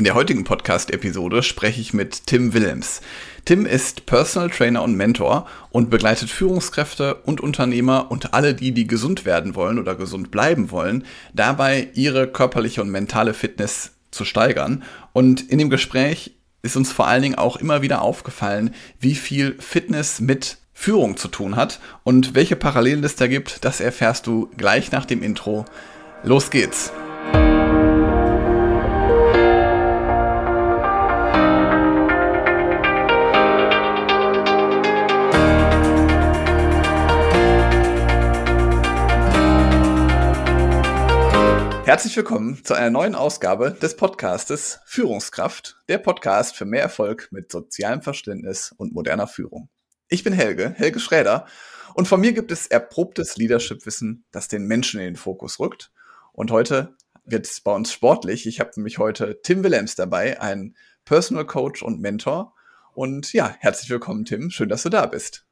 In 0.00 0.04
der 0.04 0.14
heutigen 0.14 0.44
Podcast-Episode 0.44 1.42
spreche 1.42 1.78
ich 1.78 1.92
mit 1.92 2.26
Tim 2.26 2.54
Willems. 2.54 3.02
Tim 3.44 3.66
ist 3.66 4.06
Personal 4.06 4.48
Trainer 4.48 4.82
und 4.82 4.94
Mentor 4.94 5.46
und 5.72 5.90
begleitet 5.90 6.30
Führungskräfte 6.30 7.16
und 7.16 7.42
Unternehmer 7.42 8.10
und 8.10 8.32
alle 8.32 8.54
die, 8.54 8.72
die 8.72 8.86
gesund 8.86 9.26
werden 9.26 9.54
wollen 9.54 9.78
oder 9.78 9.94
gesund 9.94 10.30
bleiben 10.30 10.70
wollen, 10.70 11.04
dabei 11.34 11.88
ihre 11.92 12.26
körperliche 12.26 12.80
und 12.80 12.88
mentale 12.88 13.34
Fitness 13.34 13.90
zu 14.10 14.24
steigern. 14.24 14.84
Und 15.12 15.50
in 15.50 15.58
dem 15.58 15.68
Gespräch 15.68 16.34
ist 16.62 16.76
uns 16.76 16.90
vor 16.90 17.06
allen 17.06 17.20
Dingen 17.20 17.34
auch 17.34 17.58
immer 17.58 17.82
wieder 17.82 18.00
aufgefallen, 18.00 18.74
wie 19.00 19.14
viel 19.14 19.54
Fitness 19.58 20.18
mit 20.18 20.56
Führung 20.72 21.18
zu 21.18 21.28
tun 21.28 21.56
hat 21.56 21.78
und 22.04 22.34
welche 22.34 22.56
Parallelen 22.56 23.04
es 23.04 23.16
da 23.16 23.26
gibt, 23.26 23.66
das 23.66 23.80
erfährst 23.82 24.26
du 24.26 24.48
gleich 24.56 24.92
nach 24.92 25.04
dem 25.04 25.22
Intro. 25.22 25.66
Los 26.22 26.48
geht's! 26.48 26.90
Herzlich 41.90 42.16
willkommen 42.16 42.64
zu 42.64 42.74
einer 42.74 42.90
neuen 42.90 43.16
Ausgabe 43.16 43.72
des 43.72 43.96
Podcastes 43.96 44.78
Führungskraft, 44.86 45.76
der 45.88 45.98
Podcast 45.98 46.54
für 46.54 46.64
mehr 46.64 46.82
Erfolg 46.82 47.26
mit 47.32 47.50
sozialem 47.50 48.00
Verständnis 48.00 48.72
und 48.76 48.94
moderner 48.94 49.26
Führung. 49.26 49.68
Ich 50.08 50.22
bin 50.22 50.32
Helge, 50.32 50.70
Helge 50.76 51.00
Schräder, 51.00 51.46
und 51.94 52.06
von 52.06 52.20
mir 52.20 52.32
gibt 52.32 52.52
es 52.52 52.68
erprobtes 52.68 53.36
Leadership-Wissen, 53.38 54.24
das 54.30 54.46
den 54.46 54.66
Menschen 54.66 55.00
in 55.00 55.06
den 55.06 55.16
Fokus 55.16 55.58
rückt. 55.58 55.90
Und 56.32 56.52
heute 56.52 56.94
wird 57.24 57.48
es 57.48 57.60
bei 57.60 57.74
uns 57.74 57.92
sportlich. 57.92 58.46
Ich 58.46 58.60
habe 58.60 58.70
nämlich 58.76 58.98
heute 58.98 59.40
Tim 59.42 59.64
Willems 59.64 59.96
dabei, 59.96 60.40
ein 60.40 60.76
Personal 61.04 61.44
Coach 61.44 61.82
und 61.82 62.00
Mentor. 62.00 62.54
Und 62.94 63.32
ja, 63.32 63.56
herzlich 63.58 63.90
willkommen, 63.90 64.24
Tim. 64.24 64.50
Schön, 64.50 64.68
dass 64.68 64.84
du 64.84 64.90
da 64.90 65.06
bist. 65.06 65.44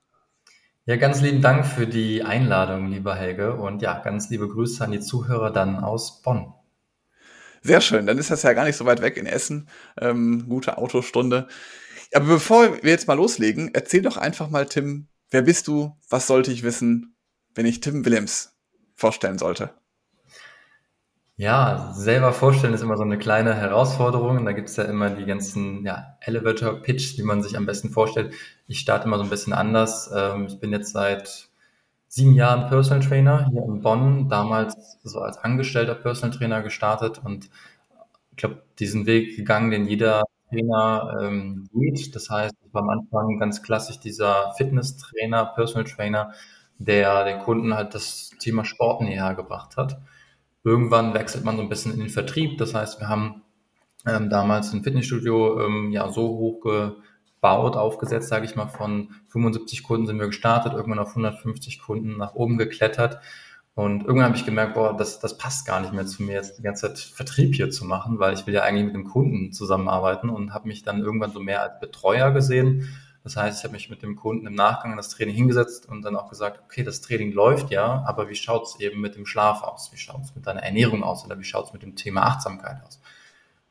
Ja, 0.89 0.97
ganz 0.97 1.21
lieben 1.21 1.43
Dank 1.43 1.67
für 1.67 1.87
die 1.87 2.23
Einladung, 2.23 2.91
lieber 2.91 3.15
Helge. 3.15 3.53
Und 3.53 3.83
ja, 3.83 3.99
ganz 3.99 4.31
liebe 4.31 4.49
Grüße 4.49 4.83
an 4.83 4.91
die 4.91 5.01
Zuhörer 5.01 5.51
dann 5.51 5.77
aus 5.77 6.23
Bonn. 6.23 6.55
Sehr 7.61 7.83
schön, 7.83 8.07
dann 8.07 8.17
ist 8.17 8.31
das 8.31 8.43
ja 8.43 8.55
gar 8.55 8.65
nicht 8.65 8.77
so 8.77 8.87
weit 8.87 9.03
weg 9.03 9.19
in 9.19 9.27
Essen. 9.27 9.69
Ähm, 10.01 10.47
gute 10.49 10.79
Autostunde. 10.79 11.47
Aber 12.15 12.25
bevor 12.25 12.83
wir 12.83 12.91
jetzt 12.91 13.07
mal 13.07 13.19
loslegen, 13.19 13.71
erzähl 13.75 14.01
doch 14.01 14.17
einfach 14.17 14.49
mal, 14.49 14.65
Tim, 14.65 15.09
wer 15.29 15.43
bist 15.43 15.69
du? 15.69 15.95
Was 16.09 16.27
sollte 16.27 16.53
ich 16.53 16.63
wissen, 16.63 17.15
wenn 17.55 17.67
ich 17.67 17.81
Tim 17.81 18.07
Willems 18.07 18.57
vorstellen 18.95 19.37
sollte? 19.37 19.75
Ja, 21.41 21.93
selber 21.95 22.33
vorstellen 22.33 22.75
ist 22.75 22.83
immer 22.83 22.97
so 22.97 23.05
eine 23.05 23.17
kleine 23.17 23.55
Herausforderung. 23.55 24.45
Da 24.45 24.51
gibt's 24.53 24.75
ja 24.75 24.83
immer 24.85 25.09
die 25.11 25.25
ganzen 25.25 25.85
ja, 25.87 26.17
Elevator-Pitch, 26.21 27.17
wie 27.17 27.23
man 27.23 27.45
sich 27.45 27.57
am 27.57 27.65
besten 27.65 27.91
vorstellt. 27.91 28.35
Ich 28.67 28.81
starte 28.81 29.07
immer 29.07 29.19
so 29.19 29.23
ein 29.23 29.31
bisschen 29.31 29.53
anders. 29.53 30.11
Ähm, 30.13 30.47
ich 30.49 30.59
bin 30.59 30.73
jetzt 30.73 30.93
seit 30.93 31.49
sieben 32.09 32.35
Jahren 32.35 32.69
Personal 32.69 33.07
Trainer 33.07 33.49
hier 33.51 33.63
in 33.63 33.83
Bonn, 33.83 34.29
damals 34.29 34.99
so 35.05 35.21
als 35.21 35.39
angestellter 35.39 35.95
Personal 35.95 36.37
Trainer 36.37 36.63
gestartet 36.63 37.21
und 37.25 37.51
ich 38.33 38.37
glaube, 38.39 38.63
diesen 38.81 39.07
Weg 39.07 39.37
gegangen, 39.37 39.71
den 39.71 39.87
jeder 39.87 40.25
Trainer 40.51 41.19
ähm, 41.23 41.69
geht. 41.73 42.17
Das 42.17 42.31
heißt, 42.31 42.55
ich 42.67 42.75
war 42.75 42.83
am 42.83 42.91
Anfang 42.91 43.39
ganz 43.39 43.63
klassisch 43.63 44.01
dieser 44.01 44.55
Fitness-Trainer, 44.57 45.47
Personal 45.55 45.85
Trainer, 45.85 46.33
der 46.79 47.25
den 47.25 47.39
Kunden 47.41 47.75
halt 47.75 47.95
das 47.95 48.31
Thema 48.41 48.65
Sport 48.65 49.03
näher 49.03 49.35
gebracht 49.35 49.77
hat. 49.77 50.01
Irgendwann 50.69 51.15
wechselt 51.15 51.45
man 51.45 51.57
so 51.57 51.63
ein 51.63 51.71
bisschen 51.71 51.95
in 51.95 52.01
den 52.01 52.11
Vertrieb. 52.11 52.59
Das 52.59 52.75
heißt, 52.75 53.01
wir 53.01 53.09
haben 53.09 53.43
ähm, 54.07 54.29
damals 54.29 54.73
ein 54.73 54.83
Fitnessstudio 54.83 55.65
ähm, 55.65 55.93
ja 55.93 56.11
so 56.11 56.29
hoch 56.29 56.61
gebaut, 56.61 57.77
aufgesetzt, 57.77 58.29
sage 58.29 58.45
ich 58.45 58.55
mal, 58.55 58.67
von 58.67 59.09
75 59.29 59.83
Kunden 59.83 60.07
sind 60.07 60.19
wir 60.19 60.27
gestartet, 60.27 60.75
irgendwann 60.75 60.99
auf 60.99 61.11
150 61.11 61.81
Kunden 61.81 62.19
nach 62.19 62.35
oben 62.35 62.59
geklettert. 62.59 63.19
Und 63.75 64.03
irgendwann 64.03 64.27
habe 64.27 64.37
ich 64.37 64.45
gemerkt, 64.45 64.75
boah, 64.75 64.95
das, 64.95 65.21
das 65.21 65.39
passt 65.39 65.67
gar 65.67 65.81
nicht 65.81 65.93
mehr 65.93 66.05
zu 66.05 66.23
mir, 66.23 66.35
jetzt 66.35 66.59
die 66.59 66.63
ganze 66.63 66.89
Zeit 66.89 66.99
Vertrieb 66.99 67.55
hier 67.55 67.71
zu 67.71 67.85
machen, 67.85 68.19
weil 68.19 68.35
ich 68.35 68.47
will 68.47 68.53
ja 68.53 68.63
eigentlich 68.63 68.87
mit 68.87 68.95
dem 68.95 69.05
Kunden 69.05 69.53
zusammenarbeiten 69.53 70.29
und 70.29 70.53
habe 70.53 70.69
mich 70.69 70.83
dann 70.83 71.01
irgendwann 71.01 71.33
so 71.33 71.41
mehr 71.41 71.63
als 71.63 71.81
Betreuer 71.81 72.33
gesehen 72.33 72.89
das 73.25 73.37
heißt, 73.37 73.59
ich 73.59 73.65
habe 73.65 73.73
mich 73.73 73.91
mit 73.91 74.03
dem 74.03 74.17
Kunden 74.17 74.47
im 74.47 74.55
Nachgang 74.55 74.93
an 74.93 74.97
das 74.97 75.11
Training 75.11 75.35
hingesetzt 75.35 75.89
und 75.89 76.03
dann 76.03 76.17
auch 76.17 76.29
gesagt, 76.29 76.61
okay, 76.65 76.83
das 76.83 77.01
Training 77.01 77.33
läuft 77.33 77.71
ja, 77.71 78.05
aber 78.07 78.29
wie 78.29 78.35
schaut 78.35 78.65
es 78.65 78.81
eben 78.81 79.01
mit 79.01 79.17
dem 79.17 79.27
Schlaf 79.27 79.63
aus? 79.63 79.91
Wie 79.93 79.99
schaut 79.99 80.23
es 80.23 80.35
mit 80.35 80.47
deiner 80.47 80.63
Ernährung 80.63 81.03
aus? 81.03 81.25
Oder 81.25 81.39
wie 81.39 81.45
schaut 81.45 81.67
es 81.67 81.73
mit 81.73 81.83
dem 81.83 81.97
Thema 81.97 82.23
Achtsamkeit 82.23 82.83
aus? 82.87 83.01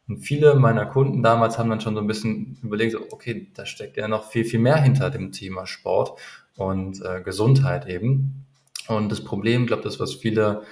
Und 0.07 0.19
viele 0.19 0.55
meiner 0.55 0.85
Kunden 0.85 1.21
damals 1.21 1.57
haben 1.57 1.69
dann 1.69 1.81
schon 1.81 1.95
so 1.95 2.01
ein 2.01 2.07
bisschen 2.07 2.57
überlegt, 2.63 2.95
okay, 3.11 3.47
da 3.53 3.65
steckt 3.65 3.97
ja 3.97 4.07
noch 4.07 4.29
viel, 4.29 4.45
viel 4.45 4.59
mehr 4.59 4.77
hinter 4.77 5.09
dem 5.09 5.31
Thema 5.31 5.65
Sport 5.65 6.19
und 6.55 7.01
äh, 7.03 7.21
Gesundheit 7.21 7.87
eben. 7.87 8.45
Und 8.87 9.09
das 9.09 9.23
Problem, 9.23 9.67
glaube 9.67 9.83
das, 9.83 9.99
was 9.99 10.13
viele 10.13 10.63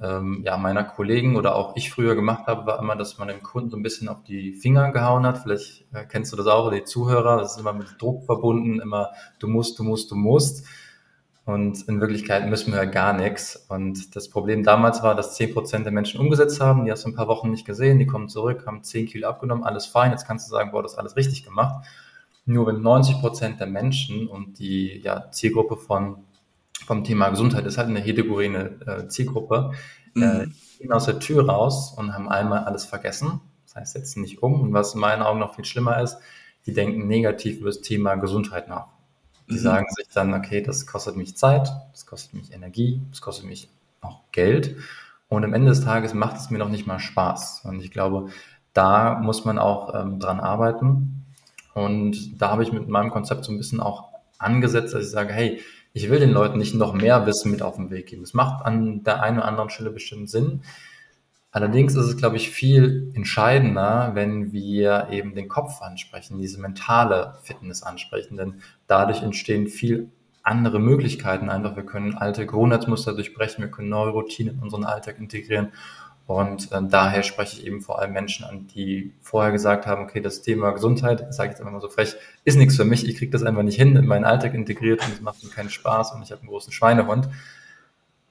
ähm, 0.00 0.42
ja, 0.44 0.56
meiner 0.56 0.84
Kollegen 0.84 1.36
oder 1.36 1.54
auch 1.54 1.76
ich 1.76 1.90
früher 1.90 2.14
gemacht 2.14 2.46
habe, 2.46 2.66
war 2.66 2.78
immer, 2.78 2.96
dass 2.96 3.18
man 3.18 3.28
dem 3.28 3.42
Kunden 3.42 3.70
so 3.70 3.76
ein 3.76 3.82
bisschen 3.82 4.08
auf 4.08 4.22
die 4.24 4.52
Finger 4.52 4.92
gehauen 4.92 5.26
hat. 5.26 5.38
Vielleicht 5.38 5.86
äh, 5.92 6.04
kennst 6.04 6.32
du 6.32 6.36
das 6.36 6.46
auch, 6.46 6.70
die 6.70 6.84
Zuhörer, 6.84 7.38
das 7.38 7.52
ist 7.52 7.60
immer 7.60 7.72
mit 7.72 8.00
Druck 8.00 8.24
verbunden, 8.24 8.80
immer 8.80 9.10
du 9.38 9.48
musst, 9.48 9.78
du 9.78 9.84
musst, 9.84 10.10
du 10.10 10.14
musst. 10.14 10.66
Und 11.46 11.86
in 11.88 12.00
Wirklichkeit 12.00 12.48
müssen 12.48 12.72
wir 12.72 12.82
ja 12.82 12.90
gar 12.90 13.12
nichts. 13.12 13.66
Und 13.68 14.16
das 14.16 14.28
Problem 14.28 14.64
damals 14.64 15.04
war, 15.04 15.14
dass 15.14 15.36
zehn 15.36 15.54
Prozent 15.54 15.86
der 15.86 15.92
Menschen 15.92 16.20
umgesetzt 16.20 16.60
haben, 16.60 16.84
die 16.84 16.90
hast 16.90 17.04
du 17.04 17.10
ein 17.10 17.14
paar 17.14 17.28
Wochen 17.28 17.50
nicht 17.50 17.64
gesehen, 17.64 18.00
die 18.00 18.06
kommen 18.06 18.28
zurück, 18.28 18.64
haben 18.66 18.82
zehn 18.82 19.06
Kilo 19.06 19.28
abgenommen, 19.28 19.62
alles 19.62 19.86
fein, 19.86 20.10
jetzt 20.10 20.26
kannst 20.26 20.48
du 20.48 20.50
sagen, 20.50 20.72
boah, 20.72 20.82
das 20.82 20.94
ist 20.94 20.98
alles 20.98 21.16
richtig 21.16 21.44
gemacht. 21.44 21.86
Nur 22.46 22.66
wenn 22.66 22.80
90 22.80 23.20
Prozent 23.20 23.60
der 23.60 23.68
Menschen 23.68 24.26
und 24.26 24.58
die 24.58 25.00
ja, 25.02 25.30
Zielgruppe 25.30 25.76
von 25.76 26.25
vom 26.84 27.04
Thema 27.04 27.30
Gesundheit 27.30 27.66
ist 27.66 27.78
halt 27.78 27.88
eine 27.88 28.00
heterogene 28.00 28.80
äh, 28.86 29.08
Zielgruppe, 29.08 29.72
äh, 30.14 30.18
mhm. 30.18 30.22
äh, 30.22 30.46
gehen 30.78 30.92
aus 30.92 31.06
der 31.06 31.18
Tür 31.18 31.48
raus 31.48 31.94
und 31.96 32.12
haben 32.12 32.28
einmal 32.28 32.64
alles 32.64 32.84
vergessen. 32.84 33.40
Das 33.64 33.76
heißt, 33.76 33.92
setzen 33.94 34.22
nicht 34.22 34.42
um. 34.42 34.60
Und 34.60 34.72
was 34.72 34.94
in 34.94 35.00
meinen 35.00 35.22
Augen 35.22 35.40
noch 35.40 35.54
viel 35.54 35.64
schlimmer 35.64 36.00
ist, 36.00 36.18
die 36.66 36.72
denken 36.72 37.06
negativ 37.06 37.58
über 37.60 37.70
das 37.70 37.80
Thema 37.80 38.16
Gesundheit 38.16 38.68
nach. 38.68 38.88
Die 39.48 39.54
mhm. 39.54 39.58
sagen 39.58 39.86
sich 39.96 40.08
dann, 40.12 40.34
okay, 40.34 40.62
das 40.62 40.86
kostet 40.86 41.16
mich 41.16 41.36
Zeit, 41.36 41.70
das 41.92 42.06
kostet 42.06 42.34
mich 42.34 42.52
Energie, 42.52 43.00
das 43.10 43.20
kostet 43.20 43.46
mich 43.46 43.68
auch 44.00 44.20
Geld. 44.32 44.76
Und 45.28 45.44
am 45.44 45.54
Ende 45.54 45.70
des 45.70 45.82
Tages 45.82 46.14
macht 46.14 46.36
es 46.36 46.50
mir 46.50 46.58
noch 46.58 46.68
nicht 46.68 46.86
mal 46.86 46.98
Spaß. 46.98 47.62
Und 47.64 47.80
ich 47.80 47.90
glaube, 47.90 48.28
da 48.72 49.18
muss 49.18 49.44
man 49.44 49.58
auch 49.58 49.94
ähm, 49.94 50.20
dran 50.20 50.40
arbeiten. 50.40 51.24
Und 51.74 52.40
da 52.40 52.50
habe 52.50 52.62
ich 52.62 52.72
mit 52.72 52.88
meinem 52.88 53.10
Konzept 53.10 53.44
so 53.44 53.52
ein 53.52 53.58
bisschen 53.58 53.80
auch 53.80 54.08
angesetzt, 54.38 54.94
dass 54.94 55.04
ich 55.04 55.10
sage, 55.10 55.32
hey, 55.32 55.60
ich 55.96 56.10
will 56.10 56.20
den 56.20 56.32
Leuten 56.32 56.58
nicht 56.58 56.74
noch 56.74 56.92
mehr 56.92 57.24
Wissen 57.24 57.50
mit 57.50 57.62
auf 57.62 57.76
den 57.76 57.90
Weg 57.90 58.08
geben. 58.08 58.22
Es 58.22 58.34
macht 58.34 58.66
an 58.66 59.02
der 59.02 59.22
einen 59.22 59.38
oder 59.38 59.48
anderen 59.48 59.70
Stelle 59.70 59.88
bestimmt 59.88 60.28
Sinn. 60.28 60.60
Allerdings 61.50 61.94
ist 61.94 62.04
es, 62.04 62.18
glaube 62.18 62.36
ich, 62.36 62.50
viel 62.50 63.10
entscheidender, 63.14 64.10
wenn 64.12 64.52
wir 64.52 65.08
eben 65.10 65.34
den 65.34 65.48
Kopf 65.48 65.80
ansprechen, 65.80 66.36
diese 66.38 66.60
mentale 66.60 67.38
Fitness 67.44 67.82
ansprechen, 67.82 68.36
denn 68.36 68.60
dadurch 68.86 69.22
entstehen 69.22 69.68
viel 69.68 70.10
andere 70.42 70.80
Möglichkeiten 70.80 71.48
einfach. 71.48 71.76
Wir 71.76 71.86
können 71.86 72.14
alte 72.14 72.44
Gewohnheitsmuster 72.44 73.14
durchbrechen, 73.14 73.64
wir 73.64 73.70
können 73.70 73.88
neue 73.88 74.10
Routinen 74.10 74.56
in 74.56 74.62
unseren 74.62 74.84
Alltag 74.84 75.18
integrieren 75.18 75.72
und 76.26 76.72
äh, 76.72 76.80
daher 76.82 77.22
spreche 77.22 77.60
ich 77.60 77.66
eben 77.66 77.80
vor 77.80 78.00
allem 78.00 78.12
Menschen 78.12 78.44
an, 78.44 78.66
die 78.74 79.12
vorher 79.22 79.52
gesagt 79.52 79.86
haben, 79.86 80.02
okay, 80.02 80.20
das 80.20 80.42
Thema 80.42 80.72
Gesundheit, 80.72 81.32
sage 81.32 81.48
ich 81.48 81.52
jetzt 81.52 81.60
einfach 81.60 81.72
mal 81.72 81.80
so 81.80 81.88
frech, 81.88 82.16
ist 82.44 82.56
nichts 82.56 82.76
für 82.76 82.84
mich, 82.84 83.08
ich 83.08 83.16
kriege 83.16 83.30
das 83.30 83.44
einfach 83.44 83.62
nicht 83.62 83.76
hin, 83.76 83.94
in 83.94 84.06
meinen 84.06 84.24
Alltag 84.24 84.54
integriert 84.54 85.04
und 85.04 85.12
es 85.14 85.20
macht 85.20 85.44
mir 85.44 85.50
keinen 85.50 85.70
Spaß 85.70 86.12
und 86.12 86.22
ich 86.22 86.32
habe 86.32 86.40
einen 86.40 86.50
großen 86.50 86.72
Schweinehund. 86.72 87.28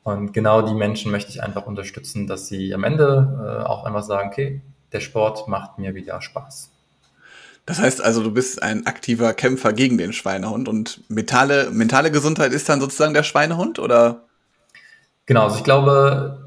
Und 0.03 0.34
genau 0.34 0.61
die 0.61 0.73
Menschen 0.73 1.09
möchte 1.09 1.31
ich 1.31 1.41
einfach 1.41 1.66
unterstützen, 1.66 2.28
dass 2.28 2.47
sie 2.47 2.73
am 2.75 2.84
Ende 2.84 3.61
äh, 3.63 3.66
auch 3.66 3.85
einfach 3.85 4.03
sagen, 4.03 4.29
okay, 4.29 4.61
der 4.91 5.00
Sport 5.00 5.47
macht 5.47 5.79
mir 5.79 5.95
wieder 5.95 6.22
Spaß. 6.22 6.72
Das 7.66 7.79
heißt 7.79 8.03
also, 8.03 8.22
du 8.22 8.31
bist 8.31 8.61
ein 8.61 8.85
aktiver 8.85 9.34
Kämpfer 9.34 9.73
gegen 9.73 9.97
den 9.97 10.14
Schweinehund 10.14 10.67
und 10.67 11.02
mentale, 11.09 11.72
mentale 11.72 12.11
Gesundheit 12.11 12.52
ist 12.52 12.69
dann 12.69 12.79
sozusagen 12.81 13.16
der 13.16 13.23
Schweinehund, 13.23 13.79
oder? 13.79 14.25
Genau, 15.25 15.46
also 15.46 15.58
ich 15.58 15.64
glaube, 15.64 16.44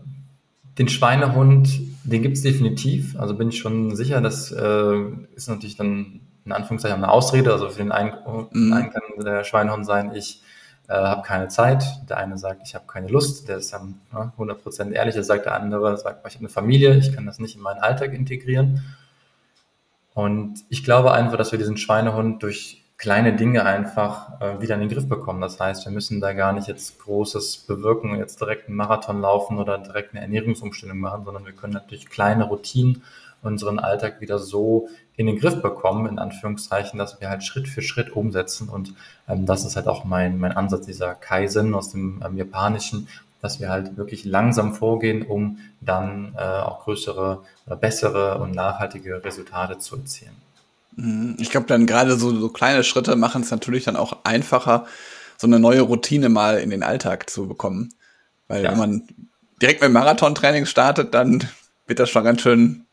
den 0.79 0.89
Schweinehund, 0.89 1.69
den 2.05 2.23
gibt 2.23 2.37
es 2.37 2.43
definitiv. 2.43 3.19
Also 3.19 3.35
bin 3.35 3.49
ich 3.49 3.59
schon 3.59 3.97
sicher, 3.97 4.21
das 4.21 4.53
äh, 4.53 4.95
ist 5.35 5.49
natürlich 5.49 5.77
dann 5.77 6.21
in 6.45 6.53
Anführungszeichen 6.53 6.97
eine 6.97 7.13
Ausrede. 7.13 7.53
Also 7.53 7.69
für 7.69 7.79
den 7.79 7.93
einen, 7.93 8.13
mhm. 8.53 8.73
einen 8.73 8.91
kann 8.91 9.03
der 9.25 9.45
Schweinehund 9.45 9.85
sein, 9.85 10.15
ich 10.15 10.43
äh, 10.89 10.95
habe 10.95 11.23
keine 11.23 11.49
Zeit. 11.49 11.85
Der 12.09 12.17
eine 12.17 12.39
sagt, 12.39 12.63
ich 12.65 12.75
habe 12.75 12.87
keine 12.87 13.09
Lust. 13.09 13.49
Der 13.49 13.59
ist 13.59 13.73
dann 13.73 14.01
ne, 14.13 14.33
100% 14.39 14.93
ehrlich. 14.93 15.15
Der 15.15 15.25
sagt 15.25 15.47
der 15.47 15.55
andere, 15.55 15.97
sagt, 15.99 16.27
ich 16.27 16.35
habe 16.35 16.41
eine 16.41 16.49
Familie, 16.49 16.97
ich 16.97 17.13
kann 17.15 17.27
das 17.27 17.39
nicht 17.39 17.57
in 17.57 17.63
meinen 17.63 17.81
Alltag 17.81 18.15
integrieren. 18.15 18.83
Und 20.15 20.65
ich 20.69 20.85
glaube 20.85 21.13
einfach, 21.13 21.37
dass 21.37 21.53
wir 21.53 21.59
diesen 21.59 21.77
Schweinehund 21.77 22.43
durch 22.43 22.85
kleine 22.99 23.35
Dinge 23.35 23.65
einfach 23.65 24.41
äh, 24.41 24.61
wieder 24.61 24.75
in 24.75 24.81
den 24.81 24.89
Griff 24.89 25.09
bekommen. 25.09 25.41
Das 25.41 25.59
heißt, 25.61 25.85
wir 25.87 25.93
müssen 25.93 26.21
da 26.21 26.33
gar 26.33 26.53
nicht 26.53 26.67
jetzt 26.67 26.99
Großes 26.99 27.59
bewirken, 27.59 28.17
jetzt 28.17 28.41
direkt 28.41 28.67
einen 28.67 28.77
Marathon 28.77 29.21
laufen 29.21 29.59
oder 29.59 29.79
direkt 29.79 30.13
eine 30.13 30.21
Ernährungsumstellung 30.21 30.99
machen, 30.99 31.25
sondern 31.25 31.47
wir 31.47 31.53
können 31.53 31.73
natürlich 31.73 32.11
kleine 32.11 32.45
Routinen 32.45 33.03
unseren 33.41 33.79
Alltag 33.79 34.21
wieder 34.21 34.41
so 34.41 34.89
in 35.17 35.27
den 35.27 35.39
Griff 35.39 35.63
bekommen, 35.63 36.07
in 36.07 36.19
Anführungszeichen, 36.19 36.99
dass 36.99 37.21
wir 37.21 37.31
halt 37.31 37.45
Schritt 37.45 37.69
für 37.69 37.83
Schritt 37.83 38.11
umsetzen. 38.11 38.69
Und 38.69 38.95
ähm, 39.29 39.47
das 39.47 39.65
ist 39.65 39.77
halt 39.77 39.87
auch 39.87 40.05
mein, 40.05 40.39
mein 40.39 40.53
Ansatz, 40.53 40.87
dieser 40.87 41.15
Kaizen 41.15 41.75
aus 41.75 41.91
dem 41.91 42.21
ähm, 42.27 42.37
Japanischen, 42.37 43.07
dass 43.41 43.61
wir 43.61 43.71
halt 43.71 43.97
wirklich 43.97 44.25
langsam 44.25 44.75
vorgehen, 44.75 45.23
um 45.23 45.59
dann 45.81 46.35
äh, 46.37 46.41
auch 46.41 46.83
größere 46.83 47.45
oder 47.67 47.77
bessere 47.77 48.39
und 48.39 48.57
nachhaltige 48.57 49.25
Resultate 49.25 49.79
zu 49.79 49.97
erzielen. 49.97 50.48
Mhm. 50.99 51.37
Ich 51.39 51.51
glaube, 51.51 51.67
dann 51.67 51.87
gerade 51.87 52.17
so, 52.17 52.39
so 52.39 52.49
kleine 52.49 52.83
Schritte 52.85 53.17
machen 53.17 53.43
es 53.43 53.51
natürlich 53.51 53.85
dann 53.85 53.97
auch 53.97 54.25
einfacher, 54.25 54.87
so 55.37 55.47
eine 55.47 55.61
neue 55.61 55.83
Routine 55.83 56.29
mal 56.29 56.59
in 56.59 56.71
den 56.71 56.83
Alltag 56.83 57.31
zu 57.31 57.47
bekommen. 57.47 57.91
Weil 58.49 58.65
ja. 58.65 58.73
wenn 58.73 58.79
man 58.79 59.03
direkt 59.63 59.81
mit 59.81 59.93
Marathontraining 59.93 60.67
startet, 60.67 61.15
dann 61.15 61.49
wird 61.87 62.01
das 62.01 62.11
schon 62.11 62.25
ganz 62.25 62.41
schön 62.41 62.85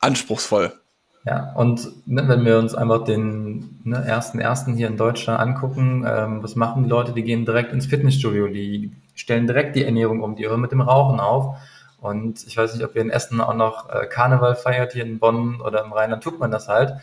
anspruchsvoll. 0.00 0.72
Ja, 1.24 1.52
und 1.54 1.88
ne, 2.06 2.26
wenn 2.26 2.44
wir 2.44 2.58
uns 2.58 2.74
einfach 2.74 3.04
den 3.04 3.80
ne, 3.84 4.02
ersten 4.04 4.40
ersten 4.40 4.74
hier 4.74 4.88
in 4.88 4.96
Deutschland 4.96 5.38
angucken, 5.38 6.04
ähm, 6.08 6.42
was 6.42 6.56
machen 6.56 6.84
die 6.84 6.88
Leute? 6.88 7.12
Die 7.12 7.22
gehen 7.22 7.44
direkt 7.44 7.72
ins 7.72 7.86
Fitnessstudio, 7.86 8.48
die 8.48 8.90
stellen 9.14 9.46
direkt 9.46 9.76
die 9.76 9.84
Ernährung 9.84 10.22
um, 10.22 10.34
die 10.34 10.48
hören 10.48 10.62
mit 10.62 10.72
dem 10.72 10.80
Rauchen 10.80 11.20
auf. 11.20 11.56
Und 12.00 12.46
ich 12.46 12.56
weiß 12.56 12.74
nicht, 12.74 12.84
ob 12.84 12.96
ihr 12.96 13.02
in 13.02 13.10
Essen 13.10 13.40
auch 13.42 13.54
noch 13.54 13.90
äh, 13.90 14.06
Karneval 14.06 14.56
feiert, 14.56 14.94
hier 14.94 15.04
in 15.04 15.18
Bonn 15.18 15.60
oder 15.60 15.84
im 15.84 15.92
Rheinland 15.92 16.24
tut 16.24 16.40
man 16.40 16.50
das 16.50 16.68
halt. 16.68 16.94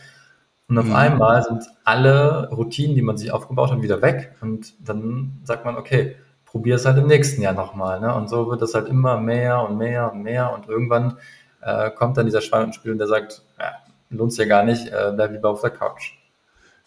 Und 0.69 0.77
auf 0.77 0.85
mhm. 0.85 0.95
einmal 0.95 1.43
sind 1.43 1.63
alle 1.85 2.49
Routinen, 2.49 2.95
die 2.95 3.01
man 3.01 3.17
sich 3.17 3.31
aufgebaut 3.31 3.71
hat, 3.71 3.81
wieder 3.81 4.01
weg. 4.01 4.35
Und 4.41 4.73
dann 4.87 5.39
sagt 5.43 5.63
man, 5.63 5.77
okay, 5.77 6.17
probier 6.45 6.75
es 6.75 6.85
halt 6.85 6.97
im 6.97 7.07
nächsten 7.07 7.41
Jahr 7.41 7.53
nochmal. 7.53 7.99
Ne? 8.01 8.13
Und 8.13 8.29
so 8.29 8.49
wird 8.49 8.61
es 8.61 8.73
halt 8.73 8.89
immer 8.89 9.19
mehr 9.19 9.61
und 9.61 9.77
mehr 9.77 10.11
und 10.11 10.23
mehr. 10.23 10.53
Und 10.53 10.67
irgendwann 10.67 11.17
äh, 11.61 11.89
kommt 11.91 12.17
dann 12.17 12.25
dieser 12.25 12.41
Schwein 12.41 12.65
und 12.65 12.75
Spiel 12.75 12.91
und 12.91 12.97
der 12.97 13.07
sagt, 13.07 13.43
ja, 13.59 13.71
lohnt 14.09 14.31
sich 14.31 14.39
ja 14.39 14.45
gar 14.45 14.63
nicht, 14.63 14.87
äh, 14.87 15.11
bleib 15.15 15.31
lieber 15.31 15.49
auf 15.49 15.61
der 15.61 15.69
Couch. 15.69 16.13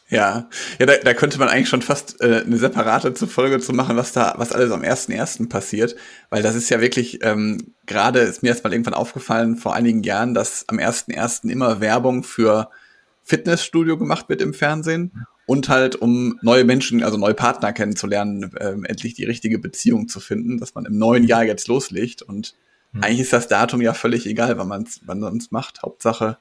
Ja, 0.08 0.48
ja, 0.80 0.86
da, 0.86 0.94
da 1.04 1.14
könnte 1.14 1.38
man 1.38 1.48
eigentlich 1.48 1.68
schon 1.68 1.82
fast 1.82 2.20
äh, 2.20 2.42
eine 2.44 2.56
separate 2.56 3.14
Folge 3.28 3.60
zu 3.60 3.72
machen, 3.72 3.96
was 3.96 4.12
da, 4.12 4.34
was 4.38 4.50
alles 4.50 4.72
am 4.72 4.82
1.1. 4.82 5.48
passiert, 5.48 5.94
weil 6.30 6.42
das 6.42 6.56
ist 6.56 6.68
ja 6.68 6.80
wirklich, 6.80 7.24
ähm, 7.24 7.74
gerade 7.86 8.18
ist 8.18 8.42
mir 8.42 8.48
erst 8.48 8.64
mal 8.64 8.72
irgendwann 8.72 8.94
aufgefallen 8.94 9.56
vor 9.56 9.72
einigen 9.72 10.02
Jahren, 10.02 10.34
dass 10.34 10.64
am 10.68 10.78
1.1. 10.78 11.48
immer 11.48 11.80
Werbung 11.80 12.24
für 12.24 12.70
Fitnessstudio 13.30 13.96
gemacht 13.96 14.28
wird 14.28 14.42
im 14.42 14.52
Fernsehen 14.52 15.26
und 15.46 15.68
halt 15.68 15.96
um 15.96 16.38
neue 16.42 16.64
Menschen, 16.64 17.02
also 17.04 17.16
neue 17.16 17.34
Partner 17.34 17.72
kennenzulernen, 17.72 18.50
ähm, 18.60 18.84
endlich 18.84 19.14
die 19.14 19.24
richtige 19.24 19.58
Beziehung 19.58 20.08
zu 20.08 20.18
finden, 20.18 20.58
dass 20.58 20.74
man 20.74 20.84
im 20.84 20.98
neuen 20.98 21.24
Jahr 21.24 21.44
jetzt 21.44 21.68
loslegt 21.68 22.22
und 22.22 22.54
mhm. 22.92 23.04
eigentlich 23.04 23.20
ist 23.20 23.32
das 23.32 23.46
Datum 23.46 23.80
ja 23.80 23.94
völlig 23.94 24.26
egal, 24.26 24.58
wann 24.58 24.68
man 24.68 24.82
es 24.82 25.00
wann 25.06 25.20
man's 25.20 25.52
macht. 25.52 25.82
Hauptsache, 25.82 26.38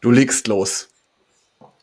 du 0.00 0.10
legst 0.10 0.48
los. 0.48 0.88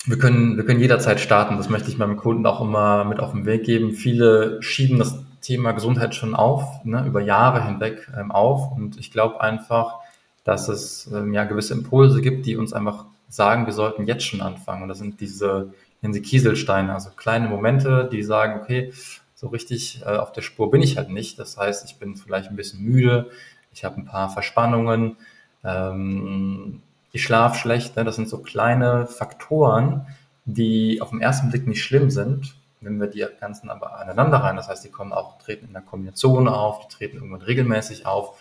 Wir 0.06 0.20
können, 0.20 0.58
wir 0.58 0.66
können 0.66 0.82
jederzeit 0.82 1.22
starten. 1.22 1.56
Das 1.56 1.70
möchte 1.70 1.90
ich 1.90 1.98
meinem 1.98 2.18
Kunden 2.18 2.46
auch 2.46 2.60
immer 2.60 3.06
mit 3.06 3.22
auf 3.22 3.32
den 3.32 3.46
Weg 3.46 3.64
geben. 3.64 3.94
Viele 3.94 4.62
schieben 4.62 5.00
das 5.00 5.18
Thema 5.40 5.72
Gesundheit 5.72 6.14
schon 6.14 6.36
auf, 6.36 6.84
ne, 6.84 7.06
über 7.08 7.22
Jahre 7.22 7.66
hinweg 7.66 8.10
ähm, 8.18 8.32
auf. 8.32 8.76
Und 8.76 8.98
ich 8.98 9.12
glaube 9.12 9.40
einfach, 9.40 10.00
dass 10.44 10.68
es 10.68 11.10
ähm, 11.14 11.34
ja 11.34 11.46
gewisse 11.46 11.74
Impulse 11.74 12.22
gibt, 12.22 12.46
die 12.46 12.58
uns 12.58 12.74
einfach 12.74 13.06
sagen, 13.34 13.66
wir 13.66 13.74
sollten 13.74 14.06
jetzt 14.06 14.26
schon 14.26 14.42
anfangen. 14.42 14.84
Und 14.84 14.90
das 14.90 15.00
sind 15.00 15.20
diese, 15.20 15.74
nennen 16.02 16.14
sie 16.14 16.22
Kieselsteine, 16.22 16.94
also 16.94 17.10
kleine 17.12 17.48
Momente, 17.48 18.08
die 18.12 18.22
sagen, 18.22 18.60
okay, 18.62 18.94
so 19.34 19.48
richtig 19.48 20.04
äh, 20.06 20.18
auf 20.18 20.32
der 20.32 20.42
Spur 20.42 20.70
bin 20.70 20.82
ich 20.82 20.98
halt 20.98 21.10
nicht. 21.10 21.40
Das 21.40 21.58
heißt, 21.58 21.84
ich 21.86 21.98
bin 21.98 22.16
vielleicht 22.16 22.50
ein 22.50 22.56
bisschen 22.56 22.82
müde, 22.82 23.30
ich 23.72 23.84
habe 23.84 23.98
ein 23.98 24.06
paar 24.06 24.30
Verspannungen, 24.30 25.18
ähm, 25.64 26.82
ich 27.12 27.24
schlafe 27.24 27.58
schlecht. 27.58 27.96
Ne? 27.96 28.04
Das 28.04 28.16
sind 28.16 28.30
so 28.30 28.38
kleine 28.38 29.08
Faktoren, 29.08 30.06
die 30.46 31.02
auf 31.02 31.10
den 31.10 31.22
ersten 31.22 31.50
Blick 31.50 31.68
nicht 31.68 31.84
schlimm 31.84 32.12
sind. 32.12 32.56
Wenn 32.82 33.00
wir 33.00 33.08
die 33.08 33.26
ganzen 33.40 33.70
aber 33.70 33.98
aneinander 33.98 34.38
rein, 34.38 34.58
das 34.58 34.68
heißt, 34.68 34.84
die 34.84 34.90
kommen 34.90 35.14
auch, 35.14 35.40
treten 35.40 35.68
in 35.68 35.74
der 35.74 35.82
Kombination 35.82 36.48
auf, 36.48 36.86
die 36.86 36.94
treten 36.94 37.18
irgendwann 37.18 37.42
regelmäßig 37.42 38.06
auf, 38.06 38.38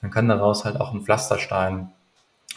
dann 0.00 0.10
kann 0.10 0.28
daraus 0.28 0.64
halt 0.64 0.80
auch 0.80 0.92
ein 0.92 1.00
Pflasterstein 1.00 1.90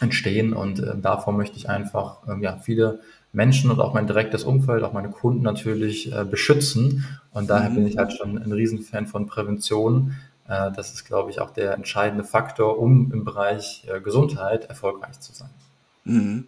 entstehen 0.00 0.52
und 0.52 0.80
äh, 0.80 0.94
davor 0.96 1.32
möchte 1.32 1.56
ich 1.56 1.68
einfach 1.68 2.18
äh, 2.26 2.40
ja, 2.42 2.56
viele 2.56 3.00
Menschen 3.32 3.70
und 3.70 3.80
auch 3.80 3.94
mein 3.94 4.06
direktes 4.06 4.44
Umfeld, 4.44 4.82
auch 4.82 4.92
meine 4.92 5.10
Kunden 5.10 5.42
natürlich 5.42 6.12
äh, 6.12 6.24
beschützen 6.24 7.06
und 7.32 7.48
daher 7.50 7.70
mhm. 7.70 7.74
bin 7.76 7.86
ich 7.86 7.96
halt 7.98 8.12
schon 8.12 8.38
ein 8.38 8.52
Riesenfan 8.52 9.06
von 9.06 9.26
Prävention, 9.26 10.14
äh, 10.48 10.70
das 10.72 10.92
ist, 10.92 11.04
glaube 11.04 11.30
ich, 11.30 11.40
auch 11.40 11.50
der 11.50 11.74
entscheidende 11.74 12.24
Faktor, 12.24 12.78
um 12.78 13.12
im 13.12 13.24
Bereich 13.24 13.86
äh, 13.88 14.00
Gesundheit 14.00 14.66
erfolgreich 14.66 15.20
zu 15.20 15.32
sein. 15.32 15.50
Mhm. 16.04 16.46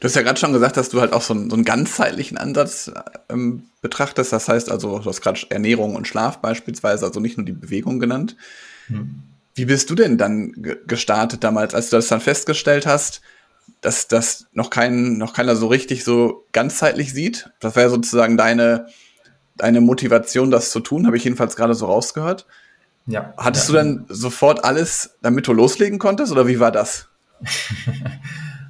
Du 0.00 0.04
hast 0.04 0.14
ja 0.14 0.22
gerade 0.22 0.38
schon 0.38 0.52
gesagt, 0.52 0.76
dass 0.76 0.88
du 0.90 1.00
halt 1.00 1.12
auch 1.12 1.22
so 1.22 1.34
einen, 1.34 1.50
so 1.50 1.56
einen 1.56 1.64
ganzheitlichen 1.64 2.38
Ansatz 2.38 2.90
ähm, 3.28 3.64
betrachtest. 3.80 4.32
Das 4.32 4.48
heißt 4.48 4.70
also, 4.70 4.98
du 4.98 5.04
hast 5.04 5.20
gerade 5.20 5.40
Ernährung 5.48 5.94
und 5.94 6.06
Schlaf 6.06 6.38
beispielsweise, 6.38 7.06
also 7.06 7.20
nicht 7.20 7.36
nur 7.36 7.46
die 7.46 7.52
Bewegung 7.52 7.98
genannt. 7.98 8.36
Mhm. 8.88 9.22
Wie 9.56 9.64
bist 9.64 9.88
du 9.88 9.94
denn 9.94 10.18
dann 10.18 10.52
gestartet 10.86 11.42
damals, 11.42 11.74
als 11.74 11.88
du 11.88 11.96
das 11.96 12.08
dann 12.08 12.20
festgestellt 12.20 12.86
hast, 12.86 13.22
dass 13.80 14.06
das 14.06 14.46
noch 14.52 14.68
kein, 14.68 15.16
noch 15.16 15.32
keiner 15.32 15.56
so 15.56 15.66
richtig 15.66 16.04
so 16.04 16.44
ganzheitlich 16.52 17.14
sieht? 17.14 17.50
Das 17.60 17.74
wäre 17.74 17.88
sozusagen 17.88 18.36
deine, 18.36 18.86
deine 19.56 19.80
Motivation, 19.80 20.50
das 20.50 20.70
zu 20.70 20.80
tun, 20.80 21.06
habe 21.06 21.16
ich 21.16 21.24
jedenfalls 21.24 21.56
gerade 21.56 21.74
so 21.74 21.86
rausgehört. 21.86 22.46
Ja. 23.06 23.32
Hattest 23.38 23.70
ja. 23.70 23.72
du 23.72 23.78
dann 23.78 24.04
sofort 24.10 24.62
alles, 24.62 25.16
damit 25.22 25.46
du 25.48 25.54
loslegen 25.54 25.98
konntest 25.98 26.32
oder 26.32 26.46
wie 26.46 26.60
war 26.60 26.70
das? 26.70 27.08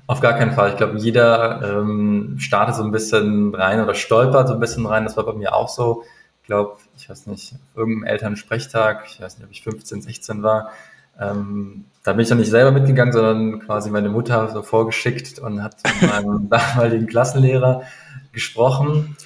Auf 0.06 0.20
gar 0.20 0.34
keinen 0.34 0.52
Fall. 0.52 0.70
Ich 0.70 0.76
glaube, 0.76 0.98
jeder 0.98 1.80
ähm, 1.80 2.36
startet 2.38 2.76
so 2.76 2.84
ein 2.84 2.92
bisschen 2.92 3.52
rein 3.56 3.80
oder 3.80 3.94
stolpert 3.94 4.46
so 4.46 4.54
ein 4.54 4.60
bisschen 4.60 4.86
rein. 4.86 5.02
Das 5.02 5.16
war 5.16 5.26
bei 5.26 5.32
mir 5.32 5.52
auch 5.52 5.68
so. 5.68 6.04
Ich 6.46 6.48
glaube, 6.48 6.76
ich 6.96 7.10
weiß 7.10 7.26
nicht, 7.26 7.56
irgendeinem 7.74 8.04
Elternsprechtag, 8.04 9.06
ich 9.08 9.20
weiß 9.20 9.36
nicht, 9.36 9.46
ob 9.46 9.50
ich 9.50 9.64
15, 9.64 10.00
16 10.00 10.44
war, 10.44 10.70
ähm, 11.18 11.86
da 12.04 12.12
bin 12.12 12.20
ich 12.20 12.28
dann 12.28 12.38
nicht 12.38 12.50
selber 12.50 12.70
mitgegangen, 12.70 13.12
sondern 13.12 13.58
quasi 13.58 13.90
meine 13.90 14.10
Mutter 14.10 14.48
so 14.52 14.62
vorgeschickt 14.62 15.40
und 15.40 15.60
hat 15.60 15.78
mit 15.84 16.08
meinem 16.08 16.48
damaligen 16.48 17.08
Klassenlehrer 17.08 17.82
gesprochen. 18.30 19.16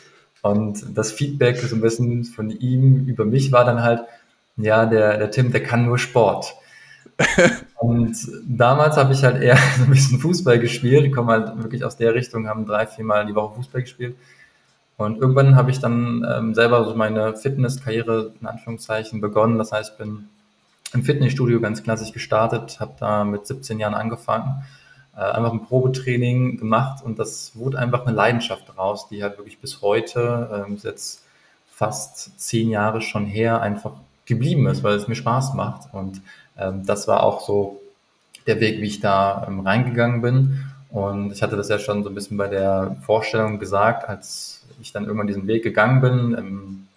Und 0.40 0.96
das 0.96 1.12
Feedback 1.12 1.58
so 1.58 1.76
ein 1.76 1.82
bisschen 1.82 2.24
von 2.24 2.48
ihm 2.48 3.04
über 3.06 3.26
mich 3.26 3.52
war 3.52 3.66
dann 3.66 3.82
halt, 3.82 4.00
ja, 4.56 4.86
der, 4.86 5.18
der 5.18 5.30
Tim, 5.30 5.52
der 5.52 5.62
kann 5.62 5.84
nur 5.84 5.98
Sport. 5.98 6.54
und 7.76 8.16
damals 8.48 8.96
habe 8.96 9.12
ich 9.12 9.24
halt 9.24 9.42
eher 9.42 9.58
so 9.76 9.84
ein 9.84 9.90
bisschen 9.90 10.20
Fußball 10.20 10.58
gespielt. 10.58 11.04
Ich 11.04 11.12
komme 11.12 11.32
halt 11.32 11.62
wirklich 11.62 11.84
aus 11.84 11.98
der 11.98 12.14
Richtung, 12.14 12.48
haben 12.48 12.64
drei, 12.64 12.86
vier 12.86 13.04
Mal 13.04 13.26
die 13.26 13.34
Woche 13.34 13.56
Fußball 13.56 13.82
gespielt. 13.82 14.16
Und 15.00 15.18
irgendwann 15.18 15.56
habe 15.56 15.70
ich 15.70 15.78
dann 15.78 16.26
ähm, 16.30 16.54
selber 16.54 16.84
so 16.84 16.94
meine 16.94 17.36
Fitnesskarriere 17.36 18.34
in 18.40 18.46
Anführungszeichen 18.46 19.20
begonnen. 19.20 19.58
Das 19.58 19.72
heißt, 19.72 19.92
ich 19.92 19.98
bin 19.98 20.28
im 20.92 21.02
Fitnessstudio 21.02 21.60
ganz 21.60 21.82
klassisch 21.82 22.12
gestartet, 22.12 22.80
habe 22.80 22.92
da 23.00 23.24
mit 23.24 23.46
17 23.46 23.78
Jahren 23.78 23.94
angefangen, 23.94 24.62
äh, 25.16 25.20
einfach 25.20 25.52
ein 25.52 25.64
Probetraining 25.64 26.58
gemacht 26.58 27.02
und 27.04 27.18
das 27.18 27.52
wurde 27.54 27.78
einfach 27.78 28.04
eine 28.04 28.14
Leidenschaft 28.14 28.68
daraus, 28.68 29.08
die 29.08 29.22
halt 29.22 29.38
wirklich 29.38 29.58
bis 29.58 29.82
heute, 29.82 30.66
ähm, 30.66 30.78
jetzt 30.82 31.24
fast 31.72 32.38
zehn 32.38 32.68
Jahre 32.68 33.00
schon 33.00 33.24
her, 33.24 33.62
einfach 33.62 33.92
geblieben 34.26 34.66
ist, 34.66 34.82
weil 34.82 34.96
es 34.96 35.08
mir 35.08 35.14
Spaß 35.14 35.54
macht. 35.54 35.94
Und 35.94 36.20
ähm, 36.58 36.84
das 36.84 37.08
war 37.08 37.22
auch 37.22 37.40
so 37.40 37.80
der 38.46 38.60
Weg, 38.60 38.80
wie 38.80 38.86
ich 38.86 39.00
da 39.00 39.46
ähm, 39.48 39.60
reingegangen 39.60 40.20
bin. 40.20 40.69
Und 40.90 41.32
ich 41.32 41.42
hatte 41.42 41.56
das 41.56 41.68
ja 41.68 41.78
schon 41.78 42.02
so 42.02 42.08
ein 42.08 42.14
bisschen 42.14 42.36
bei 42.36 42.48
der 42.48 42.96
Vorstellung 43.06 43.58
gesagt, 43.58 44.08
als 44.08 44.64
ich 44.80 44.92
dann 44.92 45.04
irgendwann 45.04 45.28
diesen 45.28 45.46
Weg 45.46 45.62
gegangen 45.62 46.00
bin, 46.00 46.36
ähm, 46.36 46.88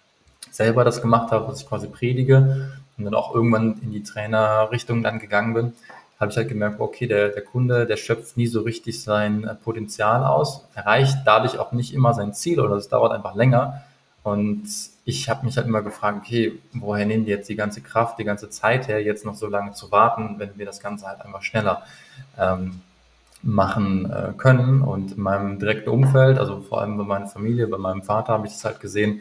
selber 0.50 0.84
das 0.84 1.00
gemacht 1.00 1.30
habe, 1.30 1.48
was 1.48 1.60
ich 1.60 1.68
quasi 1.68 1.88
predige 1.88 2.72
und 2.96 3.04
dann 3.04 3.14
auch 3.14 3.34
irgendwann 3.34 3.76
in 3.82 3.92
die 3.92 4.02
Trainerrichtung 4.02 5.02
dann 5.02 5.18
gegangen 5.18 5.54
bin, 5.54 5.72
habe 6.18 6.30
ich 6.30 6.36
halt 6.36 6.48
gemerkt, 6.48 6.80
okay, 6.80 7.06
der, 7.06 7.28
der 7.30 7.42
Kunde, 7.42 7.86
der 7.86 7.96
schöpft 7.96 8.36
nie 8.36 8.46
so 8.46 8.62
richtig 8.62 9.02
sein 9.02 9.44
äh, 9.44 9.54
Potenzial 9.54 10.24
aus, 10.24 10.66
erreicht 10.74 11.18
dadurch 11.24 11.58
auch 11.58 11.72
nicht 11.72 11.92
immer 11.92 12.14
sein 12.14 12.34
Ziel 12.34 12.60
oder 12.60 12.76
es 12.76 12.88
dauert 12.88 13.12
einfach 13.12 13.34
länger. 13.34 13.82
Und 14.22 14.64
ich 15.04 15.28
habe 15.28 15.44
mich 15.44 15.56
halt 15.56 15.66
immer 15.66 15.82
gefragt, 15.82 16.18
okay, 16.22 16.58
woher 16.72 17.04
nehmen 17.04 17.26
die 17.26 17.30
jetzt 17.30 17.48
die 17.48 17.56
ganze 17.56 17.82
Kraft, 17.82 18.18
die 18.18 18.24
ganze 18.24 18.48
Zeit 18.48 18.88
her, 18.88 19.02
jetzt 19.02 19.24
noch 19.26 19.34
so 19.34 19.48
lange 19.48 19.72
zu 19.72 19.92
warten, 19.92 20.36
wenn 20.38 20.56
wir 20.56 20.64
das 20.64 20.80
Ganze 20.80 21.06
halt 21.06 21.20
einfach 21.20 21.42
schneller 21.42 21.82
ähm, 22.38 22.80
machen 23.44 24.10
äh, 24.10 24.32
können. 24.36 24.82
Und 24.82 25.12
in 25.12 25.22
meinem 25.22 25.58
direkten 25.58 25.90
Umfeld, 25.90 26.38
also 26.38 26.60
vor 26.60 26.80
allem 26.80 26.96
bei 26.96 27.04
meiner 27.04 27.26
Familie, 27.26 27.66
bei 27.66 27.78
meinem 27.78 28.02
Vater, 28.02 28.32
habe 28.32 28.46
ich 28.46 28.52
das 28.52 28.64
halt 28.64 28.80
gesehen, 28.80 29.20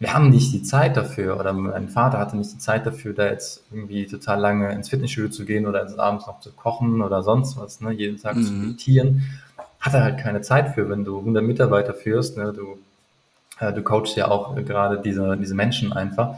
wir 0.00 0.14
haben 0.14 0.30
nicht 0.30 0.52
die 0.52 0.62
Zeit 0.62 0.96
dafür 0.96 1.40
oder 1.40 1.52
mein 1.52 1.88
Vater 1.88 2.18
hatte 2.18 2.36
nicht 2.36 2.52
die 2.52 2.58
Zeit 2.58 2.86
dafür, 2.86 3.14
da 3.14 3.26
jetzt 3.26 3.64
irgendwie 3.72 4.06
total 4.06 4.38
lange 4.38 4.72
ins 4.72 4.88
Fitnessstudio 4.88 5.28
zu 5.30 5.44
gehen 5.44 5.66
oder 5.66 5.88
abends 5.98 6.28
noch 6.28 6.38
zu 6.38 6.52
kochen 6.52 7.02
oder 7.02 7.24
sonst 7.24 7.56
was, 7.56 7.80
ne, 7.80 7.90
jeden 7.90 8.16
Tag 8.16 8.36
mhm. 8.36 8.44
zu 8.44 8.52
meditieren. 8.52 9.22
Hat 9.80 9.94
er 9.94 10.04
halt 10.04 10.18
keine 10.18 10.40
Zeit 10.40 10.74
für, 10.74 10.88
wenn 10.88 11.04
du 11.04 11.18
100 11.18 11.42
Mitarbeiter 11.42 11.94
führst, 11.94 12.36
ne, 12.36 12.52
du 12.52 12.78
äh, 13.60 13.72
du 13.72 13.82
coachst 13.82 14.16
ja 14.16 14.28
auch 14.28 14.54
gerade 14.56 15.00
diese, 15.00 15.36
diese 15.36 15.54
Menschen 15.54 15.92
einfach. 15.92 16.36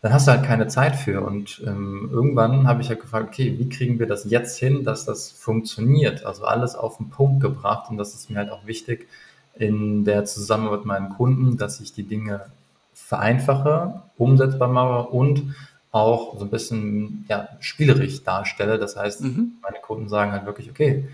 Dann 0.00 0.12
hast 0.12 0.28
du 0.28 0.32
halt 0.32 0.44
keine 0.44 0.68
Zeit 0.68 0.96
für. 0.96 1.22
Und 1.22 1.62
ähm, 1.66 2.08
irgendwann 2.12 2.68
habe 2.68 2.82
ich 2.82 2.88
halt 2.88 3.00
gefragt, 3.00 3.28
okay, 3.28 3.58
wie 3.58 3.68
kriegen 3.68 3.98
wir 3.98 4.06
das 4.06 4.24
jetzt 4.30 4.58
hin, 4.58 4.84
dass 4.84 5.04
das 5.04 5.30
funktioniert? 5.30 6.24
Also 6.24 6.44
alles 6.44 6.74
auf 6.74 6.98
den 6.98 7.10
Punkt 7.10 7.40
gebracht. 7.40 7.90
Und 7.90 7.98
das 7.98 8.14
ist 8.14 8.30
mir 8.30 8.36
halt 8.36 8.50
auch 8.50 8.66
wichtig 8.66 9.08
in 9.54 10.04
der 10.04 10.24
Zusammenarbeit 10.24 10.80
mit 10.80 10.86
meinen 10.86 11.08
Kunden, 11.10 11.56
dass 11.56 11.80
ich 11.80 11.92
die 11.92 12.04
Dinge 12.04 12.46
vereinfache, 12.94 14.02
umsetzbar 14.16 14.68
mache 14.68 15.08
und 15.08 15.54
auch 15.90 16.38
so 16.38 16.44
ein 16.44 16.50
bisschen 16.50 17.24
ja, 17.28 17.48
spielerisch 17.58 18.22
darstelle. 18.22 18.78
Das 18.78 18.96
heißt, 18.96 19.22
mhm. 19.22 19.54
meine 19.62 19.78
Kunden 19.80 20.08
sagen 20.08 20.32
halt 20.32 20.46
wirklich, 20.46 20.70
okay, 20.70 21.08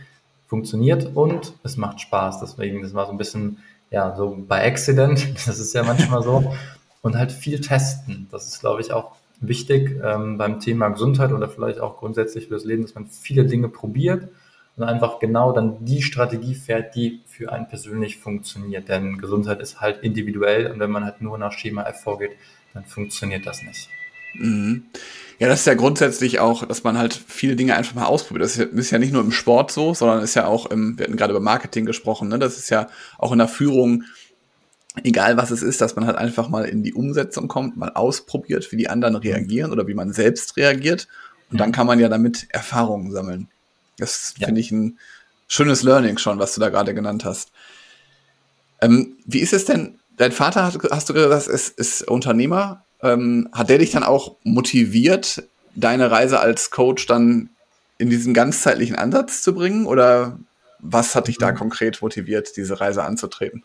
funktioniert 0.47 1.17
und 1.17 1.55
es 1.62 1.76
macht 1.76 2.00
Spaß. 2.00 2.41
Deswegen, 2.41 2.83
das 2.83 2.93
war 2.93 3.07
so 3.07 3.12
ein 3.12 3.19
bisschen, 3.19 3.59
ja, 3.91 4.14
so 4.14 4.37
bei 4.47 4.67
Accident, 4.67 5.35
das 5.47 5.59
ist 5.59 5.73
ja 5.75 5.85
manchmal 5.85 6.23
so 6.23 6.55
und 7.04 7.16
halt 7.16 7.32
viel 7.32 7.61
testen. 7.61 8.28
Das 8.30 8.49
ist, 8.49 8.61
glaube 8.61 8.80
ich, 8.80 8.90
auch 8.90 9.12
wichtig 9.38 10.00
ähm, 10.02 10.38
beim 10.38 10.58
Thema 10.58 10.88
Gesundheit 10.88 11.32
oder 11.32 11.50
vielleicht 11.50 11.78
auch 11.78 11.99
grundsätzlich 11.99 12.49
für 12.49 12.54
das 12.54 12.64
Leben, 12.64 12.82
dass 12.82 12.94
man 12.94 13.06
viele 13.06 13.44
Dinge 13.44 13.68
probiert 13.68 14.28
und 14.76 14.84
einfach 14.84 15.18
genau 15.18 15.52
dann 15.52 15.84
die 15.84 16.00
Strategie 16.00 16.54
fährt, 16.54 16.94
die 16.94 17.20
für 17.26 17.52
einen 17.52 17.68
persönlich 17.68 18.16
funktioniert. 18.16 18.88
Denn 18.88 19.18
Gesundheit 19.18 19.61
ist 19.61 19.82
halt 19.82 20.02
individuell 20.02 20.73
und 20.73 20.80
wenn 20.80 20.90
man 20.90 21.04
halt 21.04 21.20
nur 21.20 21.37
nach 21.37 21.52
Schema 21.52 21.82
F 21.82 22.00
vorgeht, 22.00 22.32
dann 22.73 22.87
funktioniert 22.87 23.46
das 23.46 23.62
nicht. 23.62 23.90
Mhm. 24.37 24.84
Ja, 25.38 25.49
das 25.49 25.61
ist 25.61 25.66
ja 25.66 25.75
grundsätzlich 25.75 26.38
auch, 26.38 26.64
dass 26.64 26.84
man 26.84 26.96
halt 26.96 27.12
viele 27.12 27.54
Dinge 27.54 27.76
einfach 27.76 27.94
mal 27.94 28.06
ausprobiert. 28.06 28.44
Das 28.44 28.56
ist 28.56 28.90
ja 28.90 28.99
nicht 28.99 29.12
nur 29.12 29.23
im 29.23 29.30
Sport 29.30 29.73
so, 29.73 29.92
sondern 29.92 30.23
ist 30.23 30.37
ja 30.37 30.46
auch 30.46 30.66
im, 30.66 30.99
wir 30.99 31.04
hatten 31.04 31.16
gerade 31.16 31.32
über 31.32 31.40
Marketing 31.40 31.84
gesprochen, 31.84 32.28
ne? 32.28 32.38
das 32.38 32.56
ist 32.56 32.70
ja 32.70 32.87
auch 33.18 33.32
in 33.32 33.38
der 33.38 33.49
Führung 33.49 34.04
egal 35.02 35.36
was 35.36 35.50
es 35.50 35.62
ist, 35.62 35.80
dass 35.80 35.96
man 35.96 36.06
halt 36.06 36.16
einfach 36.16 36.48
mal 36.48 36.64
in 36.64 36.82
die 36.82 36.94
Umsetzung 36.94 37.48
kommt, 37.48 37.76
mal 37.76 37.90
ausprobiert, 37.90 38.70
wie 38.70 38.76
die 38.76 38.88
anderen 38.88 39.16
reagieren 39.16 39.72
oder 39.72 39.86
wie 39.88 39.94
man 39.94 40.12
selbst 40.12 40.56
reagiert. 40.56 41.08
Und 41.50 41.58
dann 41.58 41.70
mhm. 41.70 41.72
kann 41.72 41.86
man 41.86 41.98
ja 41.98 42.08
damit 42.08 42.46
Erfahrungen 42.50 43.10
sammeln. 43.10 43.48
Das 43.98 44.34
ja. 44.38 44.46
finde 44.46 44.60
ich 44.60 44.70
ein 44.70 44.98
schönes 45.48 45.82
Learning 45.82 46.18
schon, 46.18 46.38
was 46.38 46.54
du 46.54 46.60
da 46.60 46.68
gerade 46.68 46.94
genannt 46.94 47.24
hast. 47.24 47.50
Ähm, 48.80 49.16
wie 49.24 49.40
ist 49.40 49.52
es 49.52 49.64
denn? 49.64 49.98
Dein 50.16 50.32
Vater, 50.32 50.72
hast 50.90 51.08
du 51.08 51.14
gesagt, 51.14 51.48
ist, 51.48 51.78
ist 51.78 52.08
Unternehmer. 52.08 52.84
Ähm, 53.02 53.48
hat 53.52 53.68
der 53.68 53.78
dich 53.78 53.90
dann 53.90 54.04
auch 54.04 54.36
motiviert, 54.44 55.42
deine 55.74 56.10
Reise 56.10 56.38
als 56.38 56.70
Coach 56.70 57.06
dann 57.06 57.50
in 57.98 58.10
diesen 58.10 58.32
ganzzeitlichen 58.32 58.96
Ansatz 58.96 59.42
zu 59.42 59.54
bringen? 59.54 59.86
Oder 59.86 60.38
was 60.78 61.14
hat 61.14 61.28
dich 61.28 61.38
da 61.38 61.50
mhm. 61.50 61.56
konkret 61.56 62.00
motiviert, 62.00 62.56
diese 62.56 62.80
Reise 62.80 63.02
anzutreten? 63.02 63.64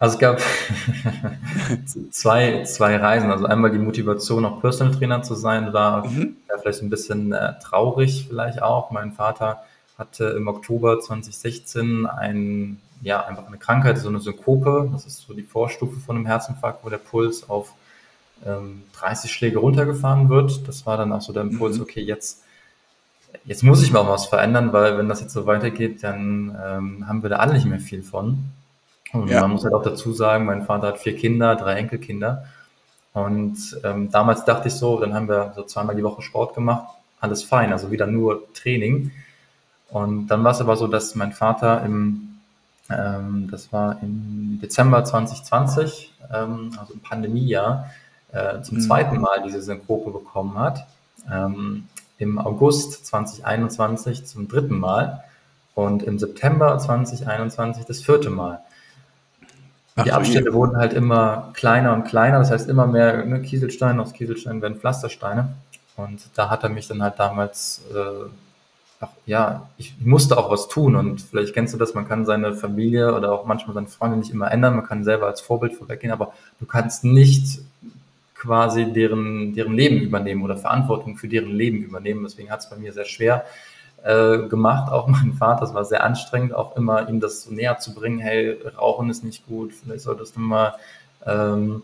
Also 0.00 0.14
es 0.14 0.18
gab 0.18 0.40
zwei, 2.10 2.64
zwei 2.64 2.96
Reisen. 2.96 3.30
Also 3.30 3.44
einmal 3.44 3.70
die 3.70 3.78
Motivation, 3.78 4.46
auch 4.46 4.62
Personal 4.62 4.94
Trainer 4.94 5.22
zu 5.22 5.34
sein, 5.34 5.74
war 5.74 6.06
mhm. 6.06 6.38
vielleicht 6.58 6.80
ein 6.82 6.88
bisschen 6.88 7.32
äh, 7.34 7.52
traurig 7.62 8.24
vielleicht 8.26 8.62
auch. 8.62 8.90
Mein 8.90 9.12
Vater 9.12 9.62
hatte 9.98 10.24
im 10.30 10.48
Oktober 10.48 11.00
2016 11.00 12.06
ein, 12.06 12.80
ja, 13.02 13.26
einfach 13.26 13.46
eine 13.46 13.58
Krankheit, 13.58 13.98
so 13.98 14.08
eine 14.08 14.20
Synkope. 14.20 14.88
Das 14.90 15.04
ist 15.04 15.26
so 15.26 15.34
die 15.34 15.42
Vorstufe 15.42 16.00
von 16.00 16.16
einem 16.16 16.24
Herzinfarkt, 16.24 16.82
wo 16.82 16.88
der 16.88 16.96
Puls 16.96 17.50
auf 17.50 17.74
ähm, 18.46 18.84
30 18.98 19.30
Schläge 19.30 19.58
runtergefahren 19.58 20.30
wird. 20.30 20.66
Das 20.66 20.86
war 20.86 20.96
dann 20.96 21.12
auch 21.12 21.20
so 21.20 21.34
der 21.34 21.42
Impuls, 21.42 21.76
mhm. 21.76 21.82
okay, 21.82 22.00
jetzt, 22.00 22.42
jetzt 23.44 23.62
muss 23.62 23.82
ich 23.82 23.92
mal 23.92 24.08
was 24.08 24.24
verändern, 24.24 24.72
weil 24.72 24.96
wenn 24.96 25.10
das 25.10 25.20
jetzt 25.20 25.34
so 25.34 25.44
weitergeht, 25.44 26.02
dann 26.02 26.56
ähm, 26.64 27.06
haben 27.06 27.22
wir 27.22 27.28
da 27.28 27.36
alle 27.36 27.52
nicht 27.52 27.66
mehr 27.66 27.80
viel 27.80 28.02
von. 28.02 28.50
Und 29.12 29.28
ja. 29.28 29.40
man 29.42 29.52
muss 29.52 29.64
halt 29.64 29.74
auch 29.74 29.82
dazu 29.82 30.12
sagen, 30.12 30.46
mein 30.46 30.64
Vater 30.64 30.88
hat 30.88 30.98
vier 30.98 31.16
Kinder, 31.16 31.56
drei 31.56 31.74
Enkelkinder. 31.74 32.44
Und 33.12 33.58
ähm, 33.82 34.10
damals 34.10 34.44
dachte 34.44 34.68
ich 34.68 34.74
so, 34.74 35.00
dann 35.00 35.14
haben 35.14 35.28
wir 35.28 35.52
so 35.56 35.64
zweimal 35.64 35.96
die 35.96 36.04
Woche 36.04 36.22
Sport 36.22 36.54
gemacht, 36.54 36.94
alles 37.20 37.42
fein, 37.42 37.72
also 37.72 37.90
wieder 37.90 38.06
nur 38.06 38.52
Training. 38.54 39.10
Und 39.88 40.28
dann 40.28 40.44
war 40.44 40.52
es 40.52 40.60
aber 40.60 40.76
so, 40.76 40.86
dass 40.86 41.16
mein 41.16 41.32
Vater 41.32 41.84
im, 41.84 42.38
ähm, 42.88 43.48
das 43.50 43.72
war 43.72 43.98
im 44.02 44.60
Dezember 44.62 45.04
2020, 45.04 46.14
ähm, 46.32 46.70
also 46.78 46.94
im 46.94 47.00
Pandemiejahr, 47.00 47.90
äh, 48.32 48.62
zum 48.62 48.78
mhm. 48.78 48.82
zweiten 48.82 49.20
Mal 49.20 49.42
diese 49.44 49.60
Synkope 49.60 50.10
bekommen 50.12 50.56
hat. 50.56 50.86
Ähm, 51.30 51.88
Im 52.18 52.38
August 52.38 53.06
2021 53.06 54.24
zum 54.26 54.46
dritten 54.46 54.78
Mal 54.78 55.24
und 55.74 56.02
im 56.02 56.18
September 56.18 56.78
2021 56.78 57.84
das 57.86 58.02
vierte 58.02 58.30
Mal. 58.30 58.60
Ach, 59.96 60.04
die 60.04 60.12
Abstände 60.12 60.52
wurden 60.52 60.76
halt 60.76 60.92
immer 60.92 61.50
kleiner 61.54 61.92
und 61.92 62.04
kleiner, 62.04 62.38
das 62.38 62.50
heißt 62.50 62.68
immer 62.68 62.86
mehr 62.86 63.24
ne, 63.24 63.42
Kieselsteine, 63.42 64.00
aus 64.00 64.12
Kieselsteinen 64.12 64.62
werden 64.62 64.78
Pflastersteine. 64.78 65.54
Und 65.96 66.20
da 66.34 66.48
hat 66.48 66.62
er 66.62 66.70
mich 66.70 66.88
dann 66.88 67.02
halt 67.02 67.18
damals, 67.18 67.82
äh, 67.94 68.28
ach, 69.00 69.08
ja, 69.26 69.68
ich 69.76 69.94
musste 70.00 70.38
auch 70.38 70.50
was 70.50 70.68
tun. 70.68 70.96
Und 70.96 71.20
vielleicht 71.20 71.52
kennst 71.52 71.74
du 71.74 71.78
das, 71.78 71.94
man 71.94 72.08
kann 72.08 72.24
seine 72.24 72.54
Familie 72.54 73.14
oder 73.14 73.32
auch 73.32 73.44
manchmal 73.44 73.74
seine 73.74 73.88
Freunde 73.88 74.16
nicht 74.16 74.30
immer 74.30 74.50
ändern, 74.50 74.76
man 74.76 74.86
kann 74.86 75.04
selber 75.04 75.26
als 75.26 75.40
Vorbild 75.40 75.74
vorweggehen, 75.74 76.12
aber 76.12 76.32
du 76.60 76.66
kannst 76.66 77.04
nicht 77.04 77.60
quasi 78.34 78.90
deren, 78.90 79.54
deren 79.54 79.74
Leben 79.74 80.00
übernehmen 80.00 80.42
oder 80.42 80.56
Verantwortung 80.56 81.18
für 81.18 81.28
deren 81.28 81.50
Leben 81.50 81.82
übernehmen. 81.82 82.22
Deswegen 82.22 82.50
hat 82.50 82.60
es 82.60 82.70
bei 82.70 82.76
mir 82.76 82.92
sehr 82.92 83.04
schwer 83.04 83.44
äh, 84.04 84.48
gemacht, 84.48 84.90
auch 84.90 85.06
mein 85.08 85.34
Vater. 85.34 85.60
Das 85.60 85.74
war 85.74 85.84
sehr 85.84 86.04
anstrengend, 86.04 86.54
auch 86.54 86.76
immer 86.76 87.08
ihm 87.08 87.20
das 87.20 87.42
so 87.42 87.52
näher 87.52 87.78
zu 87.78 87.94
bringen, 87.94 88.18
hey, 88.18 88.58
Rauchen 88.78 89.10
ist 89.10 89.24
nicht 89.24 89.46
gut, 89.46 89.72
vielleicht 89.72 90.02
solltest 90.02 90.36
du 90.36 90.40
mal 90.40 90.74
ähm, 91.26 91.82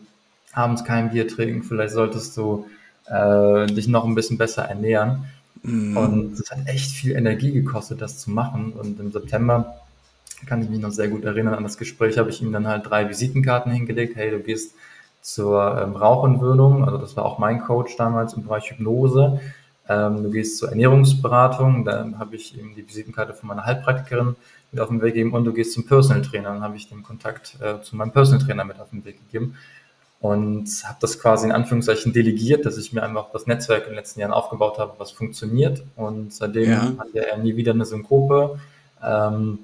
abends 0.52 0.85
kein 0.85 1.11
Bier 1.11 1.28
trinken, 1.28 1.62
vielleicht 1.62 1.94
solltest 1.94 2.37
du 2.37 2.66
äh, 3.06 3.66
dich 3.66 3.88
noch 3.88 4.04
ein 4.04 4.14
bisschen 4.14 4.38
besser 4.38 4.64
ernähren. 4.64 5.25
Mm. 5.62 5.96
Und 5.96 6.32
es 6.38 6.50
hat 6.50 6.66
echt 6.66 6.92
viel 6.92 7.16
Energie 7.16 7.52
gekostet, 7.52 8.00
das 8.00 8.18
zu 8.18 8.30
machen. 8.30 8.73
Und 8.73 8.99
im 9.00 9.12
September 9.12 9.76
kann 10.46 10.62
ich 10.62 10.68
mich 10.68 10.80
noch 10.80 10.90
sehr 10.90 11.08
gut 11.08 11.25
erinnern 11.25 11.54
an 11.54 11.62
das 11.62 11.78
Gespräch, 11.78 12.18
habe 12.18 12.30
ich 12.30 12.42
ihm 12.42 12.52
dann 12.52 12.66
halt 12.66 12.88
drei 12.88 13.08
Visitenkarten 13.08 13.73
hingelegt, 13.73 14.16
hey, 14.16 14.30
du 14.30 14.40
gehst 14.40 14.75
zur 15.23 15.80
ähm, 15.82 15.96
Rauchentwöhnung, 15.96 16.85
also 16.85 16.99
das 16.99 17.16
war 17.16 17.25
auch 17.25 17.38
mein 17.38 17.61
Coach 17.61 17.96
damals 17.96 18.35
im 18.35 18.44
Bereich 18.44 18.70
Hypnose. 18.70 19.40
Ähm, 19.88 20.22
du 20.22 20.30
gehst 20.30 20.58
zur 20.58 20.70
Ernährungsberatung, 20.70 21.84
da 21.84 22.06
habe 22.18 22.36
ich 22.36 22.58
ihm 22.58 22.74
die 22.74 22.86
Visitenkarte 22.86 23.34
von 23.34 23.48
meiner 23.48 23.64
Heilpraktikerin 23.64 24.36
mit 24.72 24.80
auf 24.80 24.88
den 24.88 25.00
Weg 25.00 25.14
gegeben 25.14 25.32
und 25.32 25.44
du 25.44 25.52
gehst 25.52 25.74
zum 25.74 25.86
Personal 25.86 26.22
Trainer, 26.22 26.50
dann 26.50 26.62
habe 26.62 26.76
ich 26.76 26.88
den 26.88 27.02
Kontakt 27.02 27.56
äh, 27.60 27.80
zu 27.82 27.96
meinem 27.96 28.10
Personal 28.10 28.44
Trainer 28.44 28.64
mit 28.64 28.80
auf 28.80 28.90
den 28.90 29.04
Weg 29.04 29.18
gegeben 29.26 29.56
und 30.20 30.68
habe 30.84 30.98
das 31.00 31.20
quasi 31.20 31.46
in 31.46 31.52
Anführungszeichen 31.52 32.12
delegiert, 32.12 32.66
dass 32.66 32.78
ich 32.78 32.92
mir 32.92 33.02
einfach 33.02 33.30
das 33.32 33.46
Netzwerk 33.46 33.82
in 33.82 33.90
den 33.90 33.96
letzten 33.96 34.20
Jahren 34.20 34.32
aufgebaut 34.32 34.78
habe, 34.78 34.94
was 34.98 35.12
funktioniert 35.12 35.82
und 35.94 36.32
seitdem 36.32 36.70
ja. 36.70 36.82
hat 36.98 37.14
er 37.14 37.36
nie 37.38 37.56
wieder 37.56 37.72
eine 37.72 37.84
Synkope. 37.84 38.58
Ähm, 39.04 39.60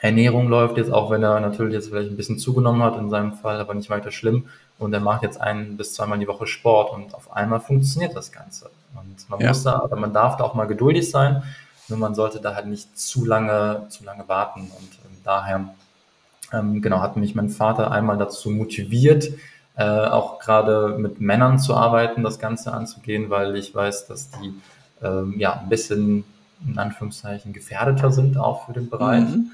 Ernährung 0.00 0.48
läuft 0.48 0.78
jetzt, 0.78 0.90
auch 0.90 1.12
wenn 1.12 1.22
er 1.22 1.38
natürlich 1.38 1.74
jetzt 1.74 1.88
vielleicht 1.88 2.10
ein 2.10 2.16
bisschen 2.16 2.38
zugenommen 2.38 2.82
hat 2.82 2.98
in 2.98 3.08
seinem 3.08 3.34
Fall, 3.34 3.60
aber 3.60 3.74
nicht 3.74 3.88
weiter 3.88 4.10
schlimm. 4.10 4.46
Und 4.80 4.92
er 4.92 4.98
macht 4.98 5.22
jetzt 5.22 5.40
ein 5.40 5.76
bis 5.76 5.94
zweimal 5.94 6.18
die 6.18 6.26
Woche 6.26 6.48
Sport 6.48 6.92
und 6.92 7.14
auf 7.14 7.32
einmal 7.32 7.60
funktioniert 7.60 8.16
das 8.16 8.32
Ganze. 8.32 8.68
Und 8.94 9.28
man 9.28 9.40
ja. 9.40 9.48
muss 9.48 9.62
da, 9.62 9.80
aber 9.80 9.96
man 9.96 10.12
darf 10.12 10.36
da 10.36 10.44
auch 10.44 10.54
mal 10.54 10.66
geduldig 10.66 11.10
sein, 11.10 11.42
nur 11.88 11.98
man 11.98 12.14
sollte 12.14 12.40
da 12.40 12.54
halt 12.54 12.66
nicht 12.66 12.98
zu 12.98 13.24
lange, 13.24 13.86
zu 13.88 14.04
lange 14.04 14.28
warten. 14.28 14.60
Und 14.60 14.98
ähm, 15.04 15.16
daher, 15.24 15.68
ähm, 16.52 16.82
genau, 16.82 17.00
hat 17.00 17.16
mich 17.16 17.34
mein 17.34 17.48
Vater 17.48 17.90
einmal 17.90 18.18
dazu 18.18 18.50
motiviert, 18.50 19.30
äh, 19.76 19.84
auch 19.84 20.38
gerade 20.38 20.96
mit 20.98 21.20
Männern 21.20 21.58
zu 21.58 21.74
arbeiten, 21.74 22.22
das 22.22 22.38
Ganze 22.38 22.72
anzugehen, 22.72 23.30
weil 23.30 23.56
ich 23.56 23.74
weiß, 23.74 24.06
dass 24.06 24.30
die 24.30 24.54
ähm, 25.02 25.34
ja 25.38 25.54
ein 25.54 25.68
bisschen 25.68 26.24
in 26.66 26.78
Anführungszeichen 26.78 27.52
gefährdeter 27.52 28.12
sind 28.12 28.36
auch 28.36 28.66
für 28.66 28.72
den 28.72 28.88
Bereich. 28.88 29.24
Mhm. 29.24 29.50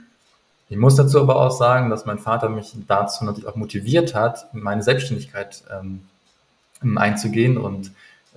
Ich 0.69 0.77
muss 0.77 0.97
dazu 0.97 1.21
aber 1.21 1.37
auch 1.37 1.51
sagen, 1.51 1.89
dass 1.89 2.05
mein 2.05 2.19
Vater 2.19 2.51
mich 2.51 2.77
dazu 2.87 3.25
natürlich 3.25 3.49
auch 3.49 3.57
motiviert 3.57 4.15
hat, 4.15 4.53
meine 4.53 4.83
Selbstständigkeit 4.83 5.63
ähm, 5.71 6.03
einzugehen 6.99 7.57
und 7.57 7.93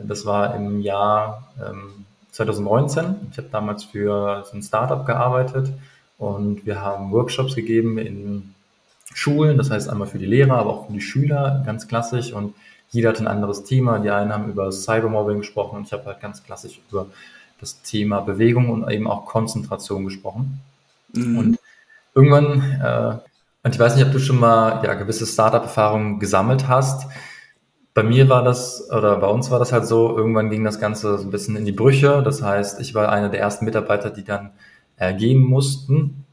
das 0.08 0.26
war 0.26 0.56
im 0.56 0.82
Jahr 0.82 1.48
ähm, 1.60 2.06
2019. 2.32 3.28
Ich 3.32 3.38
habe 3.38 3.50
damals 3.52 3.84
für 3.84 4.44
so 4.50 4.58
ein 4.58 4.64
Startup 4.64 5.06
gearbeitet 5.06 5.72
und 6.18 6.66
wir 6.66 6.82
haben 6.82 7.12
Workshops 7.12 7.56
gegeben 7.56 7.98
in 7.98 8.54
Schulen, 9.14 9.58
das 9.58 9.70
heißt 9.70 9.90
einmal 9.90 10.08
für 10.08 10.20
die 10.20 10.26
Lehrer, 10.26 10.58
aber 10.58 10.70
auch 10.70 10.88
für 10.88 10.94
die 10.94 11.02
Schüler, 11.02 11.64
ganz 11.66 11.88
klassisch. 11.88 12.32
Und 12.32 12.54
jeder 12.92 13.10
hat 13.10 13.20
ein 13.20 13.28
anderes 13.28 13.64
Thema. 13.64 14.00
Die 14.00 14.10
einen 14.10 14.32
haben 14.32 14.50
über 14.50 14.72
Cybermobbing 14.72 15.40
gesprochen 15.40 15.78
und 15.78 15.88
ich 15.88 15.94
habe 15.94 16.06
halt 16.06 16.22
ganz 16.22 16.44
klassisch 16.44 16.80
über 16.90 17.08
das 17.60 17.82
Thema 17.82 18.22
Bewegung 18.22 18.70
und 18.70 18.90
eben 18.90 19.08
auch 19.08 19.26
Konzentration 19.26 20.06
gesprochen. 20.06 20.62
Mhm. 21.14 21.38
Und 21.38 21.60
irgendwann, 22.16 22.62
äh, 22.82 23.18
und 23.64 23.76
ich 23.76 23.80
weiß 23.80 23.96
nicht, 23.96 24.06
ob 24.06 24.12
du 24.12 24.20
schon 24.20 24.40
mal 24.40 24.84
ja, 24.84 24.94
gewisse 24.96 25.26
Startup-Erfahrungen 25.26 26.20
gesammelt 26.20 26.68
hast 26.68 27.08
bei 27.94 28.04
mir 28.04 28.30
war 28.30 28.44
das, 28.44 28.90
oder 28.90 29.18
bei 29.18 29.28
uns 29.28 29.52
war 29.52 29.60
das 29.60 29.74
halt 29.74 29.86
so, 29.86 30.16
irgendwann 30.16 30.50
ging 30.50 30.64
das 30.64 30.80
Ganze 30.80 31.18
so 31.18 31.26
ein 31.26 31.32
bisschen 31.32 31.56
in 31.58 31.66
die 31.66 31.74
Brüche. 31.74 32.22
Das 32.24 32.42
heißt, 32.42 32.80
ich 32.80 32.96
war 32.96 33.10
einer 33.10 33.30
der 33.30 33.42
ersten 33.42 33.66
Mitarbeiter, 33.66 34.10
die 34.10 34.24
dann 34.24 34.52
äh, 34.98 35.14
gehen 35.14 35.42
mussten. 35.42 36.26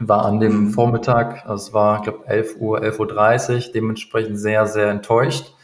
War 0.00 0.24
an 0.24 0.40
dem 0.40 0.66
mhm. 0.66 0.70
Vormittag, 0.70 1.44
also 1.46 1.66
es 1.66 1.72
war, 1.74 1.98
ich 1.98 2.04
glaube, 2.04 2.26
11 2.26 2.56
Uhr, 2.58 2.80
11.30 2.80 3.66
Uhr, 3.66 3.72
dementsprechend 3.74 4.38
sehr, 4.38 4.66
sehr 4.66 4.88
enttäuscht. 4.88 5.54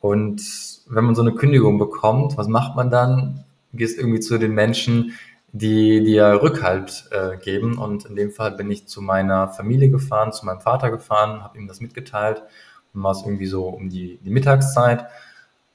Und 0.00 0.42
wenn 0.88 1.04
man 1.04 1.14
so 1.14 1.22
eine 1.22 1.32
Kündigung 1.32 1.78
bekommt, 1.78 2.36
was 2.36 2.48
macht 2.48 2.76
man 2.76 2.90
dann? 2.90 3.44
Gehst 3.72 3.98
irgendwie 3.98 4.20
zu 4.20 4.36
den 4.36 4.52
Menschen, 4.52 5.12
die 5.52 6.04
dir 6.04 6.40
Rückhalt 6.42 7.08
äh, 7.12 7.38
geben. 7.38 7.78
Und 7.78 8.04
in 8.04 8.14
dem 8.14 8.30
Fall 8.30 8.52
bin 8.52 8.70
ich 8.70 8.88
zu 8.88 9.00
meiner 9.00 9.48
Familie 9.48 9.90
gefahren, 9.90 10.32
zu 10.32 10.44
meinem 10.44 10.60
Vater 10.60 10.90
gefahren, 10.90 11.42
habe 11.42 11.58
ihm 11.58 11.66
das 11.66 11.80
mitgeteilt. 11.80 12.42
Und 12.94 13.02
war 13.02 13.12
es 13.12 13.22
irgendwie 13.24 13.46
so 13.46 13.68
um 13.68 13.88
die, 13.88 14.18
die 14.24 14.30
Mittagszeit. 14.30 15.06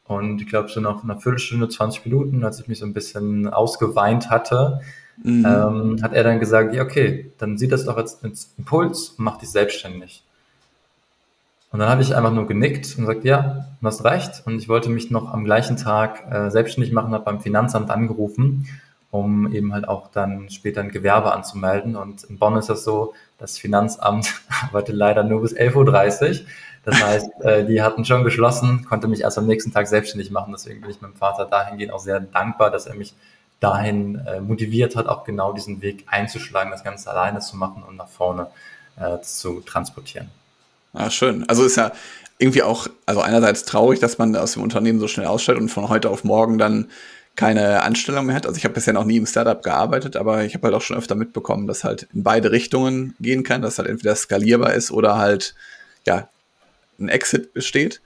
Und 0.05 0.41
ich 0.41 0.47
glaube, 0.47 0.69
so 0.69 0.79
nach 0.79 1.03
einer 1.03 1.19
Viertelstunde, 1.19 1.67
20 1.67 2.05
Minuten, 2.05 2.43
als 2.43 2.59
ich 2.59 2.67
mich 2.67 2.79
so 2.79 2.86
ein 2.86 2.93
bisschen 2.93 3.47
ausgeweint 3.47 4.29
hatte, 4.29 4.81
mhm. 5.21 5.45
ähm, 5.45 5.97
hat 6.01 6.13
er 6.13 6.24
dann 6.24 6.39
gesagt, 6.39 6.74
ja, 6.74 6.83
okay, 6.83 7.31
dann 7.38 7.57
sieh 7.57 7.67
das 7.67 7.86
doch 7.86 7.97
als, 7.97 8.24
als 8.24 8.53
Impuls 8.57 9.09
und 9.09 9.25
mach 9.25 9.38
dich 9.38 9.50
selbstständig. 9.50 10.24
Und 11.71 11.79
dann 11.79 11.89
habe 11.89 12.01
ich 12.01 12.15
einfach 12.15 12.31
nur 12.31 12.47
genickt 12.47 12.95
und 12.97 13.05
gesagt, 13.05 13.25
ja, 13.25 13.65
du 13.81 13.88
hast 13.88 14.05
recht. 14.05 14.43
Und 14.45 14.57
ich 14.59 14.69
wollte 14.69 14.89
mich 14.89 15.12
noch 15.12 15.33
am 15.33 15.43
gleichen 15.43 15.75
Tag 15.75 16.31
äh, 16.31 16.50
selbstständig 16.50 16.93
machen, 16.93 17.13
habe 17.13 17.25
beim 17.25 17.41
Finanzamt 17.41 17.89
angerufen 17.89 18.65
um 19.09 19.51
eben 19.53 19.74
halt 19.74 19.88
auch 19.88 20.09
dann 20.09 20.50
später 20.50 20.81
ein 20.81 20.91
Gewerbe 20.91 21.33
anzumelden. 21.33 21.95
Und 21.95 22.24
in 22.25 22.38
Bonn 22.38 22.57
ist 22.57 22.69
das 22.69 22.83
so, 22.83 23.13
das 23.38 23.57
Finanzamt 23.57 24.41
arbeitet 24.63 24.95
leider 24.95 25.24
nur 25.24 25.41
bis 25.41 25.55
11.30 25.55 26.41
Uhr. 26.41 26.47
Das 26.88 27.03
heißt, 27.03 27.41
äh, 27.41 27.65
die 27.65 27.82
hatten 27.82 28.06
schon 28.06 28.24
geschlossen, 28.24 28.86
konnte 28.86 29.10
mich 29.10 29.20
erst 29.20 29.38
am 29.38 29.46
nächsten 29.46 29.74
Tag 29.74 29.89
selbstständig 29.89 30.32
machen. 30.32 30.53
Deswegen 30.53 30.79
bin 30.79 30.89
ich 30.89 31.01
meinem 31.01 31.15
Vater 31.15 31.44
dahingehend 31.44 31.91
auch 31.91 32.00
sehr 32.00 32.22
dankbar, 32.22 32.72
dass 32.72 32.86
er 32.86 32.96
mich 32.96 33.13
dahin 33.60 34.25
äh, 34.25 34.39
motiviert 34.39 34.96
hat, 34.96 35.08
auch 35.08 35.25
genau 35.25 35.51
diesen 35.51 35.82
Weg 35.82 36.06
einzuschlagen, 36.08 36.72
das 36.72 36.86
Ganze 36.86 37.12
alleine 37.12 37.41
zu 37.41 37.58
machen 37.58 37.84
und 37.84 37.98
nach 37.98 38.08
vorne 38.08 38.48
äh, 38.96 39.20
zu 39.22 39.60
transportieren. 39.60 40.29
Ah, 40.94 41.10
schön. 41.10 41.44
Also 41.50 41.65
ist 41.65 41.75
ja 41.75 41.91
irgendwie 42.38 42.63
auch, 42.63 42.88
also 43.06 43.20
einerseits 43.20 43.65
traurig, 43.65 44.00
dass 44.00 44.17
man 44.17 44.34
aus 44.38 44.53
dem 44.53 44.63
Unternehmen 44.63 45.01
so 45.01 45.10
schnell 45.10 45.27
ausstellt 45.27 45.58
und 45.58 45.67
von 45.67 45.89
heute 45.89 46.10
auf 46.10 46.24
morgen 46.24 46.58
dann 46.58 46.88
keine 47.36 47.82
Anstellung 47.82 48.27
mehr 48.27 48.36
hat. 48.38 48.46
Also 48.46 48.58
ich 48.58 48.63
habe 48.63 48.75
bisher 48.75 48.94
noch 48.94 49.03
nie 49.03 49.17
im 49.17 49.25
Startup 49.25 49.62
gearbeitet, 49.62 50.15
aber 50.15 50.46
ich 50.46 50.53
habe 50.53 50.67
halt 50.67 50.75
auch 50.75 50.82
schon 50.82 50.96
öfter 50.96 51.15
mitbekommen, 51.15 51.67
dass 51.67 51.84
halt 51.84 52.08
in 52.13 52.24
beide 52.24 52.51
Richtungen 52.51 53.13
gehen 53.20 53.44
kann, 53.44 53.62
dass 53.62 53.77
halt 53.77 53.89
entweder 53.89 54.15
skalierbar 54.15 54.74
ist 54.74 54.89
oder 54.89 55.17
halt 55.17 55.53
ja 56.06 56.29
ein 56.99 57.09
Exit 57.09 57.53
besteht. 57.53 58.01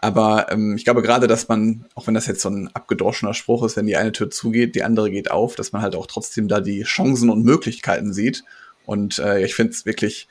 Aber 0.00 0.50
ähm, 0.50 0.74
ich 0.76 0.84
glaube 0.84 1.02
gerade, 1.02 1.28
dass 1.28 1.48
man, 1.48 1.84
auch 1.94 2.08
wenn 2.08 2.14
das 2.14 2.26
jetzt 2.26 2.40
so 2.40 2.48
ein 2.48 2.68
abgedroschener 2.74 3.34
Spruch 3.34 3.62
ist, 3.64 3.76
wenn 3.76 3.86
die 3.86 3.96
eine 3.96 4.10
Tür 4.10 4.30
zugeht, 4.30 4.74
die 4.74 4.82
andere 4.82 5.10
geht 5.10 5.30
auf, 5.30 5.54
dass 5.54 5.72
man 5.72 5.80
halt 5.80 5.94
auch 5.94 6.06
trotzdem 6.06 6.48
da 6.48 6.60
die 6.60 6.82
Chancen 6.82 7.30
und 7.30 7.44
Möglichkeiten 7.44 8.12
sieht. 8.12 8.42
Und 8.84 9.20
äh, 9.20 9.44
ich 9.44 9.54
finde 9.54 9.72
es 9.72 9.86
wirklich 9.86 10.26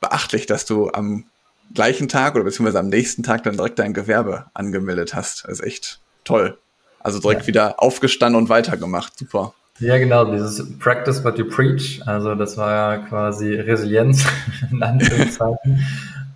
beachtlich, 0.00 0.46
dass 0.46 0.66
du 0.66 0.90
am 0.90 1.26
gleichen 1.72 2.08
Tag 2.08 2.34
oder 2.34 2.44
beziehungsweise 2.44 2.80
am 2.80 2.88
nächsten 2.88 3.22
Tag 3.22 3.44
dann 3.44 3.56
direkt 3.56 3.78
dein 3.78 3.94
Gewerbe 3.94 4.46
angemeldet 4.52 5.14
hast. 5.14 5.44
Das 5.44 5.60
ist 5.60 5.64
echt 5.64 6.00
toll. 6.24 6.58
Also 6.98 7.20
direkt 7.20 7.42
ja. 7.42 7.46
wieder 7.46 7.82
aufgestanden 7.82 8.40
und 8.40 8.48
weitergemacht. 8.48 9.16
Super. 9.16 9.54
Ja, 9.78 9.98
genau, 9.98 10.32
dieses 10.32 10.78
Practice 10.78 11.24
what 11.24 11.38
you 11.38 11.46
preach. 11.46 12.00
Also 12.06 12.34
das 12.34 12.56
war 12.56 12.72
ja 12.72 13.06
quasi 13.06 13.54
Resilienz 13.54 14.24
in 14.70 14.82
Anführungszeichen. 14.82 15.84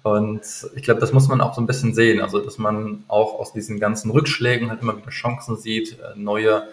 Und 0.02 0.42
ich 0.74 0.82
glaube, 0.82 1.00
das 1.00 1.12
muss 1.12 1.28
man 1.28 1.40
auch 1.40 1.54
so 1.54 1.60
ein 1.60 1.66
bisschen 1.66 1.94
sehen. 1.94 2.20
Also, 2.20 2.38
dass 2.38 2.58
man 2.58 3.04
auch 3.08 3.38
aus 3.38 3.52
diesen 3.52 3.80
ganzen 3.80 4.10
Rückschlägen 4.10 4.70
halt 4.70 4.82
immer 4.82 4.96
wieder 4.96 5.10
Chancen 5.10 5.56
sieht, 5.56 5.98
äh, 5.98 6.16
neue 6.16 6.68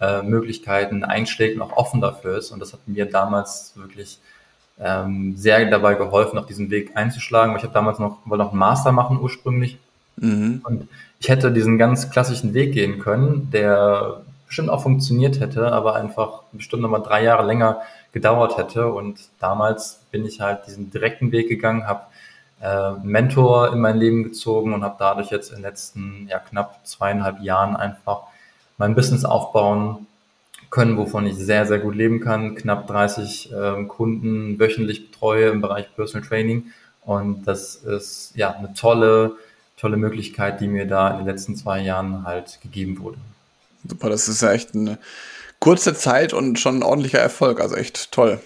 äh, 0.00 0.22
Möglichkeiten, 0.22 1.04
Einschläge 1.04 1.62
auch 1.62 1.76
offen 1.76 2.00
dafür 2.00 2.38
ist. 2.38 2.50
Und 2.50 2.60
das 2.60 2.72
hat 2.72 2.80
mir 2.86 3.06
damals 3.06 3.72
wirklich 3.76 4.18
ähm, 4.78 5.36
sehr 5.36 5.64
dabei 5.70 5.94
geholfen, 5.94 6.38
auf 6.38 6.46
diesen 6.46 6.70
Weg 6.70 6.96
einzuschlagen. 6.96 7.56
Ich 7.56 7.62
habe 7.62 7.72
damals 7.72 7.98
noch, 7.98 8.18
wollte 8.26 8.44
noch 8.44 8.50
einen 8.50 8.58
Master 8.58 8.92
machen 8.92 9.18
ursprünglich. 9.20 9.78
Mhm. 10.16 10.60
Und 10.64 10.88
ich 11.18 11.28
hätte 11.28 11.52
diesen 11.52 11.78
ganz 11.78 12.10
klassischen 12.10 12.54
Weg 12.54 12.72
gehen 12.72 12.98
können, 12.98 13.50
der 13.52 14.22
bestimmt 14.46 14.70
auch 14.70 14.82
funktioniert 14.82 15.40
hätte, 15.40 15.72
aber 15.72 15.96
einfach 15.96 16.42
bestimmt 16.52 16.82
nochmal 16.82 17.02
drei 17.02 17.24
Jahre 17.24 17.46
länger 17.46 17.82
gedauert 18.12 18.58
hätte. 18.58 18.88
Und 18.88 19.18
damals 19.40 20.00
bin 20.10 20.24
ich 20.24 20.40
halt 20.40 20.66
diesen 20.66 20.90
direkten 20.90 21.32
Weg 21.32 21.48
gegangen, 21.48 21.86
habe 21.86 22.02
äh, 22.60 22.92
Mentor 23.02 23.72
in 23.72 23.80
mein 23.80 23.98
Leben 23.98 24.24
gezogen 24.24 24.74
und 24.74 24.82
habe 24.82 24.96
dadurch 24.98 25.30
jetzt 25.30 25.50
in 25.50 25.56
den 25.56 25.62
letzten 25.62 26.26
ja, 26.28 26.38
knapp 26.38 26.86
zweieinhalb 26.86 27.40
Jahren 27.40 27.76
einfach 27.76 28.22
mein 28.78 28.94
Business 28.94 29.24
aufbauen 29.24 30.06
können, 30.70 30.96
wovon 30.96 31.26
ich 31.26 31.36
sehr, 31.36 31.66
sehr 31.66 31.78
gut 31.78 31.94
leben 31.94 32.20
kann. 32.20 32.54
Knapp 32.54 32.86
30 32.86 33.52
äh, 33.52 33.84
Kunden 33.84 34.58
wöchentlich 34.58 35.10
betreue 35.10 35.48
im 35.48 35.60
Bereich 35.60 35.94
Personal 35.94 36.26
Training. 36.26 36.72
Und 37.02 37.44
das 37.46 37.76
ist 37.76 38.32
ja 38.34 38.52
eine 38.52 38.74
tolle 38.74 39.36
tolle 39.76 39.96
Möglichkeit, 39.96 40.60
die 40.60 40.68
mir 40.68 40.86
da 40.86 41.10
in 41.10 41.18
den 41.18 41.26
letzten 41.26 41.54
zwei 41.56 41.80
Jahren 41.80 42.24
halt 42.24 42.60
gegeben 42.62 42.98
wurde. 42.98 43.18
Super, 43.86 44.08
das 44.08 44.28
ist 44.28 44.42
ja 44.42 44.52
echt 44.52 44.74
eine 44.74 44.98
kurze 45.60 45.94
Zeit 45.94 46.32
und 46.32 46.58
schon 46.58 46.78
ein 46.78 46.82
ordentlicher 46.82 47.18
Erfolg, 47.18 47.60
also 47.60 47.76
echt 47.76 48.10
toll. 48.10 48.40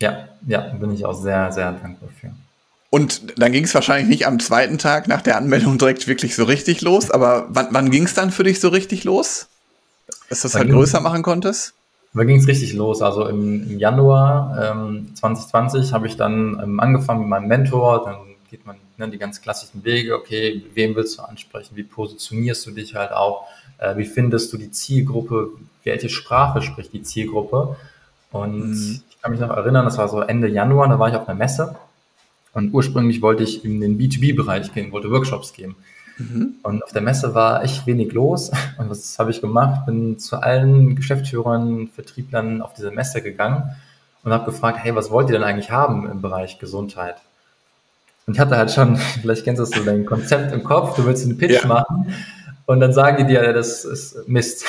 Ja, 0.00 0.28
ja, 0.46 0.60
bin 0.60 0.92
ich 0.92 1.04
auch 1.04 1.14
sehr, 1.14 1.52
sehr 1.52 1.72
dankbar 1.72 2.08
für. 2.20 2.34
Und 2.94 3.40
dann 3.40 3.50
ging 3.50 3.64
es 3.64 3.74
wahrscheinlich 3.74 4.06
nicht 4.08 4.24
am 4.24 4.38
zweiten 4.38 4.78
Tag 4.78 5.08
nach 5.08 5.20
der 5.20 5.36
Anmeldung 5.36 5.78
direkt 5.78 6.06
wirklich 6.06 6.36
so 6.36 6.44
richtig 6.44 6.80
los, 6.80 7.10
aber 7.10 7.46
wann, 7.48 7.66
wann 7.72 7.90
ging 7.90 8.04
es 8.04 8.14
dann 8.14 8.30
für 8.30 8.44
dich 8.44 8.60
so 8.60 8.68
richtig 8.68 9.02
los? 9.02 9.48
Dass 10.28 10.42
du 10.42 10.44
das 10.46 10.54
halt 10.54 10.70
größer 10.70 11.00
machen 11.00 11.24
konntest? 11.24 11.74
Da 12.12 12.22
ging 12.22 12.38
es 12.38 12.46
richtig 12.46 12.72
los. 12.72 13.02
Also 13.02 13.26
im, 13.26 13.68
im 13.68 13.80
Januar 13.80 14.76
ähm, 14.76 15.08
2020 15.16 15.92
habe 15.92 16.06
ich 16.06 16.16
dann 16.16 16.60
ähm, 16.62 16.78
angefangen 16.78 17.22
mit 17.22 17.30
meinem 17.30 17.48
Mentor, 17.48 18.04
dann 18.04 18.18
geht 18.48 18.64
man 18.64 18.76
ne, 18.96 19.08
die 19.08 19.18
ganz 19.18 19.42
klassischen 19.42 19.82
Wege, 19.82 20.14
okay, 20.14 20.62
wem 20.74 20.94
willst 20.94 21.18
du 21.18 21.22
ansprechen, 21.22 21.74
wie 21.74 21.82
positionierst 21.82 22.64
du 22.64 22.70
dich 22.70 22.94
halt 22.94 23.10
auch, 23.10 23.48
äh, 23.78 23.96
wie 23.96 24.04
findest 24.04 24.52
du 24.52 24.56
die 24.56 24.70
Zielgruppe, 24.70 25.48
welche 25.82 26.08
Sprache 26.08 26.62
spricht 26.62 26.92
die 26.92 27.02
Zielgruppe. 27.02 27.74
Und 28.30 28.70
mhm. 28.70 29.00
ich 29.10 29.20
kann 29.20 29.32
mich 29.32 29.40
noch 29.40 29.50
erinnern, 29.50 29.84
das 29.84 29.98
war 29.98 30.08
so 30.08 30.20
Ende 30.20 30.46
Januar, 30.46 30.88
da 30.88 31.00
war 31.00 31.08
ich 31.08 31.16
auf 31.16 31.28
einer 31.28 31.36
Messe 31.36 31.74
und 32.54 32.72
ursprünglich 32.72 33.20
wollte 33.20 33.42
ich 33.42 33.64
in 33.64 33.80
den 33.80 33.98
B2B-Bereich 33.98 34.72
gehen, 34.72 34.92
wollte 34.92 35.10
Workshops 35.10 35.52
geben. 35.52 35.76
Mhm. 36.18 36.54
Und 36.62 36.84
auf 36.84 36.92
der 36.92 37.02
Messe 37.02 37.34
war 37.34 37.64
echt 37.64 37.86
wenig 37.86 38.12
los. 38.12 38.50
Und 38.78 38.88
was 38.88 39.18
habe 39.18 39.32
ich 39.32 39.40
gemacht? 39.40 39.86
Bin 39.86 40.18
zu 40.18 40.36
allen 40.36 40.94
Geschäftsführern, 40.94 41.88
Vertrieblern 41.88 42.62
auf 42.62 42.72
diese 42.74 42.92
Messe 42.92 43.20
gegangen 43.20 43.74
und 44.22 44.32
habe 44.32 44.44
gefragt, 44.50 44.78
hey, 44.80 44.94
was 44.94 45.10
wollt 45.10 45.28
ihr 45.28 45.34
denn 45.34 45.42
eigentlich 45.42 45.70
haben 45.70 46.08
im 46.08 46.22
Bereich 46.22 46.58
Gesundheit? 46.60 47.16
Und 48.26 48.34
ich 48.34 48.40
hatte 48.40 48.56
halt 48.56 48.70
schon, 48.70 48.96
vielleicht 49.20 49.44
kennst 49.44 49.60
du 49.60 49.64
so 49.64 49.84
dein 49.84 50.06
Konzept 50.06 50.52
im 50.52 50.62
Kopf, 50.62 50.96
du 50.96 51.04
willst 51.04 51.24
einen 51.24 51.36
Pitch 51.36 51.62
ja. 51.62 51.66
machen 51.66 52.14
und 52.66 52.80
dann 52.80 52.92
sagen 52.92 53.18
die 53.18 53.26
dir, 53.26 53.52
das 53.52 53.84
ist 53.84 54.26
Mist. 54.26 54.64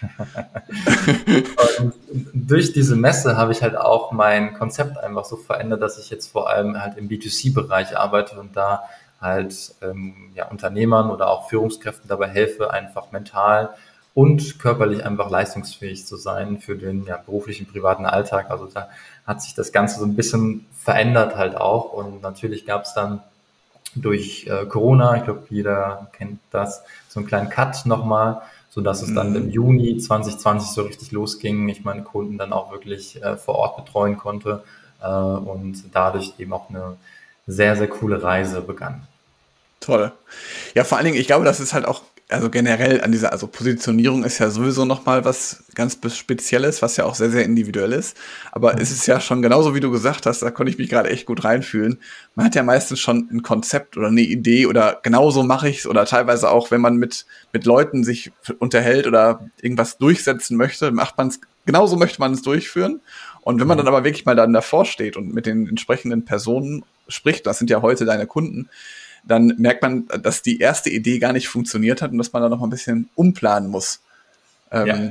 und 1.78 1.94
durch 2.34 2.72
diese 2.72 2.96
Messe 2.96 3.36
habe 3.36 3.52
ich 3.52 3.62
halt 3.62 3.76
auch 3.76 4.12
mein 4.12 4.54
Konzept 4.54 4.98
einfach 4.98 5.24
so 5.24 5.36
verändert, 5.36 5.82
dass 5.82 5.98
ich 5.98 6.10
jetzt 6.10 6.28
vor 6.28 6.50
allem 6.50 6.80
halt 6.80 6.96
im 6.96 7.08
B2C-Bereich 7.08 7.96
arbeite 7.96 8.40
und 8.40 8.56
da 8.56 8.82
halt 9.20 9.74
ähm, 9.82 10.32
ja, 10.34 10.48
Unternehmern 10.48 11.10
oder 11.10 11.30
auch 11.30 11.48
Führungskräften 11.48 12.08
dabei 12.08 12.28
helfe, 12.28 12.72
einfach 12.72 13.12
mental 13.12 13.70
und 14.14 14.58
körperlich 14.58 15.04
einfach 15.04 15.30
leistungsfähig 15.30 16.06
zu 16.06 16.16
sein 16.16 16.58
für 16.58 16.76
den 16.76 17.04
ja, 17.04 17.18
beruflichen, 17.18 17.66
privaten 17.66 18.06
Alltag. 18.06 18.50
Also 18.50 18.66
da 18.66 18.88
hat 19.26 19.42
sich 19.42 19.54
das 19.54 19.72
Ganze 19.72 20.00
so 20.00 20.06
ein 20.06 20.16
bisschen 20.16 20.66
verändert 20.72 21.36
halt 21.36 21.56
auch. 21.56 21.92
Und 21.92 22.22
natürlich 22.22 22.66
gab 22.66 22.84
es 22.84 22.94
dann 22.94 23.20
durch 23.96 24.46
äh, 24.46 24.66
Corona, 24.66 25.16
ich 25.16 25.24
glaube, 25.24 25.44
jeder 25.50 26.08
kennt 26.12 26.40
das, 26.50 26.82
so 27.08 27.20
einen 27.20 27.26
kleinen 27.26 27.48
Cut 27.48 27.86
nochmal, 27.86 28.42
sodass 28.70 29.02
es 29.02 29.14
dann 29.14 29.30
mhm. 29.30 29.36
im 29.36 29.50
Juni 29.50 29.98
2020 29.98 30.70
so 30.70 30.82
richtig 30.82 31.12
losging. 31.12 31.68
Ich 31.68 31.84
meine 31.84 32.02
Kunden 32.02 32.38
dann 32.38 32.52
auch 32.52 32.72
wirklich 32.72 33.22
äh, 33.22 33.36
vor 33.36 33.56
Ort 33.56 33.76
betreuen 33.76 34.18
konnte 34.18 34.62
äh, 35.02 35.06
und 35.08 35.84
dadurch 35.92 36.34
eben 36.38 36.52
auch 36.52 36.68
eine 36.68 36.96
sehr, 37.46 37.76
sehr 37.76 37.88
coole 37.88 38.22
Reise 38.22 38.60
begann. 38.60 39.06
Toll. 39.80 40.12
Ja, 40.74 40.84
vor 40.84 40.98
allen 40.98 41.06
Dingen, 41.06 41.18
ich 41.18 41.26
glaube, 41.26 41.44
das 41.44 41.60
ist 41.60 41.72
halt 41.72 41.86
auch 41.86 42.02
also 42.28 42.50
generell 42.50 43.00
an 43.02 43.12
dieser, 43.12 43.30
also 43.32 43.46
Positionierung 43.46 44.24
ist 44.24 44.38
ja 44.38 44.50
sowieso 44.50 44.84
nochmal 44.84 45.24
was 45.24 45.62
ganz 45.74 45.96
Spezielles, 46.16 46.82
was 46.82 46.96
ja 46.96 47.04
auch 47.04 47.14
sehr, 47.14 47.30
sehr 47.30 47.44
individuell 47.44 47.92
ist. 47.92 48.16
Aber 48.50 48.72
mhm. 48.72 48.80
es 48.80 48.90
ist 48.90 49.06
ja 49.06 49.20
schon 49.20 49.42
genauso, 49.42 49.76
wie 49.76 49.80
du 49.80 49.92
gesagt 49.92 50.26
hast, 50.26 50.42
da 50.42 50.50
konnte 50.50 50.72
ich 50.72 50.78
mich 50.78 50.88
gerade 50.88 51.08
echt 51.08 51.26
gut 51.26 51.44
reinfühlen. 51.44 52.00
Man 52.34 52.46
hat 52.46 52.56
ja 52.56 52.64
meistens 52.64 52.98
schon 52.98 53.28
ein 53.30 53.42
Konzept 53.42 53.96
oder 53.96 54.08
eine 54.08 54.22
Idee 54.22 54.66
oder 54.66 54.98
genauso 55.04 55.44
mache 55.44 55.68
ich 55.68 55.80
es 55.80 55.86
oder 55.86 56.04
teilweise 56.04 56.50
auch, 56.50 56.72
wenn 56.72 56.80
man 56.80 56.96
mit, 56.96 57.26
mit 57.52 57.64
Leuten 57.64 58.02
sich 58.02 58.32
unterhält 58.58 59.06
oder 59.06 59.48
irgendwas 59.62 59.96
durchsetzen 59.98 60.56
möchte, 60.56 60.90
macht 60.90 61.16
man 61.18 61.28
es, 61.28 61.40
genauso 61.64 61.96
möchte 61.96 62.20
man 62.20 62.32
es 62.32 62.42
durchführen. 62.42 63.00
Und 63.42 63.60
wenn 63.60 63.68
man 63.68 63.76
mhm. 63.76 63.84
dann 63.84 63.94
aber 63.94 64.02
wirklich 64.02 64.24
mal 64.24 64.34
dann 64.34 64.52
davor 64.52 64.84
steht 64.84 65.16
und 65.16 65.32
mit 65.32 65.46
den 65.46 65.68
entsprechenden 65.68 66.24
Personen 66.24 66.84
spricht, 67.06 67.46
das 67.46 67.58
sind 67.58 67.70
ja 67.70 67.82
heute 67.82 68.04
deine 68.04 68.26
Kunden, 68.26 68.68
dann 69.26 69.54
merkt 69.58 69.82
man, 69.82 70.06
dass 70.22 70.42
die 70.42 70.58
erste 70.60 70.90
Idee 70.90 71.18
gar 71.18 71.32
nicht 71.32 71.48
funktioniert 71.48 72.00
hat 72.00 72.12
und 72.12 72.18
dass 72.18 72.32
man 72.32 72.42
da 72.42 72.48
noch 72.48 72.60
mal 72.60 72.66
ein 72.66 72.70
bisschen 72.70 73.08
umplanen 73.14 73.70
muss. 73.70 74.00
Ähm, 74.70 74.86
ja. 74.86 75.10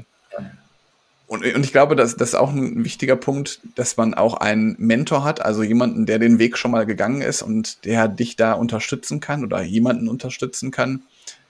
Und, 1.28 1.43
und 1.43 1.65
ich 1.65 1.71
glaube, 1.71 1.95
dass 1.95 2.15
das 2.15 2.30
ist 2.30 2.36
auch 2.36 2.51
ein 2.51 2.84
wichtiger 2.86 3.15
Punkt, 3.15 3.60
dass 3.75 3.97
man 3.97 4.13
auch 4.13 4.36
einen 4.36 4.75
Mentor 4.78 5.23
hat, 5.23 5.43
also 5.43 5.63
jemanden, 5.63 6.06
der 6.06 6.19
den 6.19 6.38
Weg 6.38 6.58
schon 6.58 6.71
mal 6.71 6.86
gegangen 6.86 7.21
ist 7.21 7.41
und 7.41 7.84
der 7.86 8.08
dich 8.08 8.36
da 8.36 8.54
unterstützen 8.54 9.19
kann 9.19 9.43
oder 9.43 9.62
jemanden 9.63 10.08
unterstützen 10.08 10.69
kann, 10.69 11.01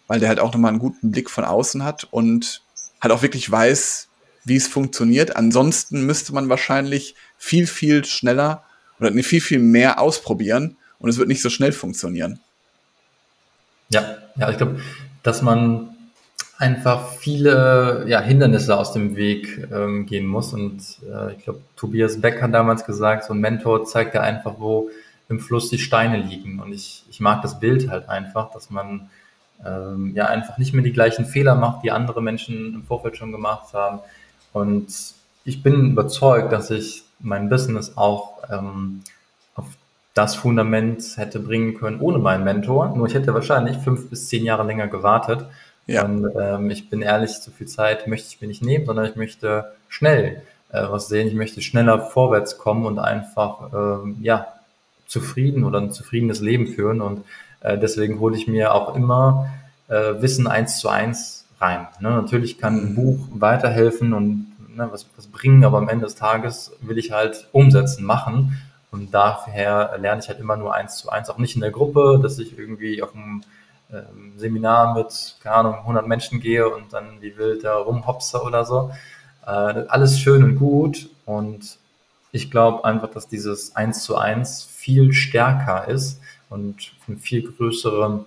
weil 0.07 0.19
der 0.19 0.29
halt 0.29 0.39
auch 0.39 0.53
nochmal 0.53 0.69
einen 0.69 0.79
guten 0.79 1.11
Blick 1.11 1.29
von 1.29 1.43
außen 1.43 1.83
hat 1.83 2.07
und 2.09 2.61
halt 3.01 3.11
auch 3.11 3.21
wirklich 3.21 3.51
weiß, 3.51 4.07
wie 4.45 4.55
es 4.55 4.67
funktioniert. 4.67 5.35
Ansonsten 5.35 6.05
müsste 6.05 6.33
man 6.33 6.47
wahrscheinlich 6.47 7.15
viel, 7.37 7.67
viel 7.67 8.05
schneller 8.05 8.63
oder 8.99 9.11
viel, 9.23 9.41
viel 9.41 9.59
mehr 9.59 9.99
ausprobieren 9.99 10.77
und 10.99 11.09
es 11.09 11.17
wird 11.17 11.27
nicht 11.27 11.41
so 11.41 11.49
schnell 11.49 11.73
funktionieren. 11.73 12.39
Ja, 13.89 14.17
ja, 14.35 14.49
ich 14.49 14.57
glaube, 14.57 14.79
dass 15.23 15.41
man 15.41 15.95
einfach 16.57 17.09
viele 17.09 18.05
ja, 18.07 18.21
Hindernisse 18.21 18.77
aus 18.77 18.93
dem 18.93 19.15
Weg 19.15 19.67
ähm, 19.71 20.05
gehen 20.05 20.25
muss. 20.25 20.53
Und 20.53 20.81
äh, 21.11 21.33
ich 21.33 21.43
glaube, 21.43 21.61
Tobias 21.75 22.21
Beck 22.21 22.41
hat 22.41 22.53
damals 22.53 22.85
gesagt, 22.85 23.25
so 23.25 23.33
ein 23.33 23.39
Mentor 23.39 23.85
zeigt 23.85 24.15
ja 24.15 24.21
einfach, 24.21 24.55
wo 24.59 24.89
im 25.27 25.39
Fluss 25.39 25.69
die 25.69 25.79
Steine 25.79 26.17
liegen. 26.17 26.59
Und 26.59 26.71
ich, 26.71 27.03
ich 27.09 27.19
mag 27.19 27.41
das 27.41 27.59
Bild 27.59 27.89
halt 27.89 28.09
einfach, 28.09 28.51
dass 28.51 28.69
man 28.69 29.09
ähm, 29.65 30.13
ja 30.15 30.27
einfach 30.27 30.57
nicht 30.57 30.73
mehr 30.73 30.83
die 30.83 30.93
gleichen 30.93 31.25
Fehler 31.25 31.55
macht, 31.55 31.83
die 31.83 31.91
andere 31.91 32.21
Menschen 32.21 32.73
im 32.73 32.83
Vorfeld 32.83 33.17
schon 33.17 33.31
gemacht 33.31 33.73
haben. 33.73 33.99
Und 34.53 34.87
ich 35.43 35.61
bin 35.61 35.91
überzeugt, 35.91 36.51
dass 36.51 36.71
ich 36.71 37.03
mein 37.19 37.49
Business 37.49 37.97
auch 37.97 38.37
ähm, 38.49 39.01
das 40.15 40.35
Fundament 40.35 41.03
hätte 41.17 41.39
bringen 41.39 41.75
können 41.75 41.99
ohne 41.99 42.17
meinen 42.17 42.43
Mentor. 42.43 42.95
Nur 42.95 43.05
ich 43.05 43.13
hätte 43.13 43.33
wahrscheinlich 43.33 43.77
fünf 43.77 44.09
bis 44.09 44.29
zehn 44.29 44.45
Jahre 44.45 44.65
länger 44.65 44.87
gewartet. 44.87 45.45
Ja. 45.87 46.05
Und 46.05 46.31
ähm, 46.39 46.71
ich 46.71 46.89
bin 46.89 47.01
ehrlich, 47.01 47.31
so 47.31 47.51
viel 47.51 47.67
Zeit 47.67 48.07
möchte 48.07 48.29
ich 48.29 48.41
mir 48.41 48.47
nicht 48.47 48.63
nehmen, 48.63 48.85
sondern 48.85 49.05
ich 49.05 49.17
möchte 49.17 49.73
schnell 49.89 50.41
äh, 50.71 50.83
was 50.89 51.09
sehen. 51.09 51.27
Ich 51.27 51.35
möchte 51.35 51.61
schneller 51.61 51.99
vorwärts 51.99 52.57
kommen 52.57 52.85
und 52.85 52.97
einfach 52.97 53.73
ähm, 53.73 54.17
ja 54.21 54.47
zufrieden 55.05 55.65
oder 55.65 55.79
ein 55.81 55.91
zufriedenes 55.91 56.39
Leben 56.39 56.67
führen. 56.67 57.01
Und 57.01 57.25
äh, 57.59 57.77
deswegen 57.77 58.21
hole 58.21 58.37
ich 58.37 58.47
mir 58.47 58.73
auch 58.73 58.95
immer 58.95 59.49
äh, 59.89 60.13
Wissen 60.21 60.47
eins 60.47 60.79
zu 60.79 60.87
eins 60.87 61.45
rein. 61.59 61.87
Ne? 61.99 62.09
Natürlich 62.09 62.57
kann 62.57 62.79
ein 62.79 62.95
Buch 62.95 63.19
weiterhelfen 63.33 64.13
und 64.13 64.47
ne, 64.75 64.87
was, 64.91 65.07
was 65.17 65.27
bringen, 65.27 65.65
aber 65.65 65.77
am 65.77 65.89
Ende 65.89 66.05
des 66.05 66.15
Tages 66.15 66.71
will 66.79 66.97
ich 66.97 67.11
halt 67.11 67.49
umsetzen, 67.51 68.05
machen. 68.05 68.57
Und 68.95 69.13
daher 69.13 69.97
lerne 69.99 70.21
ich 70.21 70.29
halt 70.29 70.39
immer 70.39 70.55
nur 70.55 70.73
eins 70.73 70.95
zu 70.95 71.09
eins, 71.09 71.29
auch 71.29 71.37
nicht 71.37 71.55
in 71.55 71.61
der 71.61 71.71
Gruppe, 71.71 72.17
dass 72.23 72.39
ich 72.39 72.57
irgendwie 72.57 73.03
auf 73.03 73.13
einem 73.13 73.41
ähm, 73.91 74.31
Seminar 74.37 74.95
mit, 74.95 75.35
keine 75.43 75.55
Ahnung, 75.57 75.73
100 75.79 76.07
Menschen 76.07 76.39
gehe 76.39 76.69
und 76.69 76.93
dann 76.93 77.21
wie 77.21 77.37
wild 77.37 77.65
da 77.65 77.75
rumhopse 77.75 78.41
oder 78.41 78.63
so. 78.63 78.91
Äh, 79.45 79.49
alles 79.49 80.17
schön 80.17 80.45
und 80.45 80.55
gut 80.55 81.09
und 81.25 81.77
ich 82.31 82.49
glaube 82.49 82.85
einfach, 82.85 83.09
dass 83.09 83.27
dieses 83.27 83.75
eins 83.75 84.01
zu 84.01 84.15
eins 84.15 84.63
viel 84.63 85.11
stärker 85.11 85.89
ist 85.89 86.21
und 86.49 86.93
eine 87.09 87.17
viel 87.17 87.51
größere 87.51 88.23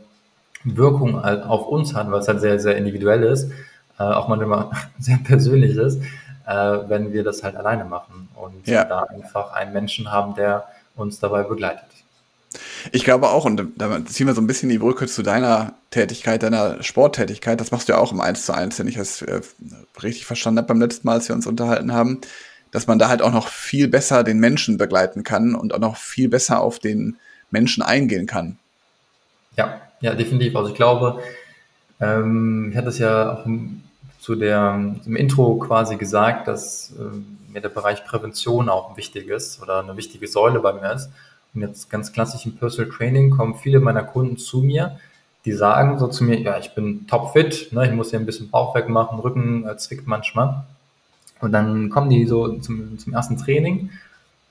Wirkung 0.65 1.23
halt 1.23 1.45
auf 1.45 1.67
uns 1.67 1.95
hat, 1.95 2.11
weil 2.11 2.21
es 2.21 2.29
halt 2.29 2.43
sehr, 2.43 2.61
sehr 2.61 2.77
individuell 2.77 3.23
ist, 3.23 3.51
äh, 3.99 4.03
auch 4.03 4.29
manchmal 4.29 4.71
sehr 4.99 5.19
persönlich 5.25 5.77
ist, 5.77 6.03
äh, 6.49 6.89
wenn 6.89 7.13
wir 7.13 7.25
das 7.25 7.43
halt 7.43 7.57
alleine 7.57 7.85
machen 7.85 8.29
und 8.35 8.67
ja. 8.67 8.85
da 8.85 9.03
einfach 9.03 9.53
einen 9.53 9.73
Menschen 9.73 10.11
haben, 10.11 10.35
der 10.35 10.67
uns 10.97 11.21
dabei 11.21 11.43
begleitet. 11.43 11.85
Ich 12.91 13.05
glaube 13.05 13.29
auch, 13.29 13.45
und 13.45 13.63
da 13.77 14.05
ziehen 14.07 14.27
wir 14.27 14.35
so 14.35 14.41
ein 14.41 14.47
bisschen 14.47 14.71
die 14.71 14.79
Brücke 14.79 15.07
zu 15.07 15.23
deiner 15.23 15.75
Tätigkeit, 15.91 16.43
deiner 16.43 16.83
Sporttätigkeit. 16.83 17.61
Das 17.61 17.71
machst 17.71 17.89
du 17.89 17.93
ja 17.93 17.99
auch 17.99 18.13
im 18.13 18.23
1 18.23 18.47
zu 18.47 18.55
1, 18.55 18.79
wenn 18.79 18.89
ich 18.89 18.97
das 18.97 19.21
äh, 19.21 19.43
richtig 20.03 20.25
verstanden 20.25 20.59
habe 20.59 20.69
beim 20.69 20.81
letzten 20.81 21.07
Mal, 21.07 21.15
als 21.15 21.29
wir 21.29 21.37
uns 21.37 21.47
unterhalten 21.47 21.93
haben, 21.93 22.23
dass 22.71 22.87
man 22.87 22.99
da 22.99 23.09
halt 23.09 23.21
auch 23.21 23.33
noch 23.33 23.49
viel 23.49 23.87
besser 23.87 24.25
den 24.25 24.39
Menschen 24.39 24.79
begleiten 24.79 25.25
kann 25.25 25.55
und 25.55 25.75
auch 25.75 25.79
noch 25.79 25.97
viel 25.97 26.31
besser 26.31 26.63
auf 26.63 26.79
den 26.79 27.19
Menschen 27.51 27.83
eingehen 27.83 28.27
kann. 28.27 28.59
Ja, 29.57 29.83
ja, 30.01 30.15
definitiv. 30.15 30.57
Also 30.57 30.71
ich 30.71 30.77
glaube, 30.77 31.21
ähm, 32.01 32.71
ich 32.71 32.77
hatte 32.77 32.89
es 32.89 32.99
ja 32.99 33.35
auch 33.35 33.45
zu 34.21 34.35
der, 34.35 34.95
im 35.05 35.17
Intro 35.17 35.57
quasi 35.57 35.97
gesagt, 35.97 36.49
dass 36.49 36.93
äh, 36.99 37.53
mir 37.53 37.61
der 37.61 37.69
Bereich 37.69 38.05
Prävention 38.05 38.69
auch 38.69 38.97
wichtig 38.97 39.29
ist 39.29 39.63
oder 39.63 39.81
eine 39.81 39.97
wichtige 39.97 40.27
Säule 40.27 40.61
bei 40.61 40.73
mir 40.73 40.93
ist. 40.93 41.11
Und 41.55 41.63
jetzt 41.63 41.89
ganz 41.89 42.13
klassisch 42.13 42.45
im 42.47 42.57
Personal 42.57 42.91
Training 42.91 43.31
kommen 43.31 43.55
viele 43.55 43.81
meiner 43.81 44.03
Kunden 44.03 44.37
zu 44.37 44.61
mir, 44.61 44.99
die 45.45 45.53
sagen 45.53 45.99
so 45.99 46.09
zu 46.09 46.25
mir, 46.25 46.39
ja, 46.41 46.59
ich 46.59 46.75
bin 46.75 47.07
topfit, 47.07 47.73
ne, 47.73 47.87
ich 47.87 47.93
muss 47.93 48.11
hier 48.11 48.19
ein 48.19 48.27
bisschen 48.27 48.51
Bauch 48.51 48.75
wegmachen, 48.75 49.19
Rücken 49.19 49.67
äh, 49.67 49.77
zwickt 49.77 50.07
manchmal. 50.07 50.65
Und 51.41 51.53
dann 51.53 51.89
kommen 51.89 52.11
die 52.11 52.27
so 52.27 52.59
zum, 52.59 52.99
zum 52.99 53.13
ersten 53.13 53.37
Training 53.37 53.91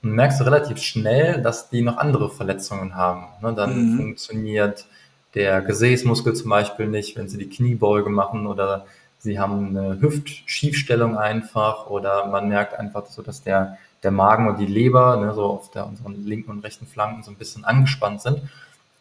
und 0.02 0.12
merkst 0.12 0.40
du 0.40 0.44
relativ 0.44 0.78
schnell, 0.78 1.42
dass 1.42 1.68
die 1.68 1.82
noch 1.82 1.98
andere 1.98 2.30
Verletzungen 2.30 2.94
haben. 2.94 3.26
Ne, 3.42 3.52
dann 3.54 3.92
mhm. 3.92 3.96
funktioniert 3.96 4.86
der 5.34 5.60
Gesäßmuskel 5.60 6.34
zum 6.34 6.50
Beispiel 6.50 6.86
nicht, 6.86 7.16
wenn 7.16 7.28
sie 7.28 7.38
die 7.38 7.50
Kniebeuge 7.50 8.10
machen 8.10 8.46
oder 8.46 8.86
sie 9.28 9.38
haben 9.38 9.76
eine 9.76 10.00
Hüftschiefstellung 10.00 11.18
einfach 11.18 11.88
oder 11.88 12.26
man 12.26 12.48
merkt 12.48 12.78
einfach 12.78 13.06
so, 13.06 13.20
dass 13.20 13.42
der, 13.42 13.76
der 14.02 14.10
Magen 14.10 14.48
und 14.48 14.58
die 14.58 14.66
Leber, 14.66 15.16
ne, 15.18 15.34
so 15.34 15.44
auf 15.44 15.70
der 15.70 15.86
unseren 15.86 16.24
linken 16.24 16.50
und 16.50 16.64
rechten 16.64 16.86
Flanken 16.86 17.22
so 17.22 17.30
ein 17.30 17.36
bisschen 17.36 17.64
angespannt 17.64 18.22
sind 18.22 18.40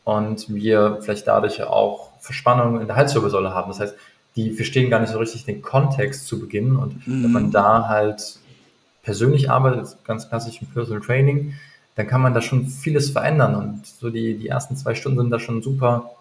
und 0.03 0.53
wir 0.53 0.99
vielleicht 1.01 1.27
dadurch 1.27 1.63
auch 1.63 2.09
Verspannungen 2.19 2.81
in 2.81 2.87
der 2.87 2.97
Halswirbelsäule 2.97 3.53
haben. 3.53 3.69
Das 3.69 3.79
heißt, 3.79 3.95
die 4.35 4.51
verstehen 4.51 4.89
gar 4.89 4.99
nicht 4.99 5.11
so 5.11 5.17
richtig 5.17 5.45
den 5.45 5.61
Kontext 5.61 6.27
zu 6.27 6.39
Beginn 6.39 6.75
und 6.75 7.07
mhm. 7.07 7.23
wenn 7.23 7.31
man 7.31 7.51
da 7.51 7.87
halt 7.87 8.39
persönlich 9.03 9.49
arbeitet, 9.49 9.95
ganz 10.03 10.27
klassisch 10.27 10.61
im 10.61 10.67
Personal 10.67 11.01
Training, 11.01 11.53
dann 11.95 12.05
kann 12.05 12.21
man 12.21 12.33
da 12.33 12.41
schon 12.41 12.67
vieles 12.67 13.11
verändern 13.11 13.55
und 13.55 13.87
so 13.87 14.09
die, 14.09 14.37
die 14.37 14.49
ersten 14.49 14.75
zwei 14.75 14.93
Stunden 14.93 15.19
sind 15.19 15.31
da 15.31 15.39
schon 15.39 15.63
super 15.63 16.11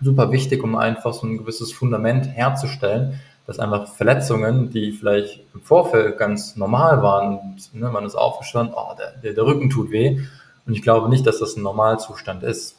super 0.00 0.32
wichtig, 0.32 0.62
um 0.62 0.76
einfach 0.76 1.12
so 1.12 1.26
ein 1.26 1.38
gewisses 1.38 1.72
Fundament 1.72 2.26
herzustellen, 2.26 3.20
dass 3.46 3.58
einfach 3.58 3.88
Verletzungen, 3.88 4.70
die 4.70 4.92
vielleicht 4.92 5.40
im 5.54 5.62
Vorfeld 5.62 6.18
ganz 6.18 6.56
normal 6.56 7.02
waren, 7.02 7.38
und, 7.38 7.74
ne, 7.74 7.88
man 7.88 8.04
ist 8.04 8.14
aufgestanden, 8.14 8.74
oh, 8.76 8.94
der, 8.98 9.12
der, 9.22 9.32
der, 9.32 9.44
Rücken 9.44 9.70
tut 9.70 9.90
weh. 9.90 10.20
Und 10.66 10.74
ich 10.74 10.82
glaube 10.82 11.08
nicht, 11.08 11.26
dass 11.26 11.38
das 11.38 11.56
ein 11.56 11.62
Normalzustand 11.62 12.42
ist. 12.42 12.76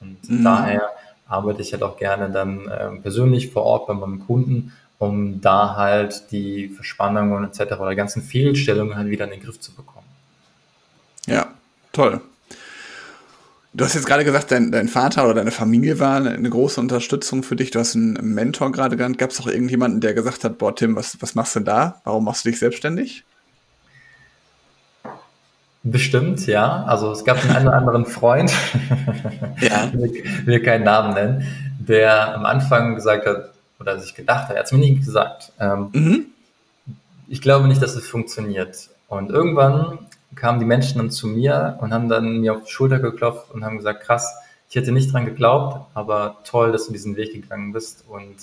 Und 0.00 0.28
mhm. 0.28 0.42
daher 0.42 0.90
arbeite 1.28 1.62
ich 1.62 1.72
halt 1.72 1.82
auch 1.84 1.96
gerne 1.96 2.30
dann 2.30 2.66
äh, 2.66 2.88
persönlich 3.00 3.52
vor 3.52 3.62
Ort 3.62 3.86
bei 3.86 3.94
meinem 3.94 4.26
Kunden, 4.26 4.72
um 4.98 5.40
da 5.40 5.76
halt 5.76 6.32
die 6.32 6.68
Verspannungen 6.68 7.44
etc. 7.44 7.74
oder 7.78 7.94
ganzen 7.94 8.22
Fehlstellungen 8.22 8.96
halt 8.96 9.08
wieder 9.10 9.24
in 9.26 9.30
den 9.30 9.40
Griff 9.40 9.60
zu 9.60 9.72
bekommen. 9.72 10.06
Ja, 11.26 11.46
toll. 11.92 12.20
Du 13.78 13.84
hast 13.84 13.94
jetzt 13.94 14.06
gerade 14.06 14.24
gesagt, 14.24 14.50
dein, 14.50 14.72
dein 14.72 14.88
Vater 14.88 15.22
oder 15.24 15.34
deine 15.34 15.52
Familie 15.52 16.00
war 16.00 16.16
eine, 16.16 16.50
große 16.50 16.80
Unterstützung 16.80 17.44
für 17.44 17.54
dich. 17.54 17.70
Du 17.70 17.78
hast 17.78 17.94
einen 17.94 18.14
Mentor 18.34 18.72
gerade 18.72 18.96
genannt. 18.96 19.18
Gab 19.18 19.30
es 19.30 19.40
auch 19.40 19.46
irgendjemanden, 19.46 20.00
der 20.00 20.14
gesagt 20.14 20.42
hat, 20.42 20.58
boah, 20.58 20.74
Tim, 20.74 20.96
was, 20.96 21.16
was 21.22 21.36
machst 21.36 21.54
du 21.54 21.60
da? 21.60 22.00
Warum 22.02 22.24
machst 22.24 22.44
du 22.44 22.50
dich 22.50 22.58
selbstständig? 22.58 23.22
Bestimmt, 25.84 26.44
ja. 26.48 26.82
Also 26.86 27.12
es 27.12 27.24
gab 27.24 27.38
einen 27.44 27.68
oder 27.68 27.76
anderen 27.76 28.04
Freund, 28.04 28.50
ja. 29.60 29.92
will, 29.92 30.24
will 30.44 30.60
keinen 30.60 30.82
Namen 30.82 31.14
nennen, 31.14 31.46
der 31.78 32.34
am 32.34 32.46
Anfang 32.46 32.96
gesagt 32.96 33.26
hat, 33.26 33.52
oder 33.78 34.00
sich 34.00 34.16
gedacht 34.16 34.48
hat, 34.48 34.56
er 34.56 34.58
hat 34.58 34.66
es 34.66 34.72
mir 34.72 34.78
nie 34.78 34.96
gesagt, 34.96 35.52
ähm, 35.60 35.90
mhm. 35.92 36.26
ich 37.28 37.40
glaube 37.40 37.68
nicht, 37.68 37.80
dass 37.80 37.94
es 37.94 38.08
funktioniert. 38.08 38.88
Und 39.06 39.30
irgendwann 39.30 40.00
kamen 40.34 40.60
die 40.60 40.66
Menschen 40.66 40.98
dann 40.98 41.10
zu 41.10 41.26
mir 41.26 41.78
und 41.80 41.92
haben 41.92 42.08
dann 42.08 42.40
mir 42.40 42.54
auf 42.54 42.64
die 42.64 42.70
Schulter 42.70 42.98
geklopft 42.98 43.50
und 43.52 43.64
haben 43.64 43.76
gesagt, 43.76 44.02
krass, 44.02 44.34
ich 44.68 44.76
hätte 44.76 44.92
nicht 44.92 45.12
dran 45.12 45.24
geglaubt, 45.24 45.86
aber 45.94 46.38
toll, 46.44 46.72
dass 46.72 46.86
du 46.86 46.92
diesen 46.92 47.16
Weg 47.16 47.32
gegangen 47.32 47.72
bist 47.72 48.04
und 48.06 48.36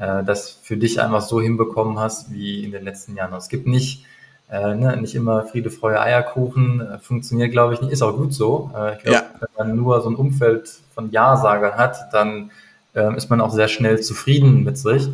äh, 0.00 0.24
das 0.24 0.50
für 0.50 0.76
dich 0.76 1.00
einfach 1.00 1.22
so 1.22 1.40
hinbekommen 1.40 1.98
hast 1.98 2.32
wie 2.32 2.64
in 2.64 2.72
den 2.72 2.84
letzten 2.84 3.16
Jahren. 3.16 3.32
Es 3.34 3.48
gibt 3.48 3.66
nicht, 3.66 4.04
äh, 4.50 4.74
ne, 4.74 4.96
nicht 4.96 5.14
immer 5.14 5.44
Friede, 5.44 5.70
Freude, 5.70 6.00
Eierkuchen, 6.00 6.80
äh, 6.80 6.98
funktioniert, 6.98 7.52
glaube 7.52 7.74
ich, 7.74 7.80
nicht, 7.80 7.92
ist 7.92 8.02
auch 8.02 8.16
gut 8.16 8.34
so. 8.34 8.70
Äh, 8.76 8.96
ich 8.96 9.02
glaube, 9.02 9.16
ja. 9.16 9.24
wenn 9.40 9.68
man 9.68 9.76
nur 9.76 10.00
so 10.00 10.10
ein 10.10 10.16
Umfeld 10.16 10.68
von 10.94 11.10
Ja-Sagern 11.12 11.76
hat, 11.76 12.12
dann 12.12 12.50
äh, 12.94 13.16
ist 13.16 13.30
man 13.30 13.40
auch 13.40 13.52
sehr 13.52 13.68
schnell 13.68 14.00
zufrieden 14.00 14.64
mit 14.64 14.78
sich. 14.78 15.08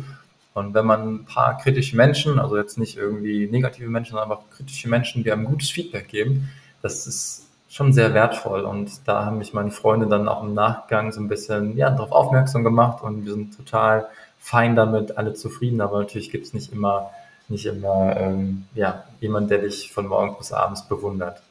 Und 0.55 0.73
wenn 0.73 0.85
man 0.85 1.15
ein 1.15 1.25
paar 1.25 1.57
kritische 1.57 1.97
Menschen, 1.97 2.39
also 2.39 2.55
jetzt 2.55 2.77
nicht 2.77 2.95
irgendwie 2.95 3.45
negative 3.45 3.89
Menschen, 3.89 4.11
sondern 4.11 4.31
einfach 4.31 4.49
kritische 4.55 4.87
Menschen, 4.87 5.21
die 5.21 5.31
einem 5.31 5.43
gutes 5.43 5.69
Feedback 5.69 6.07
geben, 6.07 6.49
das 6.81 7.05
ist 7.07 7.45
schon 7.67 7.91
sehr 7.91 8.13
wertvoll. 8.13 8.61
Und 8.61 8.89
da 9.05 9.25
haben 9.25 9.37
mich 9.37 9.53
meine 9.53 9.71
Freunde 9.71 10.07
dann 10.07 10.29
auch 10.29 10.43
im 10.43 10.53
Nachgang 10.53 11.11
so 11.11 11.19
ein 11.19 11.27
bisschen 11.27 11.75
ja, 11.75 11.89
darauf 11.89 12.13
aufmerksam 12.13 12.63
gemacht 12.63 13.03
und 13.03 13.25
wir 13.25 13.33
sind 13.33 13.57
total 13.57 14.07
fein 14.39 14.77
damit, 14.77 15.17
alle 15.17 15.33
zufrieden. 15.33 15.81
Aber 15.81 15.99
natürlich 15.99 16.31
gibt 16.31 16.45
es 16.45 16.53
nicht 16.53 16.71
immer, 16.71 17.09
nicht 17.49 17.65
immer 17.65 18.15
ähm, 18.15 18.63
ja, 18.75 19.03
jemand, 19.19 19.51
der 19.51 19.57
dich 19.57 19.91
von 19.91 20.07
morgens 20.07 20.37
bis 20.37 20.53
abends 20.53 20.87
bewundert. 20.87 21.41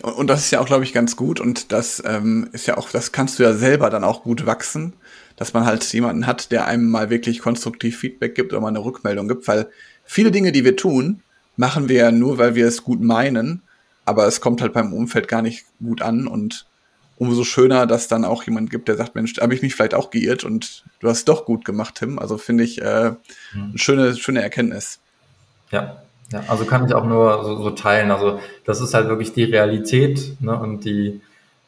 Und 0.00 0.28
das 0.28 0.40
ist 0.40 0.50
ja 0.50 0.60
auch, 0.60 0.66
glaube 0.66 0.84
ich, 0.84 0.94
ganz 0.94 1.14
gut. 1.14 1.40
Und 1.40 1.72
das 1.72 2.02
ähm, 2.06 2.48
ist 2.52 2.66
ja 2.66 2.78
auch, 2.78 2.88
das 2.88 3.12
kannst 3.12 3.38
du 3.38 3.42
ja 3.42 3.52
selber 3.52 3.90
dann 3.90 4.02
auch 4.02 4.22
gut 4.22 4.46
wachsen 4.46 4.94
dass 5.40 5.54
man 5.54 5.64
halt 5.64 5.90
jemanden 5.94 6.26
hat, 6.26 6.52
der 6.52 6.66
einem 6.66 6.90
mal 6.90 7.08
wirklich 7.08 7.38
konstruktiv 7.38 7.98
Feedback 7.98 8.34
gibt 8.34 8.52
oder 8.52 8.60
mal 8.60 8.68
eine 8.68 8.84
Rückmeldung 8.84 9.26
gibt, 9.26 9.48
weil 9.48 9.70
viele 10.04 10.30
Dinge, 10.30 10.52
die 10.52 10.66
wir 10.66 10.76
tun, 10.76 11.22
machen 11.56 11.88
wir 11.88 11.96
ja 11.96 12.12
nur, 12.12 12.36
weil 12.36 12.54
wir 12.54 12.68
es 12.68 12.84
gut 12.84 13.00
meinen, 13.00 13.62
aber 14.04 14.26
es 14.26 14.42
kommt 14.42 14.60
halt 14.60 14.74
beim 14.74 14.92
Umfeld 14.92 15.28
gar 15.28 15.40
nicht 15.40 15.64
gut 15.82 16.02
an 16.02 16.26
und 16.26 16.66
umso 17.16 17.44
schöner, 17.44 17.86
dass 17.86 18.06
dann 18.06 18.26
auch 18.26 18.42
jemand 18.42 18.68
gibt, 18.68 18.88
der 18.88 18.98
sagt, 18.98 19.14
Mensch, 19.14 19.38
habe 19.40 19.54
ich 19.54 19.62
mich 19.62 19.74
vielleicht 19.74 19.94
auch 19.94 20.10
geirrt 20.10 20.44
und 20.44 20.84
du 21.00 21.08
hast 21.08 21.26
doch 21.26 21.46
gut 21.46 21.64
gemacht, 21.64 21.94
Tim. 21.94 22.18
Also 22.18 22.36
finde 22.36 22.64
ich 22.64 22.82
äh, 22.82 23.12
mhm. 23.54 23.70
eine 23.70 23.78
schöne, 23.78 24.16
schöne 24.16 24.42
Erkenntnis. 24.42 25.00
Ja, 25.70 26.02
ja, 26.32 26.44
also 26.48 26.66
kann 26.66 26.84
ich 26.84 26.92
auch 26.92 27.06
nur 27.06 27.44
so, 27.44 27.62
so 27.62 27.70
teilen. 27.70 28.10
Also 28.10 28.40
das 28.66 28.82
ist 28.82 28.92
halt 28.92 29.08
wirklich 29.08 29.32
die 29.32 29.44
Realität 29.44 30.36
ne, 30.40 30.54
und 30.54 30.84
die 30.84 31.22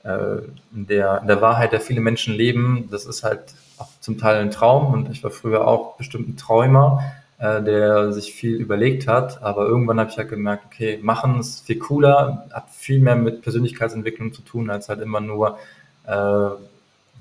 äh, 0.05 0.43
in, 0.75 0.87
der, 0.89 1.21
der 1.21 1.41
Wahrheit, 1.41 1.73
der 1.73 1.81
viele 1.81 2.03
Menschen 2.03 2.35
leben. 2.35 2.89
Das 2.91 3.07
ist 3.07 3.23
halt 3.23 3.55
zum 4.01 4.19
Teil 4.19 4.41
ein 4.41 4.51
Traum 4.51 4.93
und 4.93 5.11
ich 5.11 5.23
war 5.23 5.31
früher 5.31 5.67
auch 5.67 5.97
bestimmt 5.97 6.29
ein 6.29 6.37
Träumer, 6.37 7.03
äh, 7.39 7.63
der 7.63 8.13
sich 8.13 8.33
viel 8.33 8.55
überlegt 8.55 9.09
hat. 9.09 9.43
Aber 9.43 9.67
irgendwann 9.67 9.99
habe 10.01 10.11
ich 10.11 10.19
halt 10.19 10.29
gemerkt, 10.29 10.65
okay, 10.67 10.99
machen 11.03 11.41
ist 11.41 11.67
viel 11.67 11.79
cooler, 11.79 12.49
hat 12.53 12.71
viel 12.71 13.01
mehr 13.01 13.17
mit 13.17 13.43
Persönlichkeitsentwicklung 13.43 14.33
zu 14.33 14.43
tun, 14.43 14.71
als 14.71 14.89
halt 14.89 15.01
immer 15.01 15.21
nur 15.21 15.59
äh, 16.07 16.51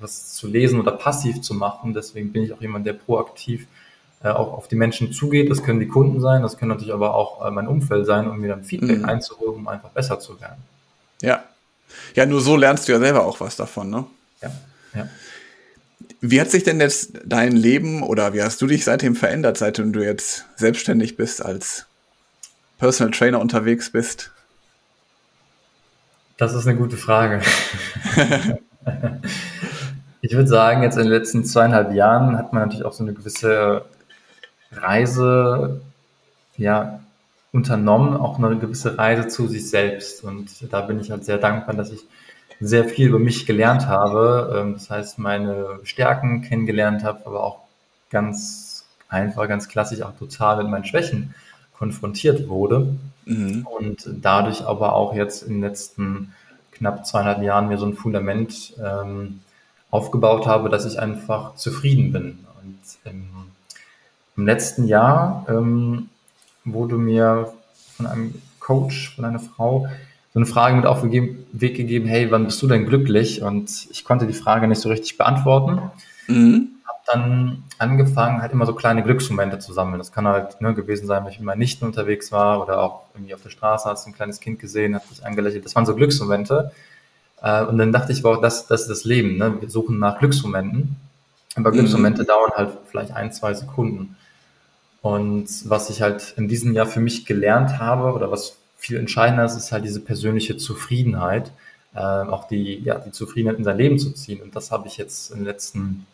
was 0.00 0.34
zu 0.34 0.48
lesen 0.48 0.80
oder 0.80 0.92
passiv 0.92 1.40
zu 1.40 1.54
machen. 1.54 1.94
Deswegen 1.94 2.32
bin 2.32 2.44
ich 2.44 2.52
auch 2.52 2.60
jemand, 2.60 2.86
der 2.86 2.94
proaktiv 2.94 3.66
äh, 4.22 4.28
auch 4.28 4.52
auf 4.52 4.68
die 4.68 4.76
Menschen 4.76 5.12
zugeht. 5.12 5.50
Das 5.50 5.62
können 5.62 5.80
die 5.80 5.88
Kunden 5.88 6.20
sein, 6.20 6.42
das 6.42 6.56
können 6.56 6.70
natürlich 6.70 6.94
aber 6.94 7.14
auch 7.14 7.44
äh, 7.44 7.50
mein 7.50 7.66
Umfeld 7.66 8.06
sein, 8.06 8.28
um 8.28 8.38
mir 8.38 8.48
dann 8.48 8.64
Feedback 8.64 8.98
mhm. 8.98 9.04
einzuholen, 9.04 9.56
um 9.56 9.68
einfach 9.68 9.90
besser 9.90 10.20
zu 10.20 10.40
werden. 10.40 10.62
Ja. 11.20 11.42
Ja, 12.14 12.26
nur 12.26 12.40
so 12.40 12.56
lernst 12.56 12.88
du 12.88 12.92
ja 12.92 12.98
selber 12.98 13.24
auch 13.24 13.40
was 13.40 13.56
davon, 13.56 13.90
ne? 13.90 14.04
Ja. 14.40 14.50
ja. 14.94 15.08
Wie 16.24 16.40
hat 16.40 16.52
sich 16.52 16.62
denn 16.62 16.80
jetzt 16.80 17.18
dein 17.24 17.50
Leben 17.50 18.04
oder 18.04 18.32
wie 18.32 18.42
hast 18.42 18.62
du 18.62 18.68
dich 18.68 18.84
seitdem 18.84 19.16
verändert, 19.16 19.58
seitdem 19.58 19.92
du 19.92 20.04
jetzt 20.04 20.46
selbstständig 20.54 21.16
bist, 21.16 21.44
als 21.44 21.86
Personal 22.78 23.10
Trainer 23.10 23.40
unterwegs 23.40 23.90
bist? 23.90 24.30
Das 26.36 26.54
ist 26.54 26.68
eine 26.68 26.78
gute 26.78 26.96
Frage. 26.96 27.42
ich 30.20 30.32
würde 30.32 30.48
sagen, 30.48 30.84
jetzt 30.84 30.96
in 30.96 31.02
den 31.02 31.12
letzten 31.12 31.44
zweieinhalb 31.44 31.92
Jahren 31.92 32.38
hat 32.38 32.52
man 32.52 32.62
natürlich 32.62 32.84
auch 32.84 32.92
so 32.92 33.02
eine 33.02 33.14
gewisse 33.14 33.84
Reise 34.70 35.80
ja, 36.56 37.00
unternommen, 37.50 38.16
auch 38.16 38.38
eine 38.38 38.58
gewisse 38.58 38.96
Reise 38.96 39.26
zu 39.26 39.48
sich 39.48 39.68
selbst. 39.68 40.22
Und 40.22 40.72
da 40.72 40.82
bin 40.82 41.00
ich 41.00 41.10
halt 41.10 41.24
sehr 41.24 41.38
dankbar, 41.38 41.74
dass 41.74 41.90
ich 41.90 42.06
sehr 42.62 42.84
viel 42.84 43.08
über 43.08 43.18
mich 43.18 43.44
gelernt 43.44 43.86
habe. 43.86 44.56
Ähm, 44.56 44.74
das 44.74 44.88
heißt, 44.88 45.18
meine 45.18 45.80
Stärken 45.82 46.42
kennengelernt 46.42 47.04
habe, 47.04 47.26
aber 47.26 47.42
auch 47.42 47.58
ganz 48.10 48.84
einfach, 49.08 49.48
ganz 49.48 49.68
klassisch 49.68 50.02
auch 50.02 50.16
total 50.18 50.58
mit 50.58 50.68
meinen 50.68 50.84
Schwächen 50.84 51.34
konfrontiert 51.76 52.48
wurde. 52.48 52.94
Mhm. 53.26 53.66
Und 53.66 54.08
dadurch 54.20 54.64
aber 54.64 54.94
auch 54.94 55.14
jetzt 55.14 55.42
in 55.42 55.54
den 55.54 55.60
letzten 55.62 56.34
knapp 56.72 57.06
zweieinhalb 57.06 57.42
Jahren 57.42 57.68
mir 57.68 57.78
so 57.78 57.86
ein 57.86 57.94
Fundament 57.94 58.74
ähm, 58.82 59.40
aufgebaut 59.90 60.46
habe, 60.46 60.68
dass 60.68 60.86
ich 60.86 60.98
einfach 60.98 61.56
zufrieden 61.56 62.12
bin. 62.12 62.46
Und 62.62 62.80
ähm, 63.10 63.28
im 64.36 64.46
letzten 64.46 64.86
Jahr 64.86 65.44
ähm, 65.48 66.08
wurde 66.64 66.96
mir 66.96 67.52
von 67.96 68.06
einem 68.06 68.40
Coach, 68.60 69.14
von 69.14 69.24
einer 69.24 69.40
Frau, 69.40 69.88
so 70.32 70.38
eine 70.38 70.46
Frage 70.46 70.76
mit 70.76 70.86
auf 70.86 71.02
den 71.02 71.44
Weg 71.52 71.76
gegeben, 71.76 72.06
hey, 72.06 72.30
wann 72.30 72.46
bist 72.46 72.62
du 72.62 72.66
denn 72.66 72.86
glücklich? 72.86 73.42
Und 73.42 73.86
ich 73.90 74.04
konnte 74.04 74.26
die 74.26 74.32
Frage 74.32 74.66
nicht 74.66 74.80
so 74.80 74.88
richtig 74.88 75.18
beantworten. 75.18 75.90
Mhm. 76.26 76.68
Habe 76.86 76.98
dann 77.06 77.64
angefangen, 77.78 78.40
halt 78.40 78.52
immer 78.52 78.64
so 78.64 78.74
kleine 78.74 79.02
Glücksmomente 79.02 79.58
zu 79.58 79.74
sammeln. 79.74 79.98
Das 79.98 80.10
kann 80.10 80.26
halt 80.26 80.60
ne, 80.62 80.72
gewesen 80.72 81.06
sein, 81.06 81.24
wenn 81.24 81.32
ich 81.32 81.38
mit 81.38 81.46
meinen 81.46 81.58
Nichten 81.58 81.84
unterwegs 81.84 82.32
war 82.32 82.62
oder 82.62 82.80
auch 82.80 83.02
irgendwie 83.14 83.34
auf 83.34 83.42
der 83.42 83.50
Straße 83.50 83.88
hast 83.88 84.06
du 84.06 84.10
ein 84.10 84.14
kleines 84.14 84.40
Kind 84.40 84.58
gesehen, 84.58 84.94
hat 84.94 85.06
sich 85.06 85.24
angelächelt. 85.24 85.66
Das 85.66 85.76
waren 85.76 85.84
so 85.84 85.94
Glücksmomente. 85.94 86.72
Äh, 87.42 87.64
und 87.64 87.76
dann 87.76 87.92
dachte 87.92 88.12
ich, 88.12 88.24
wow, 88.24 88.40
das, 88.40 88.66
das 88.66 88.82
ist 88.82 88.90
das 88.90 89.04
Leben. 89.04 89.36
Ne? 89.36 89.60
Wir 89.60 89.68
suchen 89.68 89.98
nach 89.98 90.18
Glücksmomenten. 90.18 90.96
Aber 91.56 91.70
mhm. 91.70 91.74
Glücksmomente 91.74 92.24
dauern 92.24 92.52
halt 92.56 92.70
vielleicht 92.90 93.12
ein, 93.12 93.32
zwei 93.32 93.52
Sekunden. 93.52 94.16
Und 95.02 95.48
was 95.68 95.90
ich 95.90 96.00
halt 96.00 96.32
in 96.38 96.48
diesem 96.48 96.72
Jahr 96.72 96.86
für 96.86 97.00
mich 97.00 97.26
gelernt 97.26 97.78
habe 97.78 98.12
oder 98.14 98.30
was 98.30 98.56
viel 98.82 98.96
entscheidender 98.96 99.44
ist, 99.44 99.54
ist 99.54 99.70
halt 99.70 99.84
diese 99.84 100.00
persönliche 100.00 100.56
Zufriedenheit, 100.56 101.52
äh, 101.94 102.00
auch 102.00 102.48
die, 102.48 102.80
ja, 102.80 102.98
die 102.98 103.12
Zufriedenheit 103.12 103.58
in 103.58 103.64
sein 103.64 103.78
Leben 103.78 103.98
zu 103.98 104.10
ziehen. 104.10 104.42
Und 104.42 104.56
das 104.56 104.72
habe 104.72 104.88
ich 104.88 104.96
jetzt 104.96 105.30
in 105.30 105.38
den 105.38 105.44
letzten 105.44 106.06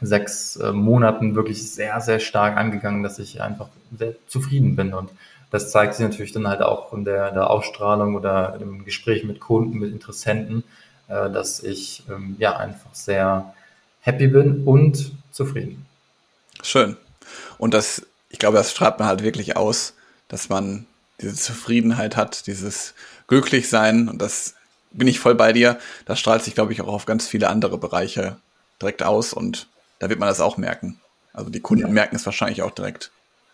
sechs 0.00 0.56
äh, 0.56 0.72
Monaten 0.72 1.34
wirklich 1.34 1.70
sehr, 1.70 2.00
sehr 2.00 2.18
stark 2.18 2.56
angegangen, 2.56 3.02
dass 3.02 3.18
ich 3.18 3.42
einfach 3.42 3.68
sehr 3.98 4.14
zufrieden 4.28 4.76
bin. 4.76 4.94
Und 4.94 5.10
das 5.50 5.70
zeigt 5.70 5.94
sich 5.94 6.06
natürlich 6.06 6.32
dann 6.32 6.48
halt 6.48 6.62
auch 6.62 6.94
in 6.94 7.04
der, 7.04 7.32
der 7.32 7.50
Ausstrahlung 7.50 8.14
oder 8.14 8.58
im 8.62 8.86
Gespräch 8.86 9.22
mit 9.24 9.38
Kunden, 9.38 9.78
mit 9.78 9.92
Interessenten, 9.92 10.64
äh, 11.08 11.30
dass 11.30 11.62
ich 11.62 12.02
ähm, 12.10 12.36
ja 12.38 12.56
einfach 12.56 12.94
sehr 12.94 13.52
happy 14.00 14.28
bin 14.28 14.64
und 14.64 15.12
zufrieden. 15.32 15.84
Schön. 16.62 16.96
Und 17.58 17.74
das, 17.74 18.06
ich 18.30 18.38
glaube, 18.38 18.56
das 18.56 18.70
strahlt 18.70 18.98
man 18.98 19.06
halt 19.06 19.22
wirklich 19.22 19.58
aus, 19.58 19.92
dass 20.28 20.48
man 20.48 20.86
diese 21.20 21.34
Zufriedenheit 21.34 22.16
hat, 22.16 22.46
dieses 22.46 22.94
Glücklichsein 23.28 24.08
und 24.08 24.20
das 24.20 24.54
bin 24.92 25.08
ich 25.08 25.18
voll 25.18 25.34
bei 25.34 25.52
dir. 25.52 25.78
Das 26.06 26.18
strahlt 26.18 26.42
sich, 26.42 26.54
glaube 26.54 26.72
ich, 26.72 26.80
auch 26.80 26.88
auf 26.88 27.06
ganz 27.06 27.26
viele 27.26 27.48
andere 27.48 27.78
Bereiche 27.78 28.36
direkt 28.80 29.02
aus 29.02 29.32
und 29.32 29.68
da 29.98 30.08
wird 30.08 30.20
man 30.20 30.28
das 30.28 30.40
auch 30.40 30.56
merken. 30.56 31.00
Also 31.32 31.50
die 31.50 31.60
Kunden 31.60 31.86
ja. 31.86 31.92
merken 31.92 32.16
es 32.16 32.26
wahrscheinlich 32.26 32.62
auch 32.62 32.70
direkt. 32.70 33.10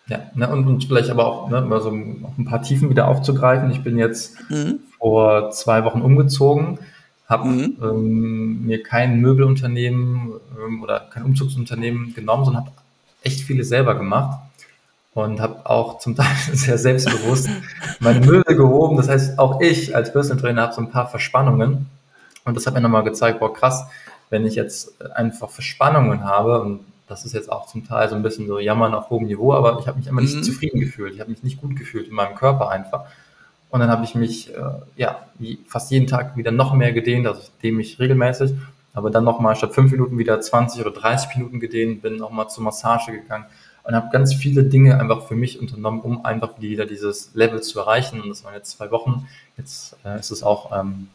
Ja, 0.09 0.31
ne, 0.35 0.49
und, 0.49 0.67
und 0.67 0.85
vielleicht 0.85 1.11
aber 1.11 1.27
auch 1.27 1.49
ne, 1.49 1.61
mal 1.61 1.81
so 1.81 1.91
ein 1.91 2.45
paar 2.45 2.63
Tiefen 2.63 2.91
wieder 2.91 3.09
aufzugreifen. 3.09 3.71
Ich 3.71 3.83
bin 3.83 3.99
jetzt 3.99 4.37
mhm. 4.51 4.81
vor 4.99 5.51
zwei 5.51 5.85
Wochen 5.85 6.03
umgezogen, 6.03 6.81
habe 7.29 7.49
mhm. 7.49 7.77
ähm, 7.83 8.67
mir 8.67 8.83
kein 8.83 9.21
Möbelunternehmen 9.21 10.35
ähm, 10.65 10.83
oder 10.83 11.09
kein 11.13 11.23
Umzugsunternehmen 11.25 12.15
genommen, 12.15 12.45
sondern 12.45 12.67
habe 12.67 12.77
echt 13.23 13.41
viele 13.41 13.65
selber 13.65 13.95
gemacht 13.95 14.41
und 15.15 15.41
habe 15.41 15.69
auch 15.69 15.99
zum 15.99 16.17
Teil 16.17 16.27
sehr 16.53 16.79
selbstbewusst 16.79 17.49
meine 18.01 18.25
Möbel 18.25 18.57
gehoben. 18.57 18.97
Das 18.97 19.09
heißt, 19.09 19.39
auch 19.39 19.61
ich 19.61 19.95
als 19.95 20.13
Personal 20.13 20.41
Trainer 20.41 20.63
habe 20.63 20.75
so 20.75 20.81
ein 20.81 20.91
paar 20.91 21.09
Verspannungen. 21.09 21.87
Und 22.45 22.57
das 22.57 22.67
hat 22.67 22.75
mir 22.75 22.81
nochmal 22.81 23.05
gezeigt, 23.05 23.41
boah, 23.41 23.53
krass, 23.53 23.87
wenn 24.31 24.47
ich 24.47 24.55
jetzt 24.55 25.01
einfach 25.15 25.51
Verspannungen 25.51 26.25
habe, 26.25 26.61
und 26.63 26.81
das 27.07 27.25
ist 27.25 27.35
jetzt 27.35 27.53
auch 27.53 27.67
zum 27.67 27.87
Teil 27.87 28.09
so 28.09 28.17
ein 28.17 28.23
bisschen 28.23 28.47
so 28.47 28.59
Jammern 28.59 28.95
auf 28.95 29.11
hohem 29.11 29.27
Niveau, 29.27 29.53
aber 29.53 29.79
ich 29.79 29.87
habe 29.87 29.99
mich 29.99 30.07
immer 30.07 30.23
nicht 30.23 30.37
mhm. 30.37 30.43
zufrieden 30.43 30.81
gefühlt. 30.81 31.15
Ich 31.15 31.21
habe 31.21 31.31
mich 31.31 31.43
nicht 31.43 31.61
gut 31.61 31.77
gefühlt 31.77 32.09
in 32.09 32.15
meinem 32.15 32.35
Körper 32.35 32.71
einfach. 32.71 33.05
Und 33.69 33.81
dann 33.81 33.91
habe 33.91 34.05
ich 34.05 34.15
mich 34.15 34.55
äh, 34.55 34.61
ja 34.97 35.27
fast 35.67 35.91
jeden 35.91 36.07
Tag 36.07 36.37
wieder 36.37 36.51
noch 36.51 36.75
mehr 36.75 36.93
gedehnt, 36.93 37.27
also 37.27 37.41
ich 37.41 37.51
dehne 37.63 37.79
mich 37.79 37.99
regelmäßig, 37.99 38.53
aber 38.93 39.11
dann 39.11 39.25
nochmal 39.25 39.57
statt 39.57 39.75
fünf 39.75 39.93
Minuten 39.93 40.19
wieder 40.19 40.41
20 40.41 40.81
oder 40.83 40.91
30 40.91 41.37
Minuten 41.37 41.61
gedehnt, 41.61 42.03
bin 42.03 42.17
nochmal 42.17 42.51
zur 42.51 42.65
Massage 42.65 43.13
gegangen 43.13 43.47
und 43.85 43.95
habe 43.95 44.11
ganz 44.13 44.35
viele 44.35 44.65
Dinge 44.65 44.99
einfach 45.01 45.27
für 45.27 45.35
mich 45.35 45.61
unternommen, 45.61 46.01
um 46.01 46.25
einfach 46.25 46.61
wieder 46.61 46.87
dieses 46.87 47.35
Level 47.35 47.63
zu 47.63 47.81
erreichen. 47.81 48.21
Und 48.21 48.29
das 48.29 48.45
waren 48.45 48.55
jetzt 48.55 48.77
zwei 48.77 48.91
Wochen. 48.91 49.27
Jetzt 49.57 49.97
äh, 50.05 50.19
ist 50.19 50.31
es 50.31 50.43
auch 50.43 50.71
ähm, 50.79 51.09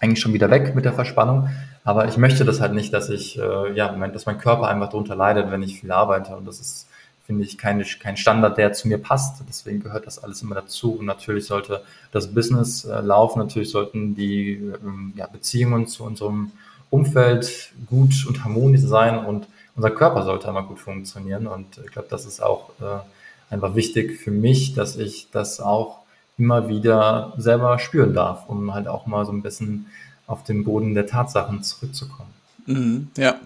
eigentlich 0.00 0.20
schon 0.20 0.34
wieder 0.34 0.50
weg 0.50 0.74
mit 0.74 0.84
der 0.84 0.92
Verspannung. 0.92 1.48
Aber 1.84 2.08
ich 2.08 2.16
möchte 2.18 2.44
das 2.44 2.60
halt 2.60 2.74
nicht, 2.74 2.92
dass 2.92 3.08
ich, 3.08 3.38
äh, 3.38 3.72
ja, 3.74 3.92
mein, 3.92 4.12
dass 4.12 4.26
mein 4.26 4.38
Körper 4.38 4.68
einfach 4.68 4.90
darunter 4.90 5.16
leidet, 5.16 5.50
wenn 5.50 5.62
ich 5.62 5.80
viel 5.80 5.90
arbeite. 5.90 6.36
Und 6.36 6.46
das 6.46 6.60
ist, 6.60 6.86
finde 7.24 7.44
ich, 7.44 7.56
kein, 7.56 7.82
kein 8.00 8.16
Standard, 8.18 8.58
der 8.58 8.74
zu 8.74 8.88
mir 8.88 8.98
passt. 8.98 9.42
Deswegen 9.48 9.82
gehört 9.82 10.06
das 10.06 10.22
alles 10.22 10.42
immer 10.42 10.54
dazu. 10.54 10.92
Und 10.96 11.06
natürlich 11.06 11.46
sollte 11.46 11.82
das 12.12 12.34
Business 12.34 12.84
äh, 12.84 13.00
laufen. 13.00 13.38
Natürlich 13.38 13.70
sollten 13.70 14.14
die 14.14 14.52
ähm, 14.84 15.14
ja, 15.16 15.26
Beziehungen 15.26 15.86
zu 15.86 16.04
unserem 16.04 16.52
Umfeld 16.90 17.72
gut 17.86 18.26
und 18.28 18.44
harmonisch 18.44 18.82
sein 18.82 19.24
und 19.24 19.46
unser 19.76 19.90
Körper 19.90 20.24
sollte 20.24 20.48
einmal 20.48 20.64
gut 20.64 20.78
funktionieren. 20.78 21.46
Und 21.46 21.78
ich 21.84 21.92
glaube, 21.92 22.08
das 22.10 22.26
ist 22.26 22.42
auch 22.42 22.70
äh, 22.80 23.52
einfach 23.52 23.74
wichtig 23.74 24.20
für 24.20 24.30
mich, 24.30 24.74
dass 24.74 24.96
ich 24.96 25.28
das 25.30 25.60
auch 25.60 26.00
immer 26.38 26.68
wieder 26.68 27.34
selber 27.36 27.78
spüren 27.78 28.14
darf, 28.14 28.48
um 28.48 28.74
halt 28.74 28.88
auch 28.88 29.06
mal 29.06 29.24
so 29.24 29.32
ein 29.32 29.42
bisschen 29.42 29.86
auf 30.26 30.44
den 30.44 30.64
Boden 30.64 30.94
der 30.94 31.06
Tatsachen 31.06 31.62
zurückzukommen. 31.62 32.30
Mhm, 32.66 33.08
ja. 33.16 33.40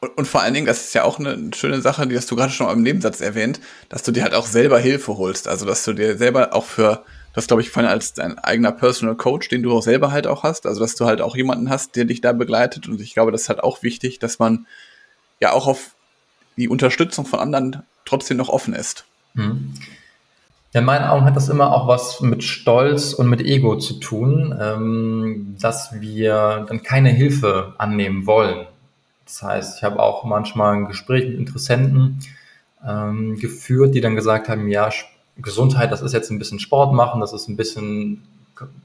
Und, 0.00 0.16
und, 0.16 0.28
vor 0.28 0.42
allen 0.42 0.54
Dingen, 0.54 0.66
das 0.66 0.84
ist 0.84 0.94
ja 0.94 1.04
auch 1.04 1.18
eine 1.18 1.50
schöne 1.54 1.80
Sache, 1.80 2.06
die 2.06 2.16
hast 2.16 2.30
du 2.30 2.36
gerade 2.36 2.52
schon 2.52 2.70
im 2.70 2.82
Nebensatz 2.82 3.20
erwähnt, 3.20 3.60
dass 3.88 4.02
du 4.02 4.12
dir 4.12 4.22
halt 4.22 4.34
auch 4.34 4.46
selber 4.46 4.78
Hilfe 4.78 5.18
holst. 5.18 5.48
Also, 5.48 5.66
dass 5.66 5.84
du 5.84 5.92
dir 5.92 6.16
selber 6.16 6.54
auch 6.54 6.64
für, 6.64 7.04
das 7.34 7.46
glaube 7.46 7.62
ich 7.62 7.70
vorhin 7.70 7.90
als 7.90 8.14
dein 8.14 8.38
eigener 8.38 8.72
Personal 8.72 9.16
Coach, 9.16 9.48
den 9.48 9.62
du 9.62 9.76
auch 9.76 9.82
selber 9.82 10.10
halt 10.12 10.26
auch 10.26 10.42
hast. 10.42 10.66
Also, 10.66 10.80
dass 10.80 10.94
du 10.94 11.04
halt 11.04 11.20
auch 11.20 11.36
jemanden 11.36 11.68
hast, 11.68 11.96
der 11.96 12.06
dich 12.06 12.20
da 12.20 12.32
begleitet. 12.32 12.88
Und 12.88 13.00
ich 13.00 13.12
glaube, 13.12 13.32
das 13.32 13.42
ist 13.42 13.48
halt 13.50 13.62
auch 13.62 13.82
wichtig, 13.82 14.18
dass 14.18 14.38
man 14.38 14.66
ja 15.40 15.52
auch 15.52 15.66
auf 15.66 15.94
die 16.56 16.68
Unterstützung 16.68 17.26
von 17.26 17.40
anderen 17.40 17.82
trotzdem 18.04 18.36
noch 18.36 18.48
offen 18.48 18.74
ist. 18.74 19.04
Ja, 20.72 20.80
in 20.80 20.86
meinen 20.86 21.04
Augen 21.04 21.24
hat 21.24 21.34
das 21.34 21.48
immer 21.48 21.74
auch 21.74 21.88
was 21.88 22.20
mit 22.20 22.44
Stolz 22.44 23.12
und 23.12 23.28
mit 23.28 23.40
Ego 23.40 23.76
zu 23.76 23.94
tun, 23.94 24.56
ähm, 24.60 25.56
dass 25.60 26.00
wir 26.00 26.64
dann 26.68 26.82
keine 26.82 27.10
Hilfe 27.10 27.74
annehmen 27.78 28.26
wollen. 28.26 28.66
Das 29.24 29.42
heißt, 29.42 29.78
ich 29.78 29.82
habe 29.82 30.00
auch 30.00 30.24
manchmal 30.24 30.74
ein 30.74 30.86
Gespräch 30.86 31.28
mit 31.28 31.38
Interessenten 31.38 32.20
ähm, 32.86 33.36
geführt, 33.36 33.94
die 33.94 34.00
dann 34.00 34.14
gesagt 34.14 34.48
haben, 34.48 34.68
ja, 34.68 34.90
Gesundheit, 35.38 35.90
das 35.90 36.02
ist 36.02 36.12
jetzt 36.12 36.30
ein 36.30 36.38
bisschen 36.38 36.58
Sport 36.58 36.92
machen, 36.92 37.20
das 37.20 37.32
ist 37.32 37.48
ein 37.48 37.56
bisschen, 37.56 38.22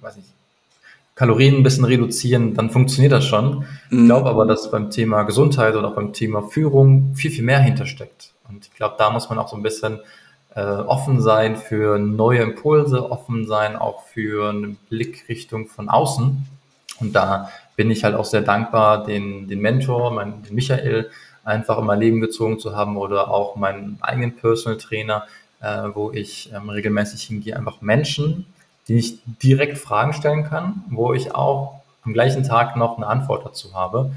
weiß 0.02 0.16
nicht, 0.18 0.30
Kalorien 1.16 1.56
ein 1.56 1.64
bisschen 1.64 1.86
reduzieren, 1.86 2.54
dann 2.54 2.70
funktioniert 2.70 3.14
das 3.14 3.26
schon. 3.26 3.66
Mhm. 3.90 4.00
Ich 4.02 4.06
glaube 4.06 4.30
aber, 4.30 4.46
dass 4.46 4.70
beim 4.70 4.90
Thema 4.92 5.24
Gesundheit 5.24 5.76
oder 5.76 5.88
auch 5.88 5.96
beim 5.96 6.12
Thema 6.12 6.44
Führung 6.44 7.16
viel, 7.16 7.32
viel 7.32 7.44
mehr 7.44 7.60
hintersteckt. 7.60 8.34
Und 8.50 8.66
ich 8.66 8.74
glaube, 8.74 8.96
da 8.98 9.10
muss 9.10 9.30
man 9.30 9.40
auch 9.40 9.48
so 9.48 9.56
ein 9.56 9.64
bisschen 9.64 10.00
äh, 10.56 10.62
offen 10.62 11.22
sein 11.22 11.56
für 11.56 11.98
neue 11.98 12.42
Impulse, 12.42 13.10
offen 13.10 13.48
sein 13.48 13.76
auch 13.78 14.04
für 14.04 14.50
eine 14.50 14.76
Blickrichtung 14.90 15.68
von 15.68 15.90
außen. 15.90 16.46
Und 17.00 17.16
da 17.16 17.50
bin 17.76 17.92
ich 17.92 18.04
halt 18.04 18.16
auch 18.16 18.26
sehr 18.26 18.42
dankbar, 18.42 19.06
den, 19.06 19.48
den 19.48 19.60
Mentor, 19.60 20.12
mein, 20.12 20.44
den 20.44 20.56
Michael, 20.56 21.10
einfach 21.44 21.78
in 21.78 21.86
mein 21.86 22.00
Leben 22.00 22.22
gezogen 22.22 22.60
zu 22.60 22.76
haben 22.76 22.98
oder 22.98 23.30
auch 23.30 23.56
meinen 23.56 23.98
eigenen 24.02 24.36
Personal 24.36 24.78
Trainer, 24.78 25.26
äh, 25.62 25.90
wo 25.94 26.12
ich 26.12 26.52
ähm, 26.54 26.70
regelmäßig 26.70 27.22
hingehe, 27.24 27.56
einfach 27.56 27.82
Menschen, 27.82 28.48
die 28.88 28.96
ich 28.96 29.20
direkt 29.26 29.78
Fragen 29.78 30.14
stellen 30.14 30.44
kann, 30.44 30.84
wo 30.90 31.14
ich 31.14 31.34
auch 31.34 31.82
am 32.04 32.14
gleichen 32.14 32.44
Tag 32.44 32.76
noch 32.76 32.98
eine 32.98 33.08
Antwort 33.08 33.46
dazu 33.46 33.74
habe. 33.74 34.12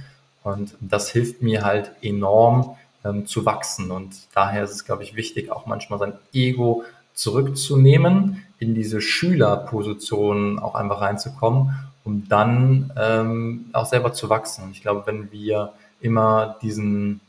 Und 0.45 0.75
das 0.81 1.11
hilft 1.11 1.43
mir 1.43 1.65
halt 1.65 1.93
enorm 2.03 2.77
ähm, 3.05 3.27
zu 3.27 3.47
wachsen. 3.47 3.91
Und 3.91 4.15
daher 4.35 4.65
ist 4.65 4.73
es, 4.73 4.85
glaube 4.85 5.03
ich, 5.03 5.15
wichtig, 5.15 5.51
auch 5.51 5.67
manchmal 5.67 5.99
sein 5.99 6.15
Ego 6.33 6.85
zurückzunehmen, 7.15 8.45
in 8.59 8.75
diese 8.75 9.01
Schülerposition 9.01 10.59
auch 10.59 10.75
einfach 10.75 11.01
reinzukommen, 11.01 11.75
um 12.05 12.29
dann 12.29 12.93
ähm, 12.97 13.67
auch 13.73 13.87
selber 13.87 14.13
zu 14.13 14.29
wachsen. 14.29 14.65
Und 14.65 14.71
ich 14.73 14.83
glaube, 14.83 15.03
wenn 15.07 15.33
wir 15.33 15.73
immer 16.01 16.57
diesen, 16.63 17.21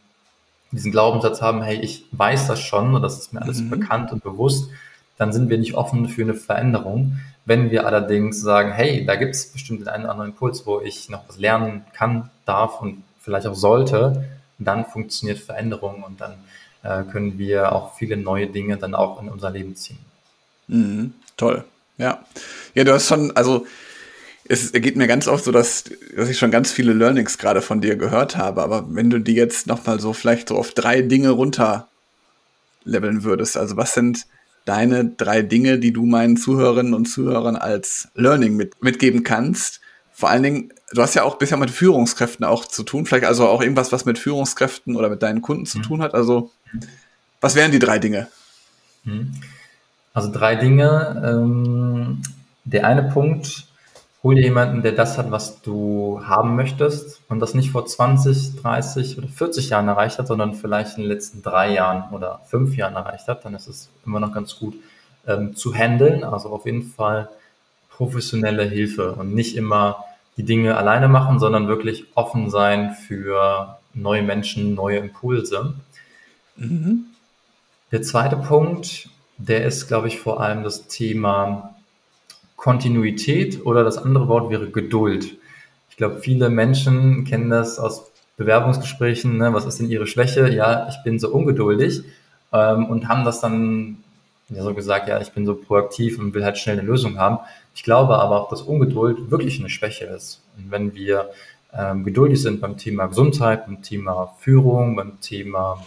diesen 0.72 0.92
Glaubenssatz 0.92 1.42
haben, 1.42 1.62
hey, 1.62 1.80
ich 1.80 2.06
weiß 2.12 2.48
das 2.48 2.60
schon 2.60 2.94
und 2.94 3.02
das 3.02 3.18
ist 3.18 3.34
mir 3.34 3.42
alles 3.42 3.62
mhm. 3.62 3.70
bekannt 3.72 4.12
und 4.12 4.24
bewusst, 4.24 4.70
dann 5.20 5.34
sind 5.34 5.50
wir 5.50 5.60
nicht 5.60 5.76
offen 5.76 6.08
für 6.08 6.24
eine 6.24 6.34
Veränderung. 6.34 7.20
Wenn 7.46 7.70
wir 7.70 7.86
allerdings 7.86 8.42
sagen, 8.42 8.72
hey, 8.72 9.06
da 9.06 9.16
gibt 9.16 9.36
es 9.36 9.52
bestimmt 9.52 9.88
einen 9.88 10.06
oder 10.06 10.14
anderen 10.14 10.32
Impuls, 10.32 10.66
wo 10.66 10.80
ich 10.80 11.10
noch 11.10 11.28
was 11.28 11.38
lernen 11.38 11.84
kann, 11.94 12.32
darf 12.46 12.82
und 12.82 13.04
vielleicht 13.20 13.46
auch 13.46 13.56
sollte, 13.56 14.24
dann 14.58 14.86
funktioniert 14.86 15.38
Veränderung 15.38 16.04
und 16.04 16.22
dann 16.22 16.36
äh, 16.84 17.04
können 17.12 17.38
wir 17.38 17.74
auch 17.74 17.96
viele 17.96 18.16
neue 18.16 18.48
Dinge 18.48 18.78
dann 18.78 18.96
auch 18.96 19.22
in 19.22 19.30
unser 19.30 19.52
Leben 19.52 19.76
ziehen. 19.76 20.00
Mhm, 20.68 21.14
toll. 21.36 21.66
Ja. 21.98 22.24
Ja, 22.74 22.86
du 22.86 22.94
hast 22.94 23.08
schon, 23.08 23.36
also 23.36 23.66
es 24.46 24.72
geht 24.72 24.96
mir 24.96 25.08
ganz 25.08 25.28
oft 25.28 25.44
so, 25.44 25.52
dass, 25.52 25.84
dass 26.16 26.30
ich 26.30 26.40
schon 26.40 26.50
ganz 26.50 26.72
viele 26.72 26.94
Learnings 26.94 27.38
gerade 27.38 27.62
von 27.62 27.82
dir 27.82 27.98
gehört 27.98 28.38
habe, 28.38 28.64
aber 28.64 28.86
wenn 28.96 29.10
du 29.10 29.20
die 29.20 29.36
jetzt 29.36 29.68
nochmal 29.68 30.00
so 30.00 30.14
vielleicht 30.14 30.48
so 30.48 30.58
auf 30.58 30.72
drei 30.72 31.02
Dinge 31.02 31.32
runter 31.32 31.90
leveln 32.86 33.24
würdest, 33.24 33.58
also 33.58 33.76
was 33.76 33.94
sind 33.94 34.26
deine 34.66 35.06
drei 35.06 35.42
Dinge, 35.42 35.80
die 35.80 35.92
du 35.92 36.06
meinen 36.06 36.38
Zuhörerinnen 36.38 36.94
und 36.94 37.06
Zuhörern 37.06 37.56
als 37.56 38.10
Learning 38.16 38.56
mit, 38.56 38.84
mitgeben 38.84 39.24
kannst. 39.24 39.82
Vor 40.12 40.30
allen 40.30 40.44
Dingen, 40.44 40.74
du 40.92 41.02
hast 41.02 41.16
ja 41.16 41.24
auch 41.24 41.38
bisher 41.38 41.58
mit 41.58 41.72
Führungskräften 41.72 42.46
auch 42.46 42.66
zu 42.66 42.84
tun, 42.84 43.06
vielleicht 43.06 43.26
also 43.26 43.48
auch 43.48 43.62
irgendwas, 43.62 43.92
was 43.92 44.06
mit 44.06 44.20
Führungskräften 44.20 44.96
oder 44.96 45.10
mit 45.10 45.24
deinen 45.24 45.42
Kunden 45.42 45.66
zu 45.66 45.80
mhm. 45.80 45.84
tun 45.84 46.02
hat. 46.02 46.14
Also, 46.14 46.52
was 47.42 47.56
wären 47.56 47.72
die 47.72 47.80
drei 47.80 48.00
Dinge? 48.00 48.28
Mhm. 49.04 49.34
Also 50.14 50.32
drei 50.32 50.56
Dinge. 50.56 51.24
Ähm, 51.26 52.22
der 52.66 52.86
eine 52.86 53.04
Punkt, 53.04 53.69
hol 54.24 54.36
dir 54.36 54.44
jemanden, 54.44 54.82
der 54.82 54.92
das 54.92 55.18
hat, 55.18 55.32
was 55.32 55.62
du 55.62 56.22
haben 56.26 56.56
möchtest 56.56 57.22
und 57.30 57.40
das 57.40 57.54
nicht 57.54 57.72
vor 57.72 57.86
20, 57.86 58.62
30 58.62 59.18
oder 59.18 59.28
40 59.28 59.70
Jahren 59.70 59.88
erreicht 59.88 60.20
hat, 60.20 60.28
sondern 60.28 60.54
vielleicht 60.54 60.98
in 60.98 61.04
den 61.04 61.12
letzten 61.12 61.42
drei 61.42 61.74
Jahren 61.74 62.14
oder 62.14 62.42
fünf 62.46 62.76
Jahren 62.76 62.96
erreicht 62.96 63.28
hat, 63.28 63.46
dann 63.46 63.56
ist 63.56 63.68
es 63.68 63.90
immer 64.06 64.20
noch 64.20 64.34
ganz 64.34 64.58
gut 64.58 64.76
ähm, 65.26 65.56
zu 65.56 65.74
handeln. 65.74 66.24
Also 66.24 66.50
auf 66.50 66.66
jeden 66.66 66.84
Fall 66.84 67.30
professionelle 67.90 68.64
Hilfe 68.64 69.14
und 69.14 69.34
nicht 69.34 69.56
immer 69.56 70.04
die 70.36 70.44
Dinge 70.44 70.78
alleine 70.78 71.08
machen, 71.08 71.40
sondern 71.40 71.68
wirklich 71.68 72.06
offen 72.16 72.50
sein 72.50 72.94
für 72.94 73.78
neue 73.94 74.24
Menschen, 74.24 74.74
neue 74.74 74.98
Impulse. 74.98 75.76
Mhm. 76.58 77.06
Der 77.92 78.02
zweite 78.02 78.38
Punkt, 78.38 79.10
der 79.38 79.66
ist, 79.66 79.88
glaube 79.88 80.08
ich, 80.08 80.20
vor 80.20 80.42
allem 80.42 80.64
das 80.64 80.88
Thema 80.88 81.76
Kontinuität 82.60 83.66
oder 83.66 83.86
das 83.86 83.98
andere 83.98 84.28
Wort 84.28 84.50
wäre 84.50 84.70
Geduld. 84.70 85.38
Ich 85.90 85.98
glaube, 85.98 86.20
viele 86.20 86.50
Menschen 86.50 87.24
kennen 87.24 87.50
das 87.50 87.80
aus 87.80 88.12
Bewerbungsgesprächen. 88.36 89.38
Ne? 89.38 89.54
Was 89.54 89.66
ist 89.66 89.80
denn 89.80 89.90
ihre 89.90 90.08
Schwäche? 90.08 90.50
Ja, 90.50 90.90
ich 90.90 90.96
bin 91.04 91.20
so 91.20 91.30
ungeduldig 91.30 92.04
ähm, 92.52 92.86
und 92.86 93.08
haben 93.08 93.24
das 93.24 93.40
dann 93.40 93.98
ja, 94.50 94.62
so 94.64 94.74
gesagt, 94.74 95.08
ja, 95.08 95.22
ich 95.22 95.32
bin 95.32 95.46
so 95.46 95.56
proaktiv 95.56 96.20
und 96.20 96.34
will 96.34 96.44
halt 96.44 96.58
schnell 96.58 96.78
eine 96.78 96.88
Lösung 96.88 97.18
haben. 97.18 97.40
Ich 97.76 97.84
glaube 97.84 98.18
aber 98.18 98.42
auch, 98.42 98.50
dass 98.50 98.62
Ungeduld 98.62 99.32
wirklich 99.32 99.60
eine 99.60 99.70
Schwäche 99.70 100.06
ist. 100.06 100.42
Und 100.58 100.70
wenn 100.70 100.94
wir 100.94 101.30
ähm, 101.74 102.04
geduldig 102.04 102.42
sind 102.42 102.60
beim 102.60 102.78
Thema 102.78 103.06
Gesundheit, 103.08 103.68
beim 103.68 103.82
Thema 103.82 104.34
Führung, 104.40 104.98
beim 104.98 105.22
Thema 105.22 105.86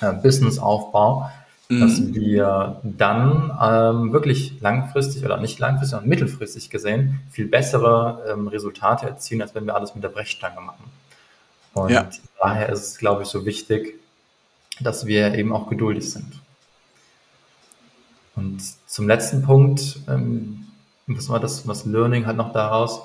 äh, 0.00 0.12
Businessaufbau, 0.12 1.30
mhm. 1.68 1.80
dass 1.80 2.14
wir 2.14 2.80
dann 2.82 3.52
ähm, 3.62 4.12
wirklich 4.12 4.60
langfristig 4.60 5.24
oder 5.24 5.38
nicht 5.38 5.58
langfristig, 5.58 5.90
sondern 5.90 6.08
mittelfristig 6.08 6.70
gesehen 6.70 7.20
viel 7.30 7.46
bessere 7.46 8.24
ähm, 8.30 8.48
Resultate 8.48 9.06
erzielen, 9.06 9.42
als 9.42 9.54
wenn 9.54 9.66
wir 9.66 9.74
alles 9.74 9.94
mit 9.94 10.04
der 10.04 10.08
Brechstange 10.08 10.60
machen. 10.60 10.84
Und 11.74 11.90
ja. 11.90 12.08
daher 12.40 12.68
ist 12.70 12.80
es, 12.80 12.98
glaube 12.98 13.22
ich, 13.22 13.28
so 13.28 13.44
wichtig, 13.44 13.94
dass 14.80 15.06
wir 15.06 15.34
eben 15.34 15.52
auch 15.52 15.68
geduldig 15.68 16.10
sind. 16.10 16.40
Und 18.36 18.62
zum 18.86 19.08
letzten 19.08 19.42
Punkt, 19.42 20.00
ähm, 20.08 20.66
was 21.06 21.28
war 21.28 21.40
das, 21.40 21.66
was 21.66 21.86
Learning 21.86 22.26
hat 22.26 22.36
noch 22.36 22.52
daraus? 22.52 23.02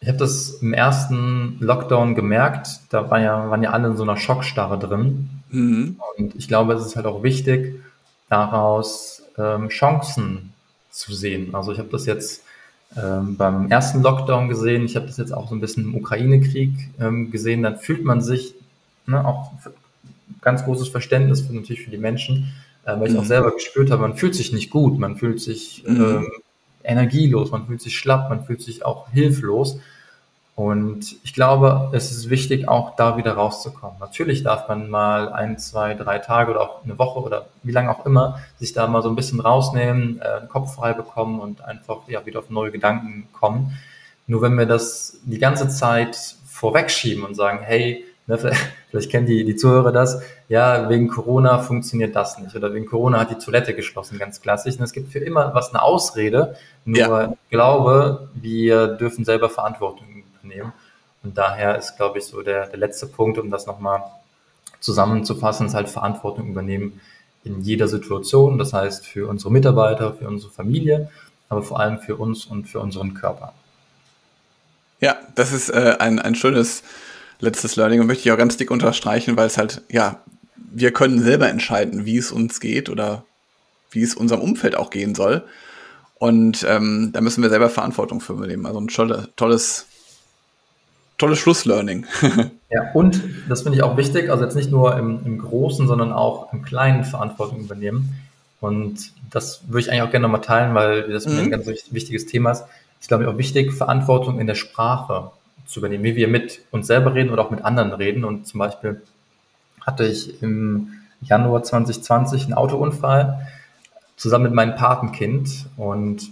Ich 0.00 0.08
habe 0.08 0.18
das 0.18 0.50
im 0.62 0.72
ersten 0.72 1.58
Lockdown 1.60 2.14
gemerkt, 2.14 2.80
da 2.90 3.10
war 3.10 3.20
ja, 3.20 3.50
waren 3.50 3.62
ja 3.62 3.70
alle 3.70 3.88
in 3.88 3.96
so 3.96 4.02
einer 4.02 4.16
Schockstarre 4.16 4.78
drin. 4.78 5.41
Mhm. 5.52 5.96
Und 6.16 6.34
ich 6.34 6.48
glaube, 6.48 6.72
es 6.74 6.84
ist 6.84 6.96
halt 6.96 7.06
auch 7.06 7.22
wichtig, 7.22 7.80
daraus 8.28 9.22
ähm, 9.38 9.68
Chancen 9.68 10.52
zu 10.90 11.14
sehen. 11.14 11.54
Also 11.54 11.72
ich 11.72 11.78
habe 11.78 11.88
das 11.90 12.06
jetzt 12.06 12.42
ähm, 12.96 13.36
beim 13.36 13.70
ersten 13.70 14.02
Lockdown 14.02 14.48
gesehen, 14.48 14.84
ich 14.84 14.96
habe 14.96 15.06
das 15.06 15.16
jetzt 15.16 15.32
auch 15.32 15.48
so 15.48 15.54
ein 15.54 15.60
bisschen 15.60 15.84
im 15.84 15.94
Ukraine-Krieg 15.94 16.72
ähm, 17.00 17.30
gesehen, 17.30 17.62
dann 17.62 17.78
fühlt 17.78 18.04
man 18.04 18.20
sich 18.20 18.54
ne, 19.06 19.26
auch 19.26 19.52
ganz 20.42 20.64
großes 20.64 20.88
Verständnis 20.88 21.40
für, 21.40 21.54
natürlich 21.54 21.82
für 21.82 21.90
die 21.90 21.98
Menschen, 21.98 22.52
äh, 22.84 22.98
weil 22.98 23.08
ich 23.08 23.14
mhm. 23.14 23.20
auch 23.20 23.24
selber 23.24 23.52
gespürt 23.52 23.90
habe, 23.90 24.02
man 24.02 24.16
fühlt 24.16 24.34
sich 24.34 24.52
nicht 24.52 24.70
gut, 24.70 24.98
man 24.98 25.16
fühlt 25.16 25.40
sich 25.40 25.84
mhm. 25.86 26.00
ähm, 26.00 26.32
energielos, 26.84 27.50
man 27.50 27.66
fühlt 27.66 27.80
sich 27.80 27.96
schlapp, 27.96 28.28
man 28.28 28.44
fühlt 28.44 28.60
sich 28.60 28.84
auch 28.84 29.08
hilflos. 29.10 29.78
Und 30.62 31.16
ich 31.24 31.34
glaube, 31.34 31.90
es 31.92 32.12
ist 32.12 32.30
wichtig, 32.30 32.68
auch 32.68 32.94
da 32.94 33.16
wieder 33.16 33.32
rauszukommen. 33.32 33.98
Natürlich 33.98 34.44
darf 34.44 34.68
man 34.68 34.88
mal 34.88 35.32
ein, 35.32 35.58
zwei, 35.58 35.94
drei 35.94 36.20
Tage 36.20 36.52
oder 36.52 36.60
auch 36.60 36.84
eine 36.84 36.96
Woche 37.00 37.18
oder 37.18 37.46
wie 37.64 37.72
lange 37.72 37.90
auch 37.90 38.06
immer 38.06 38.38
sich 38.60 38.72
da 38.72 38.86
mal 38.86 39.02
so 39.02 39.08
ein 39.08 39.16
bisschen 39.16 39.40
rausnehmen, 39.40 40.20
äh, 40.20 40.46
Kopf 40.46 40.76
frei 40.76 40.92
bekommen 40.92 41.40
und 41.40 41.64
einfach 41.64 42.06
ja 42.06 42.24
wieder 42.26 42.38
auf 42.38 42.48
neue 42.48 42.70
Gedanken 42.70 43.26
kommen. 43.32 43.76
Nur 44.28 44.40
wenn 44.40 44.56
wir 44.56 44.66
das 44.66 45.18
die 45.24 45.40
ganze 45.40 45.66
Zeit 45.68 46.16
vorwegschieben 46.46 47.24
und 47.24 47.34
sagen, 47.34 47.58
hey, 47.62 48.04
ne, 48.28 48.38
vielleicht 48.90 49.10
kennen 49.10 49.26
die, 49.26 49.44
die 49.44 49.56
Zuhörer 49.56 49.90
das, 49.90 50.22
ja, 50.48 50.88
wegen 50.88 51.08
Corona 51.08 51.58
funktioniert 51.58 52.14
das 52.14 52.38
nicht 52.38 52.54
oder 52.54 52.72
wegen 52.72 52.86
Corona 52.86 53.18
hat 53.18 53.32
die 53.32 53.44
Toilette 53.44 53.74
geschlossen, 53.74 54.16
ganz 54.16 54.40
klassisch. 54.40 54.76
Und 54.76 54.84
es 54.84 54.92
gibt 54.92 55.10
für 55.10 55.18
immer 55.18 55.52
was 55.54 55.70
eine 55.70 55.82
Ausrede. 55.82 56.54
Nur 56.84 56.98
ja. 56.98 57.32
ich 57.32 57.50
glaube, 57.50 58.28
wir 58.34 58.86
dürfen 58.86 59.24
selber 59.24 59.50
Verantwortung 59.50 60.11
nehmen. 60.44 60.72
Und 61.22 61.38
daher 61.38 61.78
ist, 61.78 61.96
glaube 61.96 62.18
ich, 62.18 62.24
so 62.24 62.42
der, 62.42 62.66
der 62.66 62.78
letzte 62.78 63.06
Punkt, 63.06 63.38
um 63.38 63.50
das 63.50 63.66
nochmal 63.66 64.02
zusammenzufassen, 64.80 65.66
ist 65.66 65.74
halt 65.74 65.88
Verantwortung 65.88 66.48
übernehmen 66.48 67.00
in 67.44 67.60
jeder 67.60 67.88
Situation. 67.88 68.58
Das 68.58 68.72
heißt 68.72 69.06
für 69.06 69.28
unsere 69.28 69.52
Mitarbeiter, 69.52 70.14
für 70.14 70.28
unsere 70.28 70.52
Familie, 70.52 71.10
aber 71.48 71.62
vor 71.62 71.80
allem 71.80 71.98
für 71.98 72.16
uns 72.16 72.44
und 72.44 72.68
für 72.68 72.80
unseren 72.80 73.14
Körper. 73.14 73.52
Ja, 75.00 75.16
das 75.34 75.52
ist 75.52 75.68
äh, 75.68 75.96
ein, 75.98 76.18
ein 76.18 76.34
schönes 76.34 76.82
letztes 77.40 77.76
Learning 77.76 78.00
und 78.00 78.06
möchte 78.06 78.22
ich 78.22 78.32
auch 78.32 78.38
ganz 78.38 78.56
dick 78.56 78.70
unterstreichen, 78.70 79.36
weil 79.36 79.46
es 79.46 79.58
halt, 79.58 79.82
ja, 79.90 80.20
wir 80.56 80.92
können 80.92 81.20
selber 81.20 81.48
entscheiden, 81.48 82.04
wie 82.04 82.16
es 82.16 82.30
uns 82.30 82.60
geht 82.60 82.88
oder 82.88 83.24
wie 83.90 84.02
es 84.02 84.14
unserem 84.14 84.40
Umfeld 84.40 84.76
auch 84.76 84.90
gehen 84.90 85.14
soll. 85.14 85.44
Und 86.14 86.64
ähm, 86.68 87.10
da 87.12 87.20
müssen 87.20 87.42
wir 87.42 87.50
selber 87.50 87.68
Verantwortung 87.68 88.20
für 88.20 88.34
übernehmen. 88.34 88.64
Also 88.64 88.80
ein 88.80 88.86
tolle, 88.88 89.28
tolles 89.34 89.86
tolles 91.22 91.38
Schlusslearning. 91.38 92.04
ja, 92.70 92.90
und 92.94 93.22
das 93.48 93.62
finde 93.62 93.78
ich 93.78 93.84
auch 93.84 93.96
wichtig, 93.96 94.28
also 94.28 94.42
jetzt 94.42 94.56
nicht 94.56 94.72
nur 94.72 94.96
im, 94.96 95.24
im, 95.24 95.38
Großen, 95.38 95.86
sondern 95.86 96.12
auch 96.12 96.52
im 96.52 96.62
Kleinen 96.62 97.04
Verantwortung 97.04 97.60
übernehmen. 97.60 98.20
Und 98.60 99.12
das 99.30 99.62
würde 99.68 99.80
ich 99.80 99.90
eigentlich 99.90 100.02
auch 100.02 100.10
gerne 100.10 100.24
nochmal 100.24 100.40
teilen, 100.40 100.74
weil 100.74 101.08
das 101.12 101.26
mhm. 101.26 101.38
ein 101.38 101.50
ganz 101.50 101.66
wichtiges 101.66 102.26
Thema 102.26 102.50
ist. 102.50 102.64
Ich 103.00 103.06
glaube 103.06 103.28
auch 103.28 103.38
wichtig, 103.38 103.72
Verantwortung 103.72 104.40
in 104.40 104.48
der 104.48 104.56
Sprache 104.56 105.30
zu 105.64 105.78
übernehmen, 105.78 106.02
wie 106.02 106.16
wir 106.16 106.26
mit 106.26 106.60
uns 106.72 106.88
selber 106.88 107.14
reden 107.14 107.30
oder 107.30 107.46
auch 107.46 107.50
mit 107.50 107.64
anderen 107.64 107.92
reden. 107.92 108.24
Und 108.24 108.48
zum 108.48 108.58
Beispiel 108.58 109.00
hatte 109.80 110.04
ich 110.04 110.42
im 110.42 110.88
Januar 111.20 111.62
2020 111.62 112.44
einen 112.44 112.54
Autounfall 112.54 113.46
zusammen 114.16 114.44
mit 114.44 114.54
meinem 114.54 114.74
Patenkind 114.74 115.66
und 115.76 116.30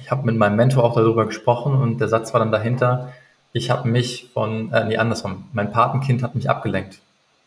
ich 0.00 0.10
habe 0.10 0.26
mit 0.26 0.36
meinem 0.36 0.56
Mentor 0.56 0.82
auch 0.82 0.94
darüber 0.94 1.26
gesprochen 1.26 1.74
und 1.74 2.00
der 2.00 2.08
Satz 2.08 2.32
war 2.32 2.40
dann 2.40 2.52
dahinter, 2.52 3.12
ich 3.52 3.70
habe 3.70 3.88
mich 3.88 4.30
von, 4.32 4.72
äh, 4.72 4.84
nee, 4.84 4.96
andersrum, 4.96 5.44
mein 5.52 5.72
Patenkind 5.72 6.22
hat 6.22 6.34
mich 6.34 6.50
abgelenkt 6.50 7.00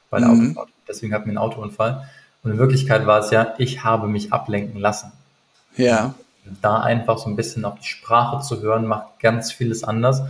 bei 0.09 0.19
der 0.19 0.29
mhm. 0.29 0.51
Autofahrt. 0.57 0.69
Deswegen 0.87 1.13
hatten 1.13 1.25
wir 1.25 1.31
einen 1.31 1.37
Autounfall. 1.37 2.07
Und 2.43 2.51
in 2.51 2.57
Wirklichkeit 2.57 3.05
war 3.05 3.19
es 3.19 3.31
ja, 3.31 3.53
ich 3.57 3.83
habe 3.83 4.07
mich 4.07 4.33
ablenken 4.33 4.79
lassen. 4.79 5.11
Ja. 5.77 6.15
Da 6.61 6.81
einfach 6.81 7.19
so 7.19 7.29
ein 7.29 7.35
bisschen 7.35 7.65
auf 7.65 7.79
die 7.79 7.87
Sprache 7.87 8.41
zu 8.41 8.61
hören, 8.61 8.87
macht 8.87 9.19
ganz 9.19 9.51
vieles 9.51 9.83
anders 9.83 10.23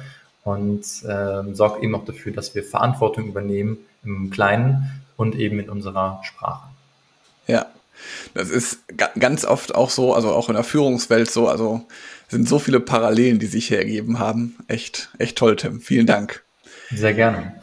und 0.44 0.82
äh, 1.04 1.54
sorgt 1.54 1.82
eben 1.84 1.96
auch 1.96 2.06
dafür, 2.06 2.34
dass 2.34 2.54
wir 2.54 2.64
Verantwortung 2.64 3.28
übernehmen 3.28 3.78
im 4.04 4.30
Kleinen 4.30 5.04
und 5.16 5.36
eben 5.36 5.60
in 5.60 5.70
unserer 5.70 6.20
Sprache. 6.24 6.68
Ja, 7.48 7.66
das 8.34 8.50
ist 8.50 8.80
ganz 9.20 9.46
oft 9.46 9.76
auch 9.76 9.90
so, 9.90 10.14
also 10.14 10.32
auch 10.32 10.50
in 10.50 10.56
der 10.56 10.64
Führungswelt 10.64 11.30
so, 11.30 11.48
also 11.48 11.86
sind 12.28 12.48
so 12.48 12.60
viele 12.60 12.80
Parallelen, 12.80 13.40
die 13.40 13.46
sich 13.46 13.68
hier 13.68 13.80
ergeben 13.80 14.20
haben. 14.20 14.56
Echt, 14.68 15.10
echt 15.20 15.38
toll, 15.38 15.56
Tim. 15.56 15.82
Vielen 15.82 16.08
Dank. 16.08 16.44
Sehr 16.94 17.14
gerne. 17.14 17.56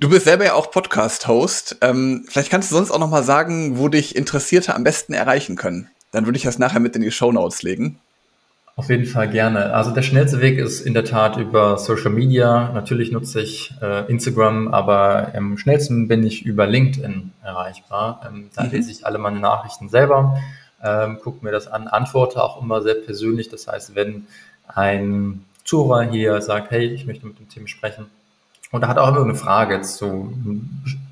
Du 0.00 0.08
bist 0.08 0.24
selber 0.24 0.44
ja 0.44 0.54
auch 0.54 0.70
Podcast-Host. 0.70 1.76
Ähm, 1.80 2.24
vielleicht 2.28 2.50
kannst 2.50 2.70
du 2.70 2.74
sonst 2.74 2.90
auch 2.90 2.98
noch 2.98 3.10
mal 3.10 3.22
sagen, 3.22 3.78
wo 3.78 3.88
dich 3.88 4.16
Interessierte 4.16 4.74
am 4.74 4.84
besten 4.84 5.12
erreichen 5.12 5.56
können. 5.56 5.88
Dann 6.10 6.26
würde 6.26 6.36
ich 6.36 6.42
das 6.42 6.58
nachher 6.58 6.80
mit 6.80 6.96
in 6.96 7.02
die 7.02 7.10
Show 7.10 7.32
Notes 7.32 7.62
legen. 7.62 7.98
Auf 8.74 8.88
jeden 8.88 9.04
Fall 9.04 9.28
gerne. 9.28 9.74
Also 9.74 9.90
der 9.90 10.00
schnellste 10.00 10.40
Weg 10.40 10.58
ist 10.58 10.80
in 10.80 10.94
der 10.94 11.04
Tat 11.04 11.36
über 11.36 11.76
Social 11.76 12.10
Media. 12.10 12.70
Natürlich 12.72 13.12
nutze 13.12 13.42
ich 13.42 13.74
äh, 13.82 14.10
Instagram, 14.10 14.72
aber 14.72 15.34
am 15.34 15.58
schnellsten 15.58 16.08
bin 16.08 16.24
ich 16.24 16.46
über 16.46 16.66
LinkedIn 16.66 17.32
erreichbar. 17.42 18.22
Ähm, 18.26 18.48
da 18.54 18.64
mhm. 18.64 18.70
lese 18.70 18.90
ich 18.90 19.04
alle 19.04 19.18
meine 19.18 19.40
Nachrichten 19.40 19.90
selber, 19.90 20.38
ähm, 20.82 21.18
gucke 21.22 21.44
mir 21.44 21.52
das 21.52 21.68
an, 21.68 21.86
antworte 21.86 22.42
auch 22.42 22.62
immer 22.62 22.80
sehr 22.80 22.94
persönlich. 22.94 23.50
Das 23.50 23.68
heißt, 23.68 23.94
wenn 23.94 24.26
ein 24.66 25.44
Zuhörer 25.64 26.10
hier 26.10 26.40
sagt, 26.40 26.70
hey, 26.70 26.86
ich 26.86 27.06
möchte 27.06 27.26
mit 27.26 27.38
dem 27.38 27.50
Thema 27.50 27.68
sprechen, 27.68 28.06
und 28.70 28.82
er 28.82 28.88
hat 28.88 28.96
auch 28.96 29.08
immer 29.08 29.22
eine 29.22 29.34
Frage 29.34 29.82
zu 29.82 30.32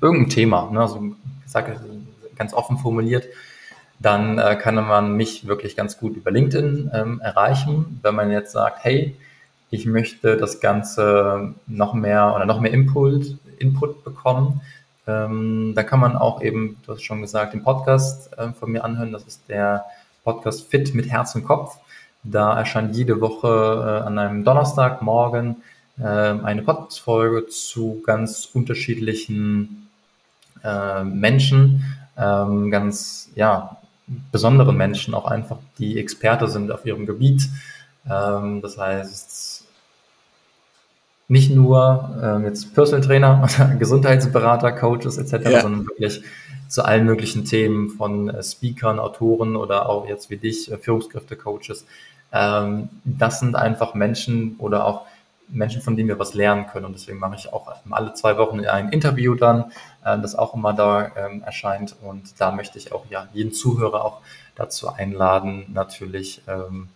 irgendeinem 0.01 0.29
Thema, 0.29 0.71
ne, 0.71 0.81
also 0.81 1.15
ich 1.45 1.51
sage 1.51 1.79
ganz 2.35 2.55
offen 2.55 2.79
formuliert, 2.79 3.25
dann 4.01 4.39
äh, 4.39 4.55
kann 4.55 4.75
man 4.75 5.15
mich 5.15 5.47
wirklich 5.47 5.75
ganz 5.75 5.97
gut 5.97 6.15
über 6.15 6.31
LinkedIn 6.31 6.91
ähm, 6.93 7.21
erreichen. 7.21 7.99
Wenn 8.01 8.15
man 8.15 8.31
jetzt 8.31 8.51
sagt, 8.51 8.83
hey, 8.83 9.15
ich 9.69 9.85
möchte 9.85 10.37
das 10.37 10.59
Ganze 10.59 11.53
noch 11.67 11.93
mehr 11.93 12.33
oder 12.35 12.45
noch 12.45 12.59
mehr 12.59 12.71
Input, 12.71 13.37
Input 13.59 14.03
bekommen, 14.03 14.61
ähm, 15.07 15.73
dann 15.75 15.85
kann 15.85 15.99
man 15.99 16.15
auch 16.15 16.41
eben, 16.41 16.77
du 16.85 16.93
hast 16.93 17.03
schon 17.03 17.21
gesagt, 17.21 17.53
den 17.53 17.63
Podcast 17.63 18.37
äh, 18.37 18.51
von 18.53 18.71
mir 18.71 18.83
anhören. 18.83 19.11
Das 19.11 19.23
ist 19.23 19.47
der 19.47 19.85
Podcast 20.23 20.67
Fit 20.69 20.93
mit 20.95 21.09
Herz 21.09 21.35
und 21.35 21.45
Kopf. 21.45 21.77
Da 22.23 22.57
erscheint 22.57 22.95
jede 22.95 23.21
Woche 23.21 23.47
äh, 23.47 24.07
an 24.07 24.17
einem 24.17 24.43
Donnerstagmorgen 24.43 25.57
äh, 25.99 26.03
eine 26.05 26.63
Podcast-Folge 26.63 27.47
zu 27.47 28.01
ganz 28.05 28.49
unterschiedlichen 28.51 29.89
äh, 30.63 31.03
Menschen, 31.03 31.83
ähm, 32.17 32.71
ganz 32.71 33.29
ja, 33.35 33.80
besonderen 34.31 34.77
Menschen 34.77 35.13
auch 35.13 35.25
einfach, 35.25 35.57
die 35.77 35.99
Experte 35.99 36.47
sind 36.47 36.71
auf 36.71 36.85
ihrem 36.85 37.05
Gebiet. 37.05 37.49
Ähm, 38.09 38.61
das 38.61 38.77
heißt, 38.77 39.65
nicht 41.27 41.51
nur 41.51 42.17
ähm, 42.21 42.45
jetzt 42.45 42.73
Personal 42.73 43.05
Trainer, 43.05 43.47
Gesundheitsberater, 43.79 44.73
Coaches 44.73 45.17
etc., 45.17 45.49
ja. 45.49 45.61
sondern 45.61 45.87
wirklich 45.87 46.21
zu 46.67 46.83
allen 46.83 47.05
möglichen 47.05 47.45
Themen 47.45 47.89
von 47.89 48.29
äh, 48.29 48.43
Speakern, 48.43 48.99
Autoren 48.99 49.55
oder 49.55 49.89
auch 49.89 50.07
jetzt 50.07 50.29
wie 50.29 50.37
dich, 50.37 50.71
äh, 50.71 50.77
Führungskräfte, 50.77 51.35
Coaches. 51.35 51.85
Ähm, 52.33 52.89
das 53.03 53.39
sind 53.39 53.55
einfach 53.55 53.93
Menschen 53.93 54.55
oder 54.57 54.85
auch 54.85 55.05
Menschen, 55.51 55.81
von 55.81 55.95
denen 55.95 56.09
wir 56.09 56.19
was 56.19 56.33
lernen 56.33 56.67
können. 56.67 56.85
Und 56.85 56.93
deswegen 56.93 57.19
mache 57.19 57.35
ich 57.35 57.51
auch 57.53 57.73
alle 57.89 58.13
zwei 58.13 58.37
Wochen 58.37 58.65
ein 58.65 58.89
Interview 58.89 59.35
dann, 59.35 59.71
äh, 60.05 60.19
das 60.19 60.35
auch 60.35 60.53
immer 60.53 60.73
da 60.73 61.11
ähm, 61.15 61.43
erscheint. 61.43 61.95
Und 62.01 62.39
da 62.39 62.51
möchte 62.51 62.77
ich 62.77 62.91
auch 62.93 63.05
ja 63.09 63.27
jeden 63.33 63.53
Zuhörer 63.53 64.03
auch 64.05 64.21
dazu 64.55 64.89
einladen, 64.89 65.65
natürlich 65.73 66.41
ähm, 66.47 66.89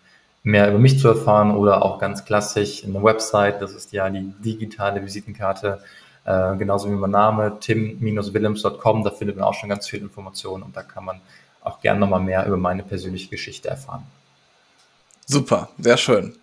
mehr 0.43 0.69
über 0.69 0.79
mich 0.79 0.99
zu 0.99 1.07
erfahren 1.07 1.55
oder 1.55 1.83
auch 1.83 1.99
ganz 1.99 2.23
klassisch 2.23 2.83
eine 2.85 3.03
Website. 3.03 3.61
Das 3.61 3.73
ist 3.73 3.91
ja 3.91 4.09
die 4.09 4.33
digitale 4.39 5.03
Visitenkarte, 5.03 5.81
äh, 6.23 6.55
genauso 6.55 6.89
wie 6.89 6.95
mein 6.95 7.11
Name, 7.11 7.57
tim-willems.com. 7.59 9.03
Da 9.03 9.09
findet 9.11 9.37
man 9.37 9.45
auch 9.45 9.55
schon 9.55 9.69
ganz 9.69 9.87
viel 9.87 10.01
Informationen 10.01 10.63
und 10.63 10.75
da 10.75 10.83
kann 10.83 11.03
man 11.03 11.19
auch 11.61 11.79
gerne 11.81 11.99
nochmal 11.99 12.21
mehr 12.21 12.45
über 12.45 12.57
meine 12.57 12.83
persönliche 12.83 13.29
Geschichte 13.29 13.69
erfahren. 13.69 14.03
Super, 15.25 15.69
sehr 15.79 15.97
schön. 15.97 16.35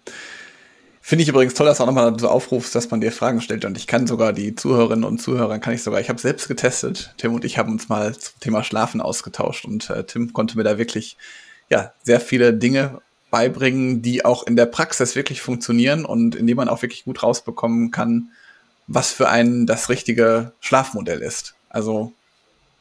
Finde 1.05 1.25
ich 1.25 1.29
übrigens 1.29 1.55
toll, 1.55 1.67
dass 1.67 1.79
du 1.79 1.83
auch 1.83 1.89
nochmal 1.89 2.17
so 2.19 2.29
aufrufst, 2.29 2.77
dass 2.77 2.89
man 2.91 3.01
dir 3.01 3.11
Fragen 3.11 3.41
stellt. 3.41 3.65
Und 3.65 3.77
ich 3.77 3.89
kann 3.89 4.07
sogar 4.07 4.33
die 4.33 4.55
Zuhörerinnen 4.55 5.05
und 5.05 5.21
Zuhörer, 5.21 5.59
kann 5.59 5.75
ich 5.75 5.83
sogar, 5.83 6.01
ich 6.01 6.09
habe 6.09 6.21
selbst 6.21 6.47
getestet. 6.47 7.13
Tim 7.19 7.35
und 7.35 7.45
ich 7.45 7.59
haben 7.59 7.73
uns 7.73 7.89
mal 7.89 8.17
zum 8.17 8.39
Thema 8.39 8.63
Schlafen 8.63 9.01
ausgetauscht 9.01 9.65
und 9.65 9.91
äh, 9.91 10.05
Tim 10.05 10.33
konnte 10.33 10.57
mir 10.57 10.63
da 10.63 10.79
wirklich 10.79 11.17
ja 11.69 11.93
sehr 12.05 12.21
viele 12.21 12.55
Dinge 12.55 13.03
beibringen, 13.33 14.01
die 14.01 14.25
auch 14.25 14.47
in 14.47 14.55
der 14.55 14.67
Praxis 14.67 15.17
wirklich 15.17 15.43
funktionieren 15.43 16.05
und 16.05 16.37
in 16.37 16.47
dem 16.47 16.57
man 16.57 16.69
auch 16.69 16.83
wirklich 16.83 17.05
gut 17.05 17.25
rausbekommen 17.25 17.91
kann, 17.91 18.31
was 18.87 19.11
für 19.11 19.29
einen 19.29 19.67
das 19.67 19.89
richtige 19.89 20.53
Schlafmodell 20.61 21.21
ist. 21.21 21.55
Also 21.69 22.13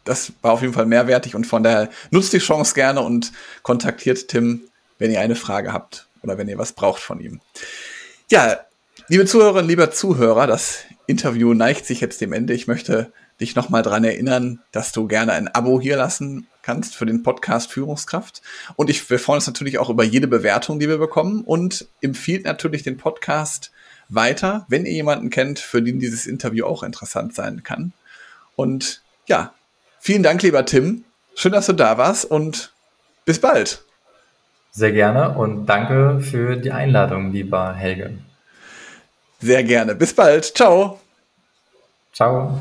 das 0.03 0.31
war 0.43 0.51
auf 0.51 0.61
jeden 0.61 0.73
Fall 0.73 0.85
mehrwertig 0.85 1.33
und 1.33 1.47
von 1.47 1.63
daher 1.63 1.89
nutzt 2.11 2.33
die 2.33 2.39
Chance 2.39 2.75
gerne 2.75 3.01
und 3.01 3.31
kontaktiert 3.63 4.27
Tim, 4.27 4.61
wenn 4.99 5.09
ihr 5.09 5.21
eine 5.21 5.35
Frage 5.35 5.73
habt 5.73 6.07
oder 6.21 6.37
wenn 6.37 6.49
ihr 6.49 6.59
was 6.59 6.73
braucht 6.73 7.01
von 7.01 7.19
ihm. 7.19 7.41
Ja, 8.31 8.61
liebe 9.09 9.25
Zuhörerinnen, 9.25 9.67
lieber 9.67 9.91
Zuhörer, 9.91 10.47
das 10.47 10.85
Interview 11.05 11.53
neigt 11.53 11.85
sich 11.85 11.99
jetzt 11.99 12.21
dem 12.21 12.31
Ende. 12.31 12.53
Ich 12.53 12.65
möchte 12.65 13.11
dich 13.41 13.55
nochmal 13.55 13.83
dran 13.83 14.05
erinnern, 14.05 14.61
dass 14.71 14.93
du 14.93 15.05
gerne 15.05 15.33
ein 15.33 15.49
Abo 15.49 15.81
hier 15.81 15.97
lassen 15.97 16.47
kannst 16.61 16.95
für 16.95 17.05
den 17.05 17.23
Podcast 17.23 17.69
Führungskraft. 17.69 18.41
Und 18.77 18.89
ich, 18.89 19.09
wir 19.09 19.19
freuen 19.19 19.39
uns 19.39 19.47
natürlich 19.47 19.79
auch 19.79 19.89
über 19.89 20.05
jede 20.05 20.29
Bewertung, 20.29 20.79
die 20.79 20.87
wir 20.87 20.97
bekommen 20.97 21.41
und 21.41 21.89
empfiehlt 21.99 22.45
natürlich 22.45 22.83
den 22.83 22.95
Podcast 22.95 23.73
weiter, 24.07 24.65
wenn 24.69 24.85
ihr 24.85 24.93
jemanden 24.93 25.29
kennt, 25.29 25.59
für 25.59 25.81
den 25.81 25.99
dieses 25.99 26.25
Interview 26.25 26.65
auch 26.65 26.83
interessant 26.83 27.35
sein 27.35 27.63
kann. 27.63 27.91
Und 28.55 29.01
ja, 29.27 29.53
vielen 29.99 30.23
Dank, 30.23 30.41
lieber 30.41 30.65
Tim. 30.65 31.03
Schön, 31.35 31.51
dass 31.51 31.65
du 31.65 31.73
da 31.73 31.97
warst 31.97 32.23
und 32.23 32.71
bis 33.25 33.39
bald. 33.39 33.83
Sehr 34.71 34.93
gerne 34.93 35.31
und 35.37 35.65
danke 35.65 36.21
für 36.21 36.55
die 36.55 36.71
Einladung, 36.71 37.31
lieber 37.31 37.73
Helge. 37.73 38.17
Sehr 39.39 39.63
gerne. 39.63 39.95
Bis 39.95 40.13
bald. 40.15 40.45
Ciao. 40.45 40.99
Ciao. 42.13 42.57